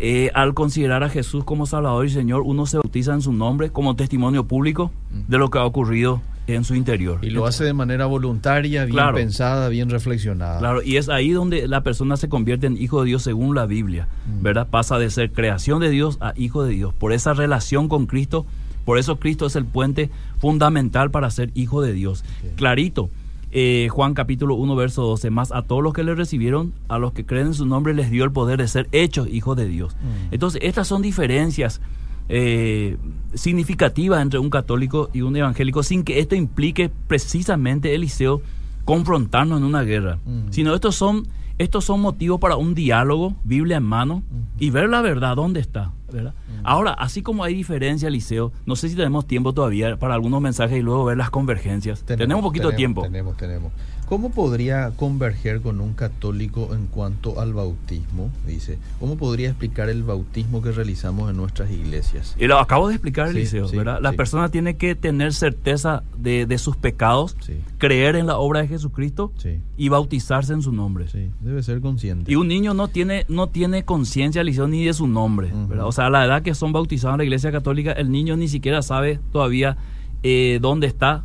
Eh, 0.00 0.30
al 0.34 0.54
considerar 0.54 1.02
a 1.02 1.08
Jesús 1.08 1.44
como 1.44 1.66
Salvador 1.66 2.06
y 2.06 2.10
Señor, 2.10 2.42
uno 2.44 2.66
se 2.66 2.76
bautiza 2.76 3.14
en 3.14 3.20
su 3.20 3.32
nombre 3.32 3.70
como 3.70 3.96
testimonio 3.96 4.44
público 4.44 4.92
de 5.26 5.38
lo 5.38 5.50
que 5.50 5.58
ha 5.58 5.64
ocurrido 5.64 6.22
en 6.46 6.64
su 6.64 6.74
interior. 6.74 7.18
Y 7.22 7.30
lo 7.30 7.46
hace 7.46 7.64
de 7.64 7.72
manera 7.72 8.06
voluntaria, 8.06 8.84
bien 8.84 8.94
claro, 8.94 9.16
pensada, 9.16 9.68
bien 9.68 9.90
reflexionada. 9.90 10.60
Claro, 10.60 10.82
y 10.82 10.96
es 10.96 11.08
ahí 11.08 11.30
donde 11.30 11.68
la 11.68 11.82
persona 11.82 12.16
se 12.16 12.28
convierte 12.28 12.66
en 12.66 12.76
hijo 12.76 13.00
de 13.00 13.08
Dios 13.08 13.22
según 13.22 13.54
la 13.54 13.66
Biblia, 13.66 14.08
mm. 14.26 14.42
¿verdad? 14.42 14.68
Pasa 14.68 14.98
de 14.98 15.10
ser 15.10 15.32
creación 15.32 15.80
de 15.80 15.90
Dios 15.90 16.16
a 16.20 16.32
hijo 16.36 16.64
de 16.64 16.72
Dios. 16.72 16.94
Por 16.94 17.12
esa 17.12 17.34
relación 17.34 17.88
con 17.88 18.06
Cristo, 18.06 18.46
por 18.84 18.98
eso 18.98 19.16
Cristo 19.18 19.46
es 19.46 19.56
el 19.56 19.66
puente 19.66 20.10
fundamental 20.38 21.10
para 21.10 21.30
ser 21.30 21.50
hijo 21.54 21.82
de 21.82 21.92
Dios. 21.92 22.24
Okay. 22.38 22.52
Clarito. 22.56 23.10
Eh, 23.50 23.88
Juan 23.90 24.12
capítulo 24.12 24.54
1 24.56 24.76
verso 24.76 25.02
12, 25.02 25.30
más 25.30 25.52
a 25.52 25.62
todos 25.62 25.82
los 25.82 25.94
que 25.94 26.04
le 26.04 26.14
recibieron, 26.14 26.74
a 26.88 26.98
los 26.98 27.12
que 27.12 27.24
creen 27.24 27.48
en 27.48 27.54
su 27.54 27.64
nombre 27.64 27.94
les 27.94 28.10
dio 28.10 28.24
el 28.24 28.32
poder 28.32 28.58
de 28.58 28.68
ser 28.68 28.88
hechos 28.92 29.28
hijos 29.28 29.56
de 29.56 29.66
Dios. 29.66 29.94
Mm. 29.96 30.34
Entonces, 30.34 30.60
estas 30.62 30.86
son 30.86 31.00
diferencias 31.00 31.80
eh, 32.28 32.98
significativa 33.32 34.20
entre 34.20 34.38
un 34.38 34.50
católico 34.50 35.08
y 35.14 35.22
un 35.22 35.34
evangélico 35.34 35.82
sin 35.82 36.04
que 36.04 36.18
esto 36.18 36.34
implique 36.34 36.90
precisamente, 37.06 37.94
Eliseo, 37.94 38.42
confrontarnos 38.88 39.58
en 39.58 39.64
una 39.64 39.82
guerra. 39.82 40.18
Mm. 40.24 40.48
Sino 40.48 40.74
estos 40.74 40.94
son, 40.94 41.28
estos 41.58 41.84
son 41.84 42.00
motivos 42.00 42.40
para 42.40 42.56
un 42.56 42.74
diálogo, 42.74 43.34
Biblia 43.44 43.76
en 43.76 43.82
mano, 43.82 44.22
mm. 44.30 44.56
y 44.60 44.70
ver 44.70 44.88
la 44.88 45.02
verdad 45.02 45.36
dónde 45.36 45.60
está. 45.60 45.92
¿verdad? 46.10 46.32
Mm. 46.32 46.60
Ahora, 46.64 46.92
así 46.94 47.20
como 47.20 47.44
hay 47.44 47.52
diferencia, 47.52 48.08
Eliseo, 48.08 48.50
no 48.64 48.76
sé 48.76 48.88
si 48.88 48.96
tenemos 48.96 49.26
tiempo 49.26 49.52
todavía 49.52 49.98
para 49.98 50.14
algunos 50.14 50.40
mensajes 50.40 50.78
y 50.78 50.80
luego 50.80 51.04
ver 51.04 51.18
las 51.18 51.28
convergencias. 51.28 52.02
Tenemos, 52.02 52.18
tenemos 52.24 52.42
un 52.42 52.48
poquito 52.48 52.70
tenemos, 52.70 52.72
de 52.72 52.76
tiempo. 52.78 53.02
Tenemos, 53.02 53.36
tenemos. 53.36 53.72
¿Cómo 54.08 54.30
podría 54.30 54.90
converger 54.96 55.60
con 55.60 55.82
un 55.82 55.92
católico 55.92 56.74
en 56.74 56.86
cuanto 56.86 57.40
al 57.40 57.52
bautismo? 57.52 58.30
Dice, 58.46 58.78
¿cómo 58.98 59.18
podría 59.18 59.50
explicar 59.50 59.90
el 59.90 60.02
bautismo 60.02 60.62
que 60.62 60.72
realizamos 60.72 61.28
en 61.28 61.36
nuestras 61.36 61.70
iglesias? 61.70 62.34
Y 62.38 62.46
lo 62.46 62.58
acabo 62.58 62.88
de 62.88 62.94
explicar, 62.94 63.28
Eliseo, 63.28 63.68
sí, 63.68 63.76
¿verdad? 63.76 63.98
La 64.00 64.12
sí. 64.12 64.16
persona 64.16 64.48
tiene 64.48 64.78
que 64.78 64.94
tener 64.94 65.34
certeza 65.34 66.04
de, 66.16 66.46
de 66.46 66.56
sus 66.56 66.74
pecados, 66.74 67.36
creer 67.76 68.16
en 68.16 68.26
la 68.26 68.38
obra 68.38 68.62
de 68.62 68.68
Jesucristo 68.68 69.30
y 69.76 69.90
bautizarse 69.90 70.54
en 70.54 70.62
su 70.62 70.72
nombre. 70.72 71.08
Sí, 71.08 71.30
debe 71.40 71.62
ser 71.62 71.82
consciente. 71.82 72.32
Y 72.32 72.36
un 72.36 72.48
niño 72.48 72.72
no 72.72 72.88
tiene, 72.88 73.26
no 73.28 73.48
tiene 73.48 73.84
conciencia, 73.84 74.40
Eliseo, 74.40 74.68
ni 74.68 74.86
de 74.86 74.94
su 74.94 75.06
nombre, 75.06 75.52
uh 75.52 75.56
-huh. 75.56 75.68
¿verdad? 75.68 75.86
O 75.86 75.92
sea, 75.92 76.06
a 76.06 76.10
la 76.10 76.24
edad 76.24 76.40
que 76.40 76.54
son 76.54 76.72
bautizados 76.72 77.16
en 77.16 77.18
la 77.18 77.24
iglesia 77.24 77.52
católica, 77.52 77.92
el 77.92 78.10
niño 78.10 78.38
ni 78.38 78.48
siquiera 78.48 78.80
sabe 78.80 79.20
todavía 79.32 79.76
eh, 80.22 80.60
dónde 80.62 80.86
está 80.86 81.24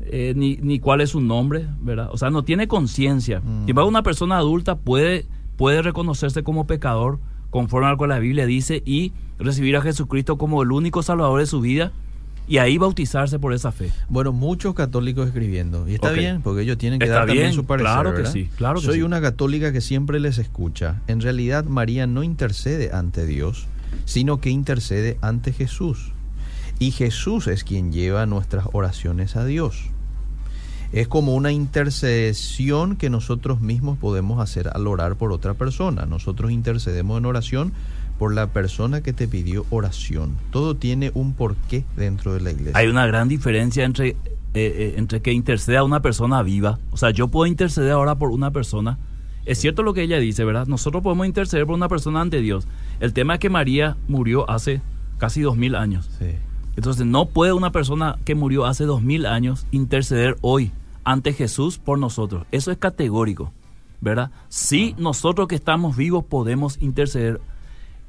eh, 0.00 0.32
ni, 0.36 0.56
ni, 0.56 0.78
cuál 0.78 1.00
es 1.00 1.10
su 1.10 1.20
nombre, 1.20 1.66
¿verdad? 1.80 2.08
O 2.12 2.16
sea, 2.16 2.30
no 2.30 2.44
tiene 2.44 2.68
conciencia. 2.68 3.40
Mm. 3.40 3.60
Sin 3.60 3.70
embargo, 3.70 3.88
una 3.88 4.02
persona 4.02 4.38
adulta 4.38 4.76
puede, 4.76 5.26
puede 5.56 5.82
reconocerse 5.82 6.42
como 6.42 6.66
pecador, 6.66 7.18
conforme 7.50 7.88
a 7.88 7.90
lo 7.92 7.98
que 7.98 8.06
la 8.06 8.18
Biblia 8.18 8.46
dice, 8.46 8.82
y 8.84 9.12
recibir 9.38 9.76
a 9.76 9.82
Jesucristo 9.82 10.38
como 10.38 10.62
el 10.62 10.72
único 10.72 11.02
salvador 11.02 11.40
de 11.40 11.46
su 11.46 11.60
vida 11.60 11.92
y 12.48 12.58
ahí 12.58 12.78
bautizarse 12.78 13.38
por 13.38 13.52
esa 13.52 13.72
fe. 13.72 13.92
Bueno, 14.08 14.32
muchos 14.32 14.74
católicos 14.74 15.26
escribiendo. 15.26 15.86
Y 15.86 15.94
está 15.94 16.08
okay. 16.08 16.20
bien, 16.20 16.42
porque 16.42 16.62
ellos 16.62 16.78
tienen 16.78 16.98
que 16.98 17.04
está 17.04 17.18
dar 17.18 17.26
bien, 17.26 17.38
también 17.38 17.52
su 17.52 17.66
parecer. 17.66 17.92
Claro 17.92 18.10
que 18.10 18.16
¿verdad? 18.18 18.32
sí, 18.32 18.48
claro 18.56 18.80
que 18.80 18.86
Soy 18.86 18.96
sí. 18.96 19.02
una 19.02 19.20
católica 19.20 19.72
que 19.72 19.80
siempre 19.80 20.18
les 20.18 20.38
escucha. 20.38 21.02
En 21.06 21.20
realidad, 21.20 21.64
María 21.64 22.06
no 22.06 22.22
intercede 22.22 22.90
ante 22.92 23.26
Dios, 23.26 23.66
sino 24.06 24.40
que 24.40 24.50
intercede 24.50 25.18
ante 25.20 25.52
Jesús. 25.52 26.12
Y 26.78 26.92
Jesús 26.92 27.46
es 27.48 27.64
quien 27.64 27.92
lleva 27.92 28.26
nuestras 28.26 28.66
oraciones 28.72 29.36
a 29.36 29.44
Dios. 29.44 29.90
Es 30.92 31.08
como 31.08 31.34
una 31.34 31.52
intercesión 31.52 32.96
que 32.96 33.10
nosotros 33.10 33.60
mismos 33.60 33.98
podemos 33.98 34.40
hacer 34.40 34.70
al 34.72 34.86
orar 34.86 35.16
por 35.16 35.32
otra 35.32 35.54
persona. 35.54 36.06
Nosotros 36.06 36.50
intercedemos 36.50 37.18
en 37.18 37.26
oración 37.26 37.72
por 38.18 38.34
la 38.34 38.48
persona 38.48 39.02
que 39.02 39.12
te 39.12 39.28
pidió 39.28 39.66
oración. 39.70 40.36
Todo 40.50 40.76
tiene 40.76 41.10
un 41.14 41.34
porqué 41.34 41.84
dentro 41.96 42.32
de 42.32 42.40
la 42.40 42.52
iglesia. 42.52 42.78
Hay 42.78 42.86
una 42.88 43.06
gran 43.06 43.28
diferencia 43.28 43.84
entre, 43.84 44.08
eh, 44.08 44.16
eh, 44.54 44.94
entre 44.96 45.20
que 45.20 45.32
interceda 45.32 45.80
a 45.80 45.84
una 45.84 46.00
persona 46.00 46.42
viva. 46.42 46.78
O 46.90 46.96
sea, 46.96 47.10
yo 47.10 47.28
puedo 47.28 47.46
interceder 47.46 47.92
ahora 47.92 48.14
por 48.14 48.30
una 48.30 48.50
persona. 48.50 48.98
Es 49.44 49.58
cierto 49.58 49.82
lo 49.82 49.94
que 49.94 50.02
ella 50.02 50.18
dice, 50.18 50.44
¿verdad? 50.44 50.66
Nosotros 50.68 51.02
podemos 51.02 51.26
interceder 51.26 51.66
por 51.66 51.74
una 51.74 51.88
persona 51.88 52.20
ante 52.20 52.40
Dios. 52.40 52.66
El 53.00 53.12
tema 53.12 53.34
es 53.34 53.40
que 53.40 53.50
María 53.50 53.96
murió 54.08 54.48
hace 54.50 54.80
casi 55.18 55.42
dos 55.42 55.56
mil 55.56 55.74
años. 55.74 56.08
Sí. 56.18 56.34
Entonces 56.78 57.06
no 57.06 57.26
puede 57.26 57.52
una 57.52 57.72
persona 57.72 58.20
que 58.24 58.36
murió 58.36 58.64
hace 58.64 58.84
dos 58.84 59.02
mil 59.02 59.26
años 59.26 59.66
interceder 59.72 60.36
hoy 60.42 60.70
ante 61.02 61.32
Jesús 61.32 61.76
por 61.76 61.98
nosotros. 61.98 62.46
Eso 62.52 62.70
es 62.70 62.78
categórico, 62.78 63.52
¿verdad? 64.00 64.30
Si 64.48 64.94
ah. 64.94 65.00
nosotros 65.00 65.48
que 65.48 65.56
estamos 65.56 65.96
vivos 65.96 66.24
podemos 66.24 66.80
interceder, 66.80 67.40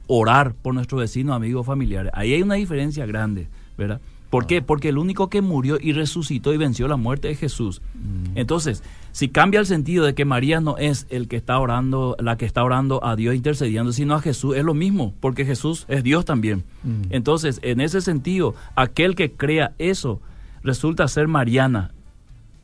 orar 0.06 0.54
por 0.54 0.76
nuestros 0.76 1.02
vecinos, 1.02 1.36
amigos, 1.36 1.66
familiares. 1.66 2.12
Ahí 2.14 2.32
hay 2.32 2.44
una 2.44 2.54
diferencia 2.54 3.08
grande, 3.08 3.50
¿verdad? 3.76 4.02
¿Por 4.30 4.46
qué? 4.46 4.62
Porque 4.62 4.90
el 4.90 4.98
único 4.98 5.30
que 5.30 5.42
murió 5.42 5.78
y 5.82 5.92
resucitó 5.92 6.54
y 6.54 6.58
venció 6.58 6.88
la 6.88 6.98
muerte 6.98 7.32
es 7.32 7.40
Jesús. 7.40 7.82
Mm. 7.96 8.38
Entonces, 8.38 8.84
si 9.12 9.30
cambia 9.30 9.60
el 9.60 9.66
sentido 9.66 10.06
de 10.06 10.14
que 10.14 10.24
María 10.24 10.62
no 10.62 10.78
es 10.78 11.08
el 11.10 11.28
que 11.28 11.36
está 11.36 11.58
orando, 11.58 12.16
la 12.20 12.38
que 12.38 12.46
está 12.46 12.64
orando 12.64 13.04
a 13.04 13.16
Dios 13.16 13.34
intercediendo, 13.34 13.92
sino 13.92 14.14
a 14.14 14.22
Jesús, 14.22 14.56
es 14.56 14.64
lo 14.64 14.76
mismo, 14.76 15.14
porque 15.20 15.46
Jesús 15.46 15.86
es 15.88 16.04
Dios 16.04 16.26
también. 16.26 16.64
Mm. 16.84 17.02
Entonces, 17.10 17.60
en 17.64 17.82
ese 17.82 18.02
sentido, 18.02 18.54
aquel 18.76 19.16
que 19.16 19.32
crea 19.32 19.74
eso 19.80 20.22
resulta 20.64 21.08
ser 21.08 21.28
Mariana, 21.28 21.92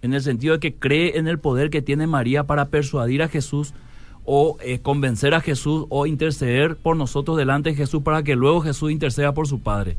en 0.04 0.14
el 0.14 0.22
sentido 0.22 0.54
de 0.54 0.60
que 0.60 0.76
cree 0.76 1.18
en 1.18 1.28
el 1.28 1.40
poder 1.40 1.72
que 1.72 1.82
tiene 1.82 2.06
María 2.06 2.44
para 2.44 2.66
persuadir 2.66 3.24
a 3.24 3.28
Jesús 3.28 3.74
o 4.24 4.58
eh, 4.62 4.80
convencer 4.80 5.34
a 5.34 5.42
Jesús 5.42 5.86
o 5.90 6.06
interceder 6.06 6.76
por 6.76 6.96
nosotros 6.96 7.38
delante 7.38 7.72
de 7.72 7.76
Jesús 7.76 8.04
para 8.04 8.22
que 8.22 8.36
luego 8.36 8.62
Jesús 8.62 8.92
interceda 8.92 9.34
por 9.34 9.48
su 9.48 9.62
Padre. 9.62 9.98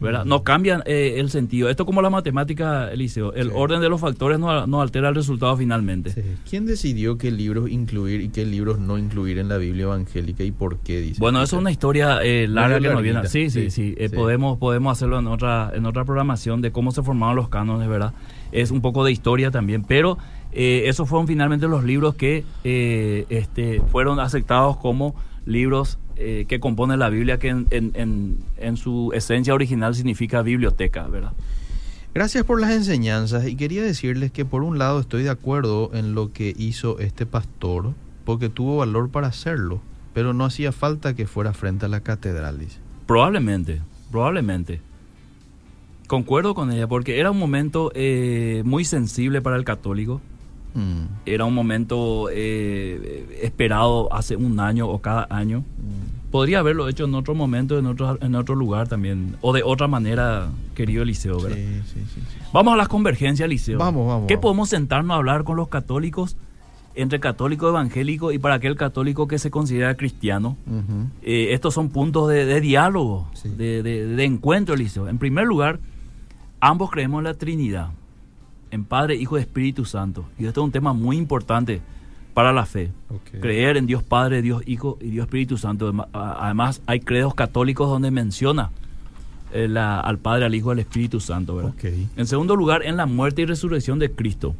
¿Verdad? 0.00 0.24
No 0.24 0.44
cambia 0.44 0.82
eh, 0.86 1.14
el 1.18 1.30
sentido. 1.30 1.68
Esto 1.68 1.84
como 1.84 2.02
la 2.02 2.10
matemática, 2.10 2.90
Eliseo. 2.92 3.32
El 3.32 3.48
sí. 3.48 3.52
orden 3.54 3.80
de 3.80 3.88
los 3.88 4.00
factores 4.00 4.38
no, 4.38 4.66
no, 4.66 4.80
altera 4.80 5.08
el 5.08 5.14
resultado 5.14 5.56
finalmente. 5.56 6.10
Sí. 6.10 6.22
¿Quién 6.48 6.66
decidió 6.66 7.18
qué 7.18 7.30
libros 7.30 7.70
incluir 7.70 8.20
y 8.20 8.28
qué 8.28 8.44
libros 8.44 8.78
no 8.78 8.98
incluir 8.98 9.38
en 9.38 9.48
la 9.48 9.58
Biblia 9.58 9.84
evangélica 9.84 10.44
y 10.44 10.52
por 10.52 10.78
qué? 10.78 11.00
Dice 11.00 11.20
bueno, 11.20 11.42
eso 11.42 11.56
es 11.56 11.60
una 11.60 11.70
historia 11.70 12.20
eh, 12.22 12.46
larga 12.48 12.80
que 12.80 12.88
nos 12.88 13.02
viene. 13.02 13.26
Sí, 13.26 13.50
sí, 13.50 13.70
sí. 13.70 13.70
sí. 13.70 13.94
Eh, 13.98 14.10
podemos, 14.10 14.58
podemos 14.58 14.92
hacerlo 14.92 15.18
en 15.18 15.26
otra, 15.26 15.72
en 15.74 15.86
otra 15.86 16.04
programación 16.04 16.62
de 16.62 16.70
cómo 16.70 16.92
se 16.92 17.02
formaron 17.02 17.36
los 17.36 17.48
cánones, 17.48 17.88
¿verdad? 17.88 18.12
Es 18.52 18.70
un 18.70 18.80
poco 18.80 19.04
de 19.04 19.12
historia 19.12 19.50
también, 19.50 19.82
pero 19.82 20.18
eh, 20.52 20.84
esos 20.86 21.08
fueron 21.08 21.26
finalmente 21.26 21.66
los 21.66 21.84
libros 21.84 22.14
que 22.14 22.44
este, 22.64 23.82
fueron 23.90 24.20
aceptados 24.20 24.76
como 24.76 25.14
libros 25.44 25.98
eh, 26.18 26.44
que 26.48 26.60
compone 26.60 26.96
la 26.96 27.08
Biblia, 27.08 27.38
que 27.38 27.48
en, 27.48 27.66
en, 27.70 28.36
en, 28.56 28.76
su 28.76 29.10
esencia 29.14 29.54
original 29.54 29.94
significa 29.94 30.42
biblioteca, 30.42 31.06
¿verdad? 31.06 31.32
Gracias 32.14 32.44
por 32.44 32.60
las 32.60 32.70
enseñanzas 32.72 33.46
y 33.46 33.54
quería 33.54 33.82
decirles 33.82 34.32
que 34.32 34.44
por 34.44 34.62
un 34.62 34.78
lado 34.78 34.98
estoy 35.00 35.22
de 35.22 35.30
acuerdo 35.30 35.90
en 35.94 36.14
lo 36.14 36.32
que 36.32 36.54
hizo 36.58 36.98
este 36.98 37.26
pastor, 37.26 37.92
porque 38.24 38.48
tuvo 38.48 38.78
valor 38.78 39.10
para 39.10 39.28
hacerlo, 39.28 39.80
Pero 40.14 40.32
no 40.32 40.44
hacía 40.44 40.72
falta 40.72 41.14
que 41.14 41.26
fuera 41.26 41.52
frente 41.52 41.86
a 41.86 41.88
la 41.88 42.00
catedral, 42.00 42.58
dice. 42.58 42.78
Probablemente, 43.06 43.80
probablemente. 44.10 44.80
Concuerdo 46.08 46.54
con 46.54 46.72
ella, 46.72 46.88
porque 46.88 47.20
era 47.20 47.30
un 47.30 47.38
momento 47.38 47.92
eh, 47.94 48.62
muy 48.64 48.84
sensible 48.84 49.40
para 49.42 49.56
el 49.56 49.64
católico. 49.64 50.20
Mm, 50.74 51.04
Era 51.26 51.44
un 51.44 51.54
momento 51.54 52.28
eh, 52.32 53.38
esperado 53.42 54.12
hace 54.12 54.34
un 54.36 54.58
año 54.58 54.88
o 54.88 55.00
cada 55.00 55.26
año. 55.30 55.60
mm. 55.60 56.07
Podría 56.30 56.58
haberlo 56.58 56.88
hecho 56.88 57.06
en 57.06 57.14
otro 57.14 57.34
momento, 57.34 57.78
en 57.78 57.86
otro, 57.86 58.18
en 58.20 58.34
otro 58.34 58.54
lugar 58.54 58.86
también. 58.88 59.36
O 59.40 59.52
de 59.54 59.62
otra 59.62 59.88
manera, 59.88 60.48
querido 60.74 61.02
Eliseo. 61.02 61.40
¿verdad? 61.40 61.56
Sí, 61.56 61.80
sí, 61.94 62.00
sí, 62.14 62.20
sí. 62.20 62.38
Vamos 62.52 62.74
a 62.74 62.76
las 62.76 62.88
convergencias, 62.88 63.46
Eliseo. 63.46 63.78
Vamos, 63.78 64.06
vamos, 64.06 64.26
¿Qué 64.28 64.34
vamos. 64.34 64.42
podemos 64.42 64.68
sentarnos 64.68 65.14
a 65.14 65.16
hablar 65.16 65.44
con 65.44 65.56
los 65.56 65.68
católicos, 65.68 66.36
entre 66.94 67.18
católico 67.20 67.68
evangélico 67.68 68.32
y 68.32 68.38
para 68.38 68.56
aquel 68.56 68.76
católico 68.76 69.26
que 69.26 69.38
se 69.38 69.50
considera 69.50 69.96
cristiano? 69.96 70.56
Eh, 71.22 71.48
estos 71.52 71.72
son 71.72 71.88
puntos 71.88 72.28
de, 72.28 72.44
de 72.44 72.60
diálogo, 72.60 73.28
Sí. 73.34 73.48
de, 73.48 73.82
de- 73.82 74.06
de 74.06 74.24
encuentro, 74.24 74.74
Eliseo. 74.74 75.08
En 75.08 75.16
primer 75.18 75.46
lugar, 75.46 75.78
ambos 76.60 76.90
creemos 76.90 77.20
en 77.20 77.24
la 77.24 77.34
Trinidad, 77.34 77.88
en 78.70 78.84
Padre, 78.84 79.16
Hijo 79.16 79.38
y 79.38 79.40
Espíritu 79.40 79.84
Santo. 79.86 80.26
Y 80.38 80.44
esto 80.44 80.60
es 80.60 80.64
un 80.66 80.72
tema 80.72 80.92
muy 80.92 81.16
importante 81.16 81.80
para 82.38 82.52
la 82.52 82.66
fe. 82.66 82.92
Creer 83.40 83.76
en 83.76 83.86
Dios 83.86 84.04
Padre, 84.04 84.42
Dios 84.42 84.62
Hijo 84.64 84.96
y 85.00 85.10
Dios 85.10 85.24
Espíritu 85.24 85.56
Santo. 85.58 85.92
Además, 86.12 86.80
hay 86.86 87.00
credos 87.00 87.34
católicos 87.34 87.88
donde 87.90 88.12
menciona 88.12 88.70
eh, 89.52 89.66
la- 89.66 89.98
al 89.98 90.18
Padre, 90.18 90.44
al 90.44 90.54
Hijo 90.54 90.68
y 90.70 90.74
al 90.74 90.78
Espíritu 90.78 91.18
Santo. 91.18 91.56
¿verdad? 91.56 91.74
En 92.16 92.26
segundo 92.28 92.54
lugar, 92.54 92.84
en 92.84 92.96
la 92.96 93.06
muerte 93.06 93.42
y 93.42 93.44
resurrección 93.44 93.98
de 93.98 94.12
Cristo. 94.12 94.54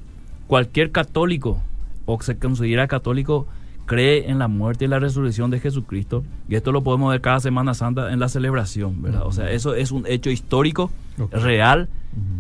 Cualquier 0.49 0.91
católico 0.91 1.61
o 2.05 2.18
que 2.18 2.24
se 2.26 2.37
considera 2.37 2.89
católico 2.89 3.47
cree 3.87 4.29
en 4.29 4.41
la 4.41 4.49
muerte 4.49 4.87
y 4.87 4.89
la 4.89 4.99
resurrección 4.99 5.53
de 5.53 5.61
Jesucristo. 5.61 6.24
Y 6.49 6.57
esto 6.57 6.72
lo 6.72 6.83
podemos 6.83 7.12
ver 7.12 7.20
cada 7.20 7.39
Semana 7.39 7.74
Santa 7.74 8.12
en 8.12 8.18
la 8.18 8.29
celebración, 8.29 9.03
¿verdad? 9.03 9.22
O 9.24 9.31
sea, 9.31 9.53
eso 9.53 9.76
es 9.76 9.93
un 9.93 10.05
hecho 10.09 10.31
histórico, 10.31 10.91
real, 11.31 11.89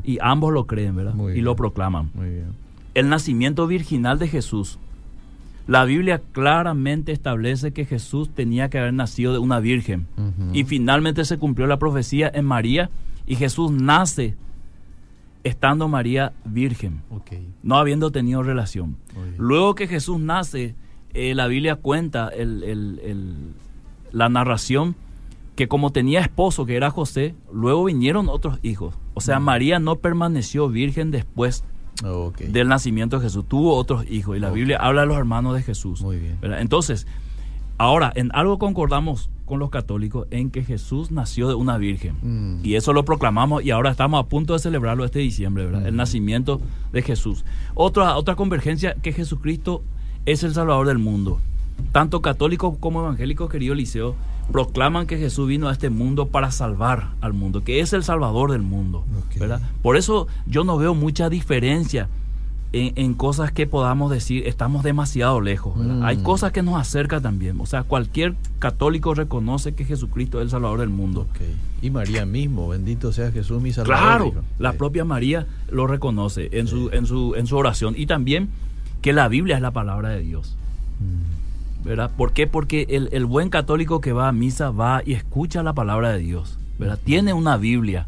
y 0.02 0.18
ambos 0.20 0.52
lo 0.52 0.66
creen, 0.66 0.96
¿verdad? 0.96 1.14
Muy 1.14 1.30
y 1.30 1.34
bien. 1.34 1.44
lo 1.44 1.54
proclaman. 1.54 2.10
Muy 2.14 2.28
bien. 2.28 2.46
El 2.94 3.08
nacimiento 3.08 3.68
virginal 3.68 4.18
de 4.18 4.26
Jesús. 4.26 4.80
La 5.68 5.84
Biblia 5.84 6.20
claramente 6.32 7.12
establece 7.12 7.72
que 7.72 7.84
Jesús 7.84 8.30
tenía 8.34 8.68
que 8.70 8.78
haber 8.78 8.94
nacido 8.94 9.32
de 9.34 9.38
una 9.38 9.60
virgen. 9.60 10.06
Y 10.52 10.64
finalmente 10.64 11.24
se 11.24 11.38
cumplió 11.38 11.66
la 11.68 11.78
profecía 11.78 12.28
en 12.34 12.44
María 12.46 12.90
y 13.26 13.36
Jesús 13.36 13.70
nace 13.70 14.34
estando 15.44 15.86
María 15.88 16.32
virgen, 16.44 17.02
no 17.62 17.76
habiendo 17.76 18.10
tenido 18.10 18.42
relación. 18.42 18.96
Luego 19.38 19.74
que 19.74 19.86
Jesús 19.86 20.18
nace, 20.18 20.74
eh, 21.14 21.34
la 21.34 21.46
Biblia 21.46 21.76
cuenta 21.76 22.28
el- 22.28 22.62
el- 22.64 23.00
el- 23.04 23.52
la 24.10 24.28
narración 24.28 24.96
que 25.54 25.68
como 25.68 25.90
tenía 25.92 26.20
esposo, 26.20 26.64
que 26.66 26.76
era 26.76 26.90
José, 26.90 27.34
luego 27.52 27.84
vinieron 27.84 28.28
otros 28.28 28.58
hijos. 28.62 28.94
O 29.14 29.20
sea, 29.20 29.38
María 29.40 29.78
no 29.78 29.96
permaneció 29.96 30.68
virgen 30.68 31.10
después 31.10 31.64
Del 32.52 32.68
nacimiento 32.68 33.18
de 33.18 33.24
Jesús, 33.24 33.44
tuvo 33.48 33.74
otros 33.76 34.04
hijos. 34.10 34.36
Y 34.36 34.40
la. 34.40 34.50
Biblia 34.50 34.78
habla 34.78 35.02
de 35.02 35.06
los 35.08 35.16
hermanos 35.18 35.54
de 35.54 35.62
Jesús. 35.62 36.00
Muy 36.02 36.18
bien. 36.18 36.38
¿verdad? 36.40 36.60
Entonces, 36.60 37.06
ahora, 37.76 38.12
en 38.14 38.30
algo 38.34 38.58
concordamos 38.58 39.30
con 39.44 39.58
los 39.58 39.70
católicos 39.70 40.26
en 40.30 40.50
que 40.50 40.62
Jesús 40.62 41.10
nació 41.10 41.48
de 41.48 41.54
una 41.54 41.78
virgen. 41.78 42.16
Mm. 42.22 42.60
Y 42.64 42.74
eso 42.74 42.92
lo 42.92 43.04
proclamamos 43.04 43.64
y 43.64 43.70
ahora 43.70 43.90
estamos 43.90 44.22
a 44.22 44.28
punto 44.28 44.52
de 44.52 44.58
celebrarlo 44.58 45.04
este 45.04 45.20
diciembre, 45.20 45.64
¿verdad? 45.64 45.86
El 45.86 45.94
Mm. 45.94 45.96
nacimiento 45.96 46.60
de 46.92 47.02
Jesús. 47.02 47.44
Otra, 47.74 48.16
otra 48.16 48.34
convergencia 48.36 48.94
que 48.94 49.12
Jesucristo 49.12 49.82
es 50.26 50.44
el 50.44 50.52
Salvador 50.52 50.86
del 50.86 50.98
mundo. 50.98 51.40
Tanto 51.92 52.20
católicos 52.20 52.76
como 52.78 53.00
evangélicos, 53.00 53.48
querido 53.50 53.74
Liceo, 53.74 54.14
proclaman 54.52 55.06
que 55.06 55.18
Jesús 55.18 55.46
vino 55.48 55.68
a 55.68 55.72
este 55.72 55.90
mundo 55.90 56.28
para 56.28 56.50
salvar 56.50 57.10
al 57.20 57.32
mundo, 57.32 57.64
que 57.64 57.80
es 57.80 57.92
el 57.92 58.02
Salvador 58.04 58.52
del 58.52 58.62
mundo. 58.62 59.04
¿verdad? 59.38 59.60
Por 59.82 59.96
eso 59.96 60.26
yo 60.46 60.64
no 60.64 60.76
veo 60.78 60.94
mucha 60.94 61.28
diferencia 61.28 62.08
en, 62.72 62.92
en 62.96 63.14
cosas 63.14 63.50
que 63.52 63.66
podamos 63.66 64.10
decir 64.10 64.46
estamos 64.46 64.82
demasiado 64.82 65.40
lejos. 65.40 65.76
Mm. 65.76 66.02
Hay 66.02 66.18
cosas 66.18 66.52
que 66.52 66.62
nos 66.62 66.74
acercan 66.80 67.22
también. 67.22 67.58
O 67.60 67.66
sea, 67.66 67.82
cualquier 67.82 68.34
católico 68.58 69.14
reconoce 69.14 69.74
que 69.74 69.84
Jesucristo 69.84 70.38
es 70.38 70.44
el 70.44 70.50
Salvador 70.50 70.80
del 70.80 70.88
mundo. 70.90 71.26
Y 71.80 71.90
María 71.90 72.26
mismo, 72.26 72.68
bendito 72.68 73.12
sea 73.12 73.30
Jesús, 73.30 73.62
mi 73.62 73.72
Salvador. 73.72 73.98
Claro, 74.04 74.24
dijo. 74.26 74.40
la 74.58 74.72
Sí. 74.72 74.78
propia 74.78 75.04
María 75.04 75.46
lo 75.70 75.86
reconoce 75.86 76.48
en 76.52 76.66
su, 76.66 76.90
en 76.90 77.06
su, 77.06 77.34
en 77.36 77.46
su 77.46 77.56
oración. 77.56 77.94
Y 77.96 78.06
también 78.06 78.48
que 79.00 79.12
la 79.12 79.28
Biblia 79.28 79.56
es 79.56 79.62
la 79.62 79.70
palabra 79.70 80.08
de 80.10 80.20
Dios. 80.20 80.56
Mm. 81.00 81.37
¿Verdad? 81.88 82.10
¿Por 82.16 82.32
qué? 82.32 82.46
Porque 82.46 82.86
el, 82.90 83.08
el 83.12 83.24
buen 83.26 83.48
católico 83.50 84.00
que 84.00 84.12
va 84.12 84.28
a 84.28 84.32
misa 84.32 84.70
va 84.70 85.02
y 85.04 85.14
escucha 85.14 85.62
la 85.62 85.72
palabra 85.72 86.12
de 86.12 86.18
Dios. 86.18 86.58
¿verdad? 86.78 86.98
Tiene 87.02 87.32
una 87.32 87.56
Biblia, 87.56 88.06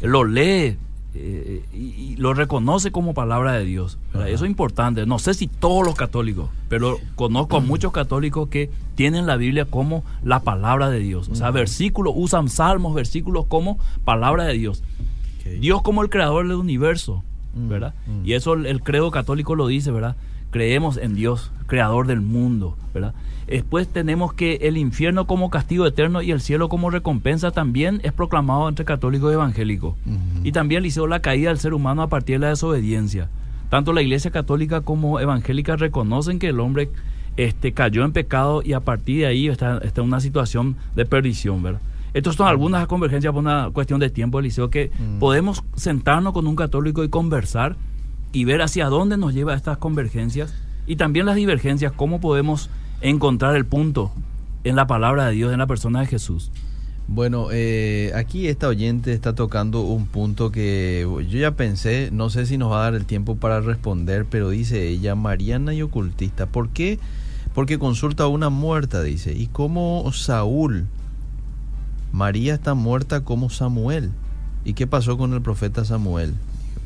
lo 0.00 0.24
lee 0.24 0.78
eh, 1.14 1.64
y, 1.74 1.78
y 1.78 2.16
lo 2.16 2.32
reconoce 2.34 2.92
como 2.92 3.12
palabra 3.14 3.52
de 3.54 3.64
Dios. 3.64 3.98
¿verdad? 4.12 4.28
Eso 4.30 4.44
es 4.44 4.50
importante. 4.50 5.04
No 5.06 5.18
sé 5.18 5.34
si 5.34 5.48
todos 5.48 5.84
los 5.84 5.96
católicos, 5.96 6.48
pero 6.68 6.98
conozco 7.16 7.56
a 7.56 7.60
muchos 7.60 7.92
católicos 7.92 8.48
que 8.48 8.70
tienen 8.94 9.26
la 9.26 9.36
Biblia 9.36 9.64
como 9.64 10.04
la 10.22 10.40
palabra 10.40 10.88
de 10.88 11.00
Dios. 11.00 11.28
O 11.28 11.34
sea, 11.34 11.50
versículos, 11.50 12.14
usan 12.16 12.48
salmos, 12.48 12.94
versículos 12.94 13.44
como 13.46 13.78
palabra 14.04 14.44
de 14.44 14.54
Dios. 14.54 14.82
Dios 15.58 15.82
como 15.82 16.02
el 16.02 16.10
creador 16.10 16.46
del 16.46 16.56
universo, 16.56 17.22
Mm, 17.52 17.68
¿verdad? 17.68 17.94
mm. 18.06 18.24
Y 18.24 18.34
eso 18.34 18.54
el, 18.54 18.64
el 18.66 18.80
credo 18.80 19.10
católico 19.10 19.56
lo 19.56 19.66
dice, 19.66 19.90
¿verdad? 19.90 20.14
Creemos 20.50 20.96
en 20.96 21.14
Dios, 21.14 21.52
creador 21.66 22.06
del 22.06 22.20
mundo, 22.20 22.76
¿verdad? 22.92 23.14
Después 23.46 23.88
tenemos 23.88 24.32
que 24.32 24.56
el 24.62 24.76
infierno 24.76 25.26
como 25.26 25.50
castigo 25.50 25.86
eterno 25.86 26.22
y 26.22 26.30
el 26.30 26.40
cielo 26.40 26.68
como 26.68 26.90
recompensa 26.90 27.50
también 27.50 28.00
es 28.04 28.12
proclamado 28.12 28.68
entre 28.68 28.84
católicos 28.84 29.30
y 29.30 29.34
evangélicos. 29.34 29.94
Y 30.44 30.52
también 30.52 30.82
liceo 30.82 31.06
la 31.06 31.20
caída 31.20 31.50
del 31.50 31.58
ser 31.58 31.74
humano 31.74 32.02
a 32.02 32.08
partir 32.08 32.36
de 32.36 32.40
la 32.40 32.48
desobediencia. 32.50 33.28
Tanto 33.68 33.92
la 33.92 34.02
iglesia 34.02 34.30
católica 34.30 34.80
como 34.80 35.20
evangélica 35.20 35.76
reconocen 35.76 36.38
que 36.38 36.48
el 36.48 36.60
hombre 36.60 36.90
este, 37.36 37.72
cayó 37.72 38.04
en 38.04 38.12
pecado 38.12 38.62
y 38.64 38.72
a 38.72 38.80
partir 38.80 39.18
de 39.20 39.26
ahí 39.26 39.48
está, 39.48 39.78
está 39.78 40.00
en 40.00 40.08
una 40.08 40.20
situación 40.20 40.76
de 40.96 41.04
perdición, 41.06 41.62
¿verdad? 41.62 41.80
Estas 42.12 42.34
son 42.34 42.48
algunas 42.48 42.86
convergencias 42.88 43.32
por 43.32 43.40
una 43.40 43.70
cuestión 43.72 44.00
de 44.00 44.10
tiempo, 44.10 44.40
Eliseo, 44.40 44.68
que 44.70 44.90
Mm. 44.98 45.20
podemos 45.20 45.62
sentarnos 45.76 46.32
con 46.32 46.46
un 46.48 46.56
católico 46.56 47.04
y 47.04 47.08
conversar 47.08 47.76
y 48.32 48.44
ver 48.44 48.62
hacia 48.62 48.86
dónde 48.86 49.16
nos 49.16 49.34
lleva 49.34 49.54
estas 49.54 49.78
convergencias 49.78 50.54
y 50.86 50.96
también 50.96 51.26
las 51.26 51.36
divergencias, 51.36 51.92
cómo 51.92 52.20
podemos 52.20 52.70
encontrar 53.00 53.56
el 53.56 53.66
punto 53.66 54.12
en 54.64 54.76
la 54.76 54.86
palabra 54.86 55.26
de 55.26 55.32
Dios, 55.32 55.52
en 55.52 55.58
la 55.58 55.66
persona 55.66 56.00
de 56.00 56.06
Jesús. 56.06 56.50
Bueno, 57.12 57.48
eh, 57.50 58.12
aquí 58.14 58.46
esta 58.46 58.68
oyente 58.68 59.12
está 59.12 59.34
tocando 59.34 59.80
un 59.80 60.06
punto 60.06 60.52
que 60.52 61.04
yo 61.28 61.38
ya 61.38 61.52
pensé, 61.56 62.10
no 62.12 62.30
sé 62.30 62.46
si 62.46 62.56
nos 62.56 62.70
va 62.70 62.80
a 62.80 62.84
dar 62.84 62.94
el 62.94 63.04
tiempo 63.04 63.34
para 63.34 63.60
responder, 63.60 64.26
pero 64.30 64.50
dice 64.50 64.86
ella, 64.86 65.16
Mariana 65.16 65.74
y 65.74 65.82
ocultista, 65.82 66.46
¿por 66.46 66.68
qué? 66.68 67.00
Porque 67.52 67.80
consulta 67.80 68.24
a 68.24 68.28
una 68.28 68.48
muerta, 68.48 69.02
dice, 69.02 69.32
y 69.32 69.48
como 69.48 70.08
Saúl, 70.12 70.86
María 72.12 72.54
está 72.54 72.74
muerta 72.74 73.24
como 73.24 73.50
Samuel, 73.50 74.12
¿y 74.64 74.74
qué 74.74 74.86
pasó 74.86 75.18
con 75.18 75.32
el 75.32 75.42
profeta 75.42 75.84
Samuel? 75.84 76.34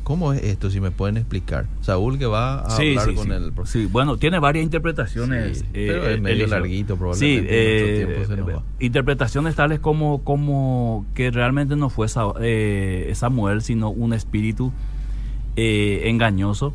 ¿Cómo 0.05 0.31
es 0.33 0.43
esto? 0.43 0.69
Si 0.69 0.79
me 0.79 0.91
pueden 0.91 1.17
explicar. 1.17 1.65
Saúl 1.81 2.17
que 2.19 2.25
va 2.27 2.59
a 2.59 2.75
hablar 2.75 3.13
con 3.15 3.31
el 3.31 3.51
profeta. 3.51 3.71
Sí, 3.79 3.85
bueno, 3.91 4.17
tiene 4.17 4.39
varias 4.39 4.63
interpretaciones. 4.63 5.65
Eh, 5.73 5.87
pero 5.91 6.07
es 6.09 6.21
medio 6.21 6.35
Eliseo. 6.43 6.59
larguito, 6.59 6.95
probablemente, 6.95 7.49
eh, 7.49 8.05
mucho 8.05 8.05
tiempo 8.13 8.27
se 8.35 8.41
nos 8.53 8.55
va. 8.61 8.63
interpretaciones 8.79 9.55
tales 9.55 9.79
como, 9.79 10.23
como 10.23 11.05
que 11.15 11.31
realmente 11.31 11.75
no 11.75 11.89
fue 11.89 12.07
Sa- 12.07 12.33
eh, 12.39 13.11
Samuel, 13.15 13.63
sino 13.63 13.89
un 13.89 14.13
espíritu 14.13 14.71
eh, 15.55 16.03
engañoso. 16.05 16.73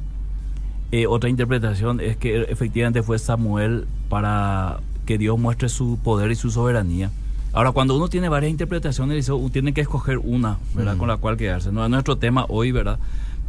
Eh, 0.93 1.07
otra 1.07 1.31
interpretación 1.31 2.01
es 2.01 2.16
que 2.16 2.43
efectivamente 2.49 3.03
fue 3.05 3.18
Samuel 3.20 3.87
para 4.09 4.81
que 5.07 5.18
Dios 5.18 5.39
muestre 5.39 5.68
su 5.68 5.99
poder 6.03 6.33
y 6.33 6.35
su 6.35 6.51
soberanía. 6.51 7.11
Ahora, 7.53 7.72
cuando 7.72 7.96
uno 7.96 8.09
tiene 8.09 8.28
varias 8.28 8.51
interpretaciones, 8.51 9.28
uno 9.28 9.51
tiene 9.51 9.72
que 9.72 9.80
escoger 9.80 10.18
una, 10.18 10.59
¿verdad? 10.74 10.96
Con 10.96 11.09
la 11.09 11.16
cual 11.16 11.36
quedarse. 11.36 11.72
No 11.72 11.84
es 11.84 11.90
nuestro 11.90 12.16
tema 12.16 12.46
hoy, 12.48 12.70
¿verdad? 12.70 12.98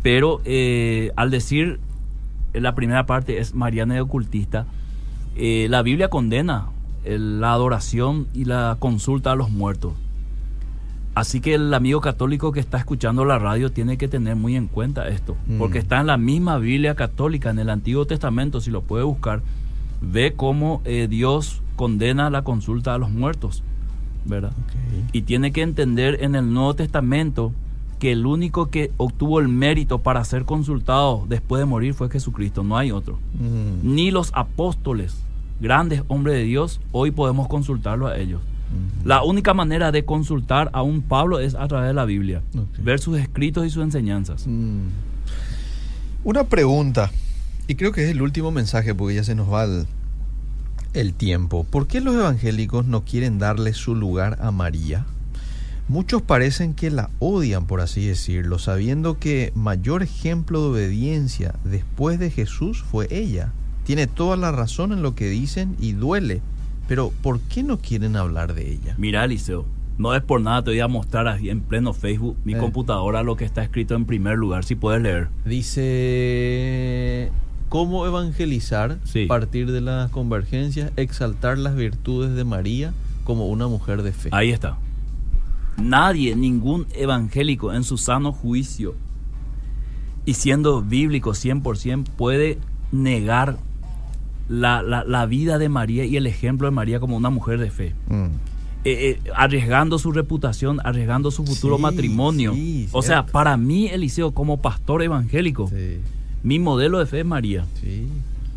Pero 0.01 0.41
eh, 0.45 1.11
al 1.15 1.29
decir 1.29 1.79
eh, 2.53 2.61
la 2.61 2.73
primera 2.73 3.05
parte 3.05 3.37
es 3.37 3.53
Mariana 3.53 3.93
de 3.93 4.01
ocultista, 4.01 4.65
eh, 5.35 5.67
la 5.69 5.83
Biblia 5.83 6.09
condena 6.09 6.65
el- 7.05 7.39
la 7.41 7.53
adoración 7.53 8.27
y 8.33 8.45
la 8.45 8.75
consulta 8.79 9.31
a 9.31 9.35
los 9.35 9.51
muertos. 9.51 9.93
Así 11.13 11.41
que 11.41 11.53
el 11.55 11.73
amigo 11.73 11.99
católico 12.01 12.51
que 12.53 12.59
está 12.61 12.77
escuchando 12.77 13.25
la 13.25 13.37
radio 13.37 13.69
tiene 13.71 13.97
que 13.97 14.07
tener 14.07 14.35
muy 14.37 14.55
en 14.55 14.67
cuenta 14.67 15.07
esto, 15.09 15.35
Mm. 15.47 15.57
porque 15.59 15.77
está 15.77 15.99
en 15.99 16.07
la 16.07 16.17
misma 16.17 16.57
Biblia 16.57 16.95
católica, 16.95 17.49
en 17.49 17.59
el 17.59 17.69
Antiguo 17.69 18.05
Testamento, 18.07 18.61
si 18.61 18.71
lo 18.71 18.81
puede 18.81 19.03
buscar, 19.03 19.41
ve 20.01 20.33
cómo 20.35 20.81
eh, 20.85 21.07
Dios 21.09 21.61
condena 21.75 22.29
la 22.29 22.43
consulta 22.43 22.93
a 22.93 22.97
los 22.97 23.09
muertos, 23.11 23.61
¿verdad? 24.25 24.53
Y 25.11 25.23
tiene 25.23 25.51
que 25.51 25.61
entender 25.61 26.23
en 26.23 26.35
el 26.35 26.53
Nuevo 26.53 26.75
Testamento 26.75 27.51
que 27.99 28.11
el 28.11 28.25
único 28.25 28.69
que 28.69 28.91
obtuvo 28.97 29.39
el 29.39 29.47
mérito 29.47 29.99
para 29.99 30.23
ser 30.23 30.45
consultado 30.45 31.25
después 31.29 31.59
de 31.59 31.65
morir 31.65 31.93
fue 31.93 32.09
Jesucristo, 32.09 32.63
no 32.63 32.77
hay 32.77 32.91
otro. 32.91 33.19
Mm. 33.39 33.93
Ni 33.93 34.09
los 34.09 34.31
apóstoles 34.33 35.21
grandes 35.59 36.01
hombres 36.07 36.35
de 36.35 36.43
Dios, 36.43 36.81
hoy 36.91 37.11
podemos 37.11 37.47
consultarlo 37.47 38.07
a 38.07 38.17
ellos. 38.17 38.41
La 39.03 39.21
única 39.23 39.53
manera 39.53 39.91
de 39.91 40.05
consultar 40.05 40.69
a 40.73 40.81
un 40.81 41.01
Pablo 41.01 41.39
es 41.39 41.55
a 41.55 41.67
través 41.67 41.89
de 41.89 41.93
la 41.93 42.05
Biblia, 42.05 42.41
ver 42.79 42.99
sus 42.99 43.19
escritos 43.19 43.65
y 43.65 43.69
sus 43.69 43.83
enseñanzas. 43.83 44.47
Mm. 44.47 44.87
Una 46.23 46.45
pregunta, 46.45 47.11
y 47.67 47.75
creo 47.75 47.91
que 47.91 48.05
es 48.05 48.11
el 48.11 48.21
último 48.21 48.51
mensaje 48.51 48.95
porque 48.95 49.15
ya 49.15 49.23
se 49.23 49.35
nos 49.35 49.51
va 49.51 49.65
el, 49.65 49.85
el 50.93 51.13
tiempo. 51.13 51.63
¿Por 51.63 51.87
qué 51.87 52.01
los 52.01 52.15
evangélicos 52.15 52.85
no 52.85 53.03
quieren 53.05 53.39
darle 53.39 53.73
su 53.73 53.95
lugar 53.95 54.37
a 54.41 54.51
María? 54.51 55.05
Muchos 55.87 56.21
parecen 56.21 56.73
que 56.73 56.89
la 56.91 57.09
odian, 57.19 57.65
por 57.65 57.81
así 57.81 58.05
decirlo, 58.05 58.59
sabiendo 58.59 59.17
que 59.19 59.51
mayor 59.55 60.03
ejemplo 60.03 60.61
de 60.61 60.69
obediencia 60.85 61.55
después 61.65 62.17
de 62.19 62.29
Jesús 62.29 62.81
fue 62.81 63.07
ella. 63.11 63.51
Tiene 63.83 64.07
toda 64.07 64.37
la 64.37 64.51
razón 64.51 64.93
en 64.93 65.01
lo 65.01 65.15
que 65.15 65.27
dicen 65.29 65.75
y 65.79 65.93
duele. 65.93 66.41
Pero 66.87 67.11
¿por 67.21 67.39
qué 67.41 67.63
no 67.63 67.77
quieren 67.79 68.15
hablar 68.15 68.53
de 68.53 68.71
ella? 68.71 68.95
Mira, 68.97 69.23
Eliseo, 69.25 69.65
no 69.97 70.13
es 70.15 70.21
por 70.21 70.39
nada, 70.41 70.63
te 70.63 70.71
voy 70.71 70.79
a 70.79 70.87
mostrar 70.87 71.27
así 71.27 71.49
en 71.49 71.61
pleno 71.61 71.93
Facebook 71.93 72.37
mi 72.45 72.53
Eh. 72.53 72.57
computadora 72.57 73.23
lo 73.23 73.35
que 73.35 73.45
está 73.45 73.63
escrito 73.63 73.95
en 73.95 74.05
primer 74.05 74.37
lugar, 74.37 74.63
si 74.63 74.75
puedes 74.75 75.01
leer. 75.01 75.29
Dice, 75.45 77.31
¿cómo 77.71 78.05
evangelizar? 78.05 78.97
Sí. 79.05 79.27
Partir 79.27 79.71
de 79.71 79.79
las 79.79 80.11
convergencias, 80.11 80.91
exaltar 80.97 81.57
las 81.57 81.73
virtudes 81.73 82.35
de 82.35 82.43
María 82.43 82.93
como 83.23 83.47
una 83.47 83.67
mujer 83.69 84.03
de 84.03 84.11
fe. 84.11 84.27
Ahí 84.33 84.49
está. 84.51 84.75
Nadie, 85.77 86.35
ningún 86.35 86.85
evangélico 86.93 87.71
en 87.73 87.85
su 87.85 87.97
sano 87.97 88.33
juicio 88.33 88.93
y 90.25 90.33
siendo 90.33 90.81
bíblico 90.81 91.31
100% 91.31 92.03
puede 92.17 92.57
negar 92.91 93.57
la, 94.49 94.81
la- 94.83 95.05
la 95.05 95.25
vida 95.25 95.57
de 95.57 95.69
María 95.69 96.03
y 96.03 96.17
el 96.17 96.27
ejemplo 96.27 96.67
de 96.67 96.71
María 96.71 96.99
como 96.99 97.15
una 97.15 97.29
mujer 97.29 97.57
de 97.57 97.71
fe. 97.71 97.95
Mm. 98.09 98.25
Eh, 98.83 99.19
eh, 99.23 99.31
arriesgando 99.33 99.97
su 99.97 100.11
reputación, 100.11 100.79
arriesgando 100.83 101.31
su 101.31 101.45
futuro 101.45 101.77
Sí, 101.77 101.81
matrimonio. 101.83 102.53
sí, 102.53 102.89
o 102.91 103.01
sea, 103.01 103.25
para 103.25 103.55
mí, 103.55 103.87
Eliseo, 103.87 104.31
como 104.33 104.57
pastor 104.61 105.03
evangélico, 105.03 105.69
Sí, 105.69 105.99
mi 106.43 106.59
modelo 106.59 106.99
de 106.99 107.05
fe 107.05 107.19
es 107.19 107.25
María. 107.25 107.65
sí, 107.81 108.07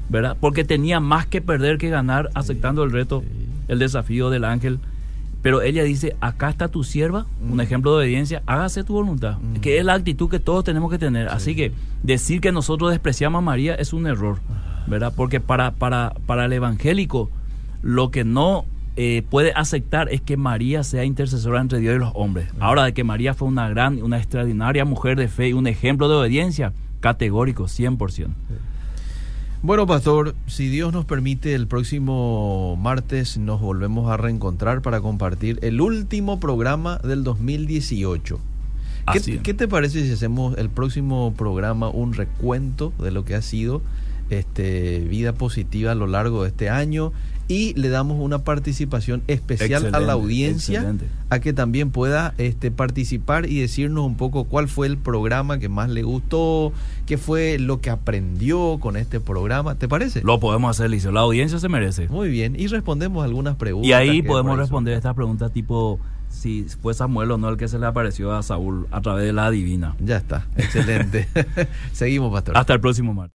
¿verdad? 0.08 0.36
Porque 0.38 0.64
tenía 0.64 1.00
más 1.00 1.26
que 1.26 1.40
perder 1.40 1.78
que 1.78 1.88
ganar 1.88 2.28
aceptando 2.34 2.84
el 2.84 2.92
reto, 2.92 3.24
el 3.68 3.78
desafío 3.78 4.28
del 4.30 4.44
ángel. 4.44 4.78
Pero 5.40 5.60
ella 5.62 5.82
dice, 5.82 6.14
acá 6.20 6.48
está 6.50 6.68
tu 6.68 6.84
sierva, 6.84 7.26
un 7.50 7.60
ejemplo 7.60 7.90
de 7.92 7.98
obediencia, 8.04 8.42
hágase 8.46 8.84
tu 8.84 8.92
voluntad, 8.94 9.38
Mm. 9.38 9.56
que 9.60 9.78
es 9.78 9.84
la 9.84 9.94
actitud 9.94 10.28
que 10.30 10.38
todos 10.40 10.62
tenemos 10.64 10.90
que 10.90 10.98
tener. 10.98 11.28
Así 11.28 11.54
que 11.56 11.72
decir 12.02 12.40
que 12.40 12.52
nosotros 12.52 12.90
despreciamos 12.90 13.38
a 13.38 13.42
María 13.42 13.74
es 13.74 13.92
un 13.92 14.06
error, 14.06 14.38
¿verdad? 14.86 15.12
Porque 15.16 15.40
para, 15.40 15.70
para, 15.72 16.14
para 16.26 16.44
el 16.46 16.52
evangélico 16.54 17.30
lo 17.82 18.10
que 18.10 18.24
no 18.24 18.64
eh, 18.96 19.22
puede 19.28 19.52
aceptar 19.54 20.08
es 20.10 20.20
que 20.22 20.36
María 20.38 20.82
sea 20.84 21.04
intercesora 21.04 21.60
entre 21.60 21.78
Dios 21.80 21.96
y 21.96 21.98
los 21.98 22.12
hombres. 22.14 22.48
Ahora, 22.60 22.84
de 22.84 22.94
que 22.94 23.04
María 23.04 23.34
fue 23.34 23.48
una 23.48 23.68
gran, 23.68 24.02
una 24.02 24.18
extraordinaria 24.18 24.84
mujer 24.86 25.18
de 25.18 25.28
fe 25.28 25.48
y 25.48 25.52
un 25.52 25.66
ejemplo 25.66 26.08
de 26.08 26.14
obediencia, 26.14 26.72
categórico, 27.04 27.64
100%. 27.64 28.28
Bueno, 29.60 29.86
pastor, 29.86 30.34
si 30.46 30.68
Dios 30.68 30.90
nos 30.94 31.04
permite, 31.04 31.54
el 31.54 31.66
próximo 31.66 32.78
martes 32.80 33.36
nos 33.36 33.60
volvemos 33.60 34.10
a 34.10 34.16
reencontrar 34.16 34.80
para 34.80 35.02
compartir 35.02 35.58
el 35.60 35.82
último 35.82 36.40
programa 36.40 36.96
del 37.04 37.22
2018. 37.22 38.40
¿Qué, 39.12 39.38
qué 39.42 39.52
te 39.52 39.68
parece 39.68 40.06
si 40.06 40.12
hacemos 40.12 40.56
el 40.56 40.70
próximo 40.70 41.34
programa 41.36 41.90
un 41.90 42.14
recuento 42.14 42.94
de 42.98 43.10
lo 43.10 43.26
que 43.26 43.34
ha 43.34 43.42
sido 43.42 43.82
este, 44.30 45.00
vida 45.00 45.34
positiva 45.34 45.92
a 45.92 45.94
lo 45.94 46.06
largo 46.06 46.44
de 46.44 46.48
este 46.48 46.70
año 46.70 47.12
y 47.48 47.74
le 47.74 47.88
damos 47.88 48.18
una 48.20 48.38
participación 48.38 49.22
especial 49.26 49.94
a 49.94 50.00
la 50.00 50.14
audiencia 50.14 50.80
excelente. 50.80 51.06
a 51.30 51.40
que 51.40 51.52
también 51.52 51.90
pueda 51.90 52.34
este, 52.38 52.70
participar 52.70 53.46
y 53.46 53.60
decirnos 53.60 54.06
un 54.06 54.16
poco 54.16 54.44
cuál 54.44 54.68
fue 54.68 54.86
el 54.86 54.96
programa 54.96 55.58
que 55.58 55.68
más 55.68 55.90
le 55.90 56.02
gustó, 56.02 56.72
qué 57.06 57.18
fue 57.18 57.58
lo 57.58 57.80
que 57.80 57.90
aprendió 57.90 58.78
con 58.80 58.96
este 58.96 59.20
programa. 59.20 59.74
¿Te 59.74 59.88
parece? 59.88 60.22
Lo 60.22 60.40
podemos 60.40 60.70
hacer, 60.70 60.90
Liceo. 60.90 61.12
La 61.12 61.20
audiencia 61.20 61.58
se 61.58 61.68
merece. 61.68 62.08
Muy 62.08 62.28
bien, 62.28 62.54
y 62.58 62.66
respondemos 62.66 63.24
algunas 63.24 63.56
preguntas. 63.56 63.88
Y 63.88 63.92
ahí 63.92 64.22
podemos 64.22 64.58
responder 64.58 64.94
estas 64.94 65.14
preguntas 65.14 65.52
tipo 65.52 66.00
si 66.34 66.66
fue 66.82 66.94
Samuel 66.94 67.30
o 67.30 67.38
no 67.38 67.48
el 67.48 67.56
que 67.56 67.68
se 67.68 67.78
le 67.78 67.86
apareció 67.86 68.32
a 68.32 68.42
Saúl 68.42 68.86
a 68.90 69.00
través 69.00 69.24
de 69.24 69.32
la 69.32 69.50
divina. 69.50 69.94
Ya 70.00 70.16
está, 70.16 70.46
excelente. 70.56 71.28
Seguimos, 71.92 72.32
pastor. 72.32 72.56
Hasta 72.56 72.74
el 72.74 72.80
próximo 72.80 73.14
martes. 73.14 73.32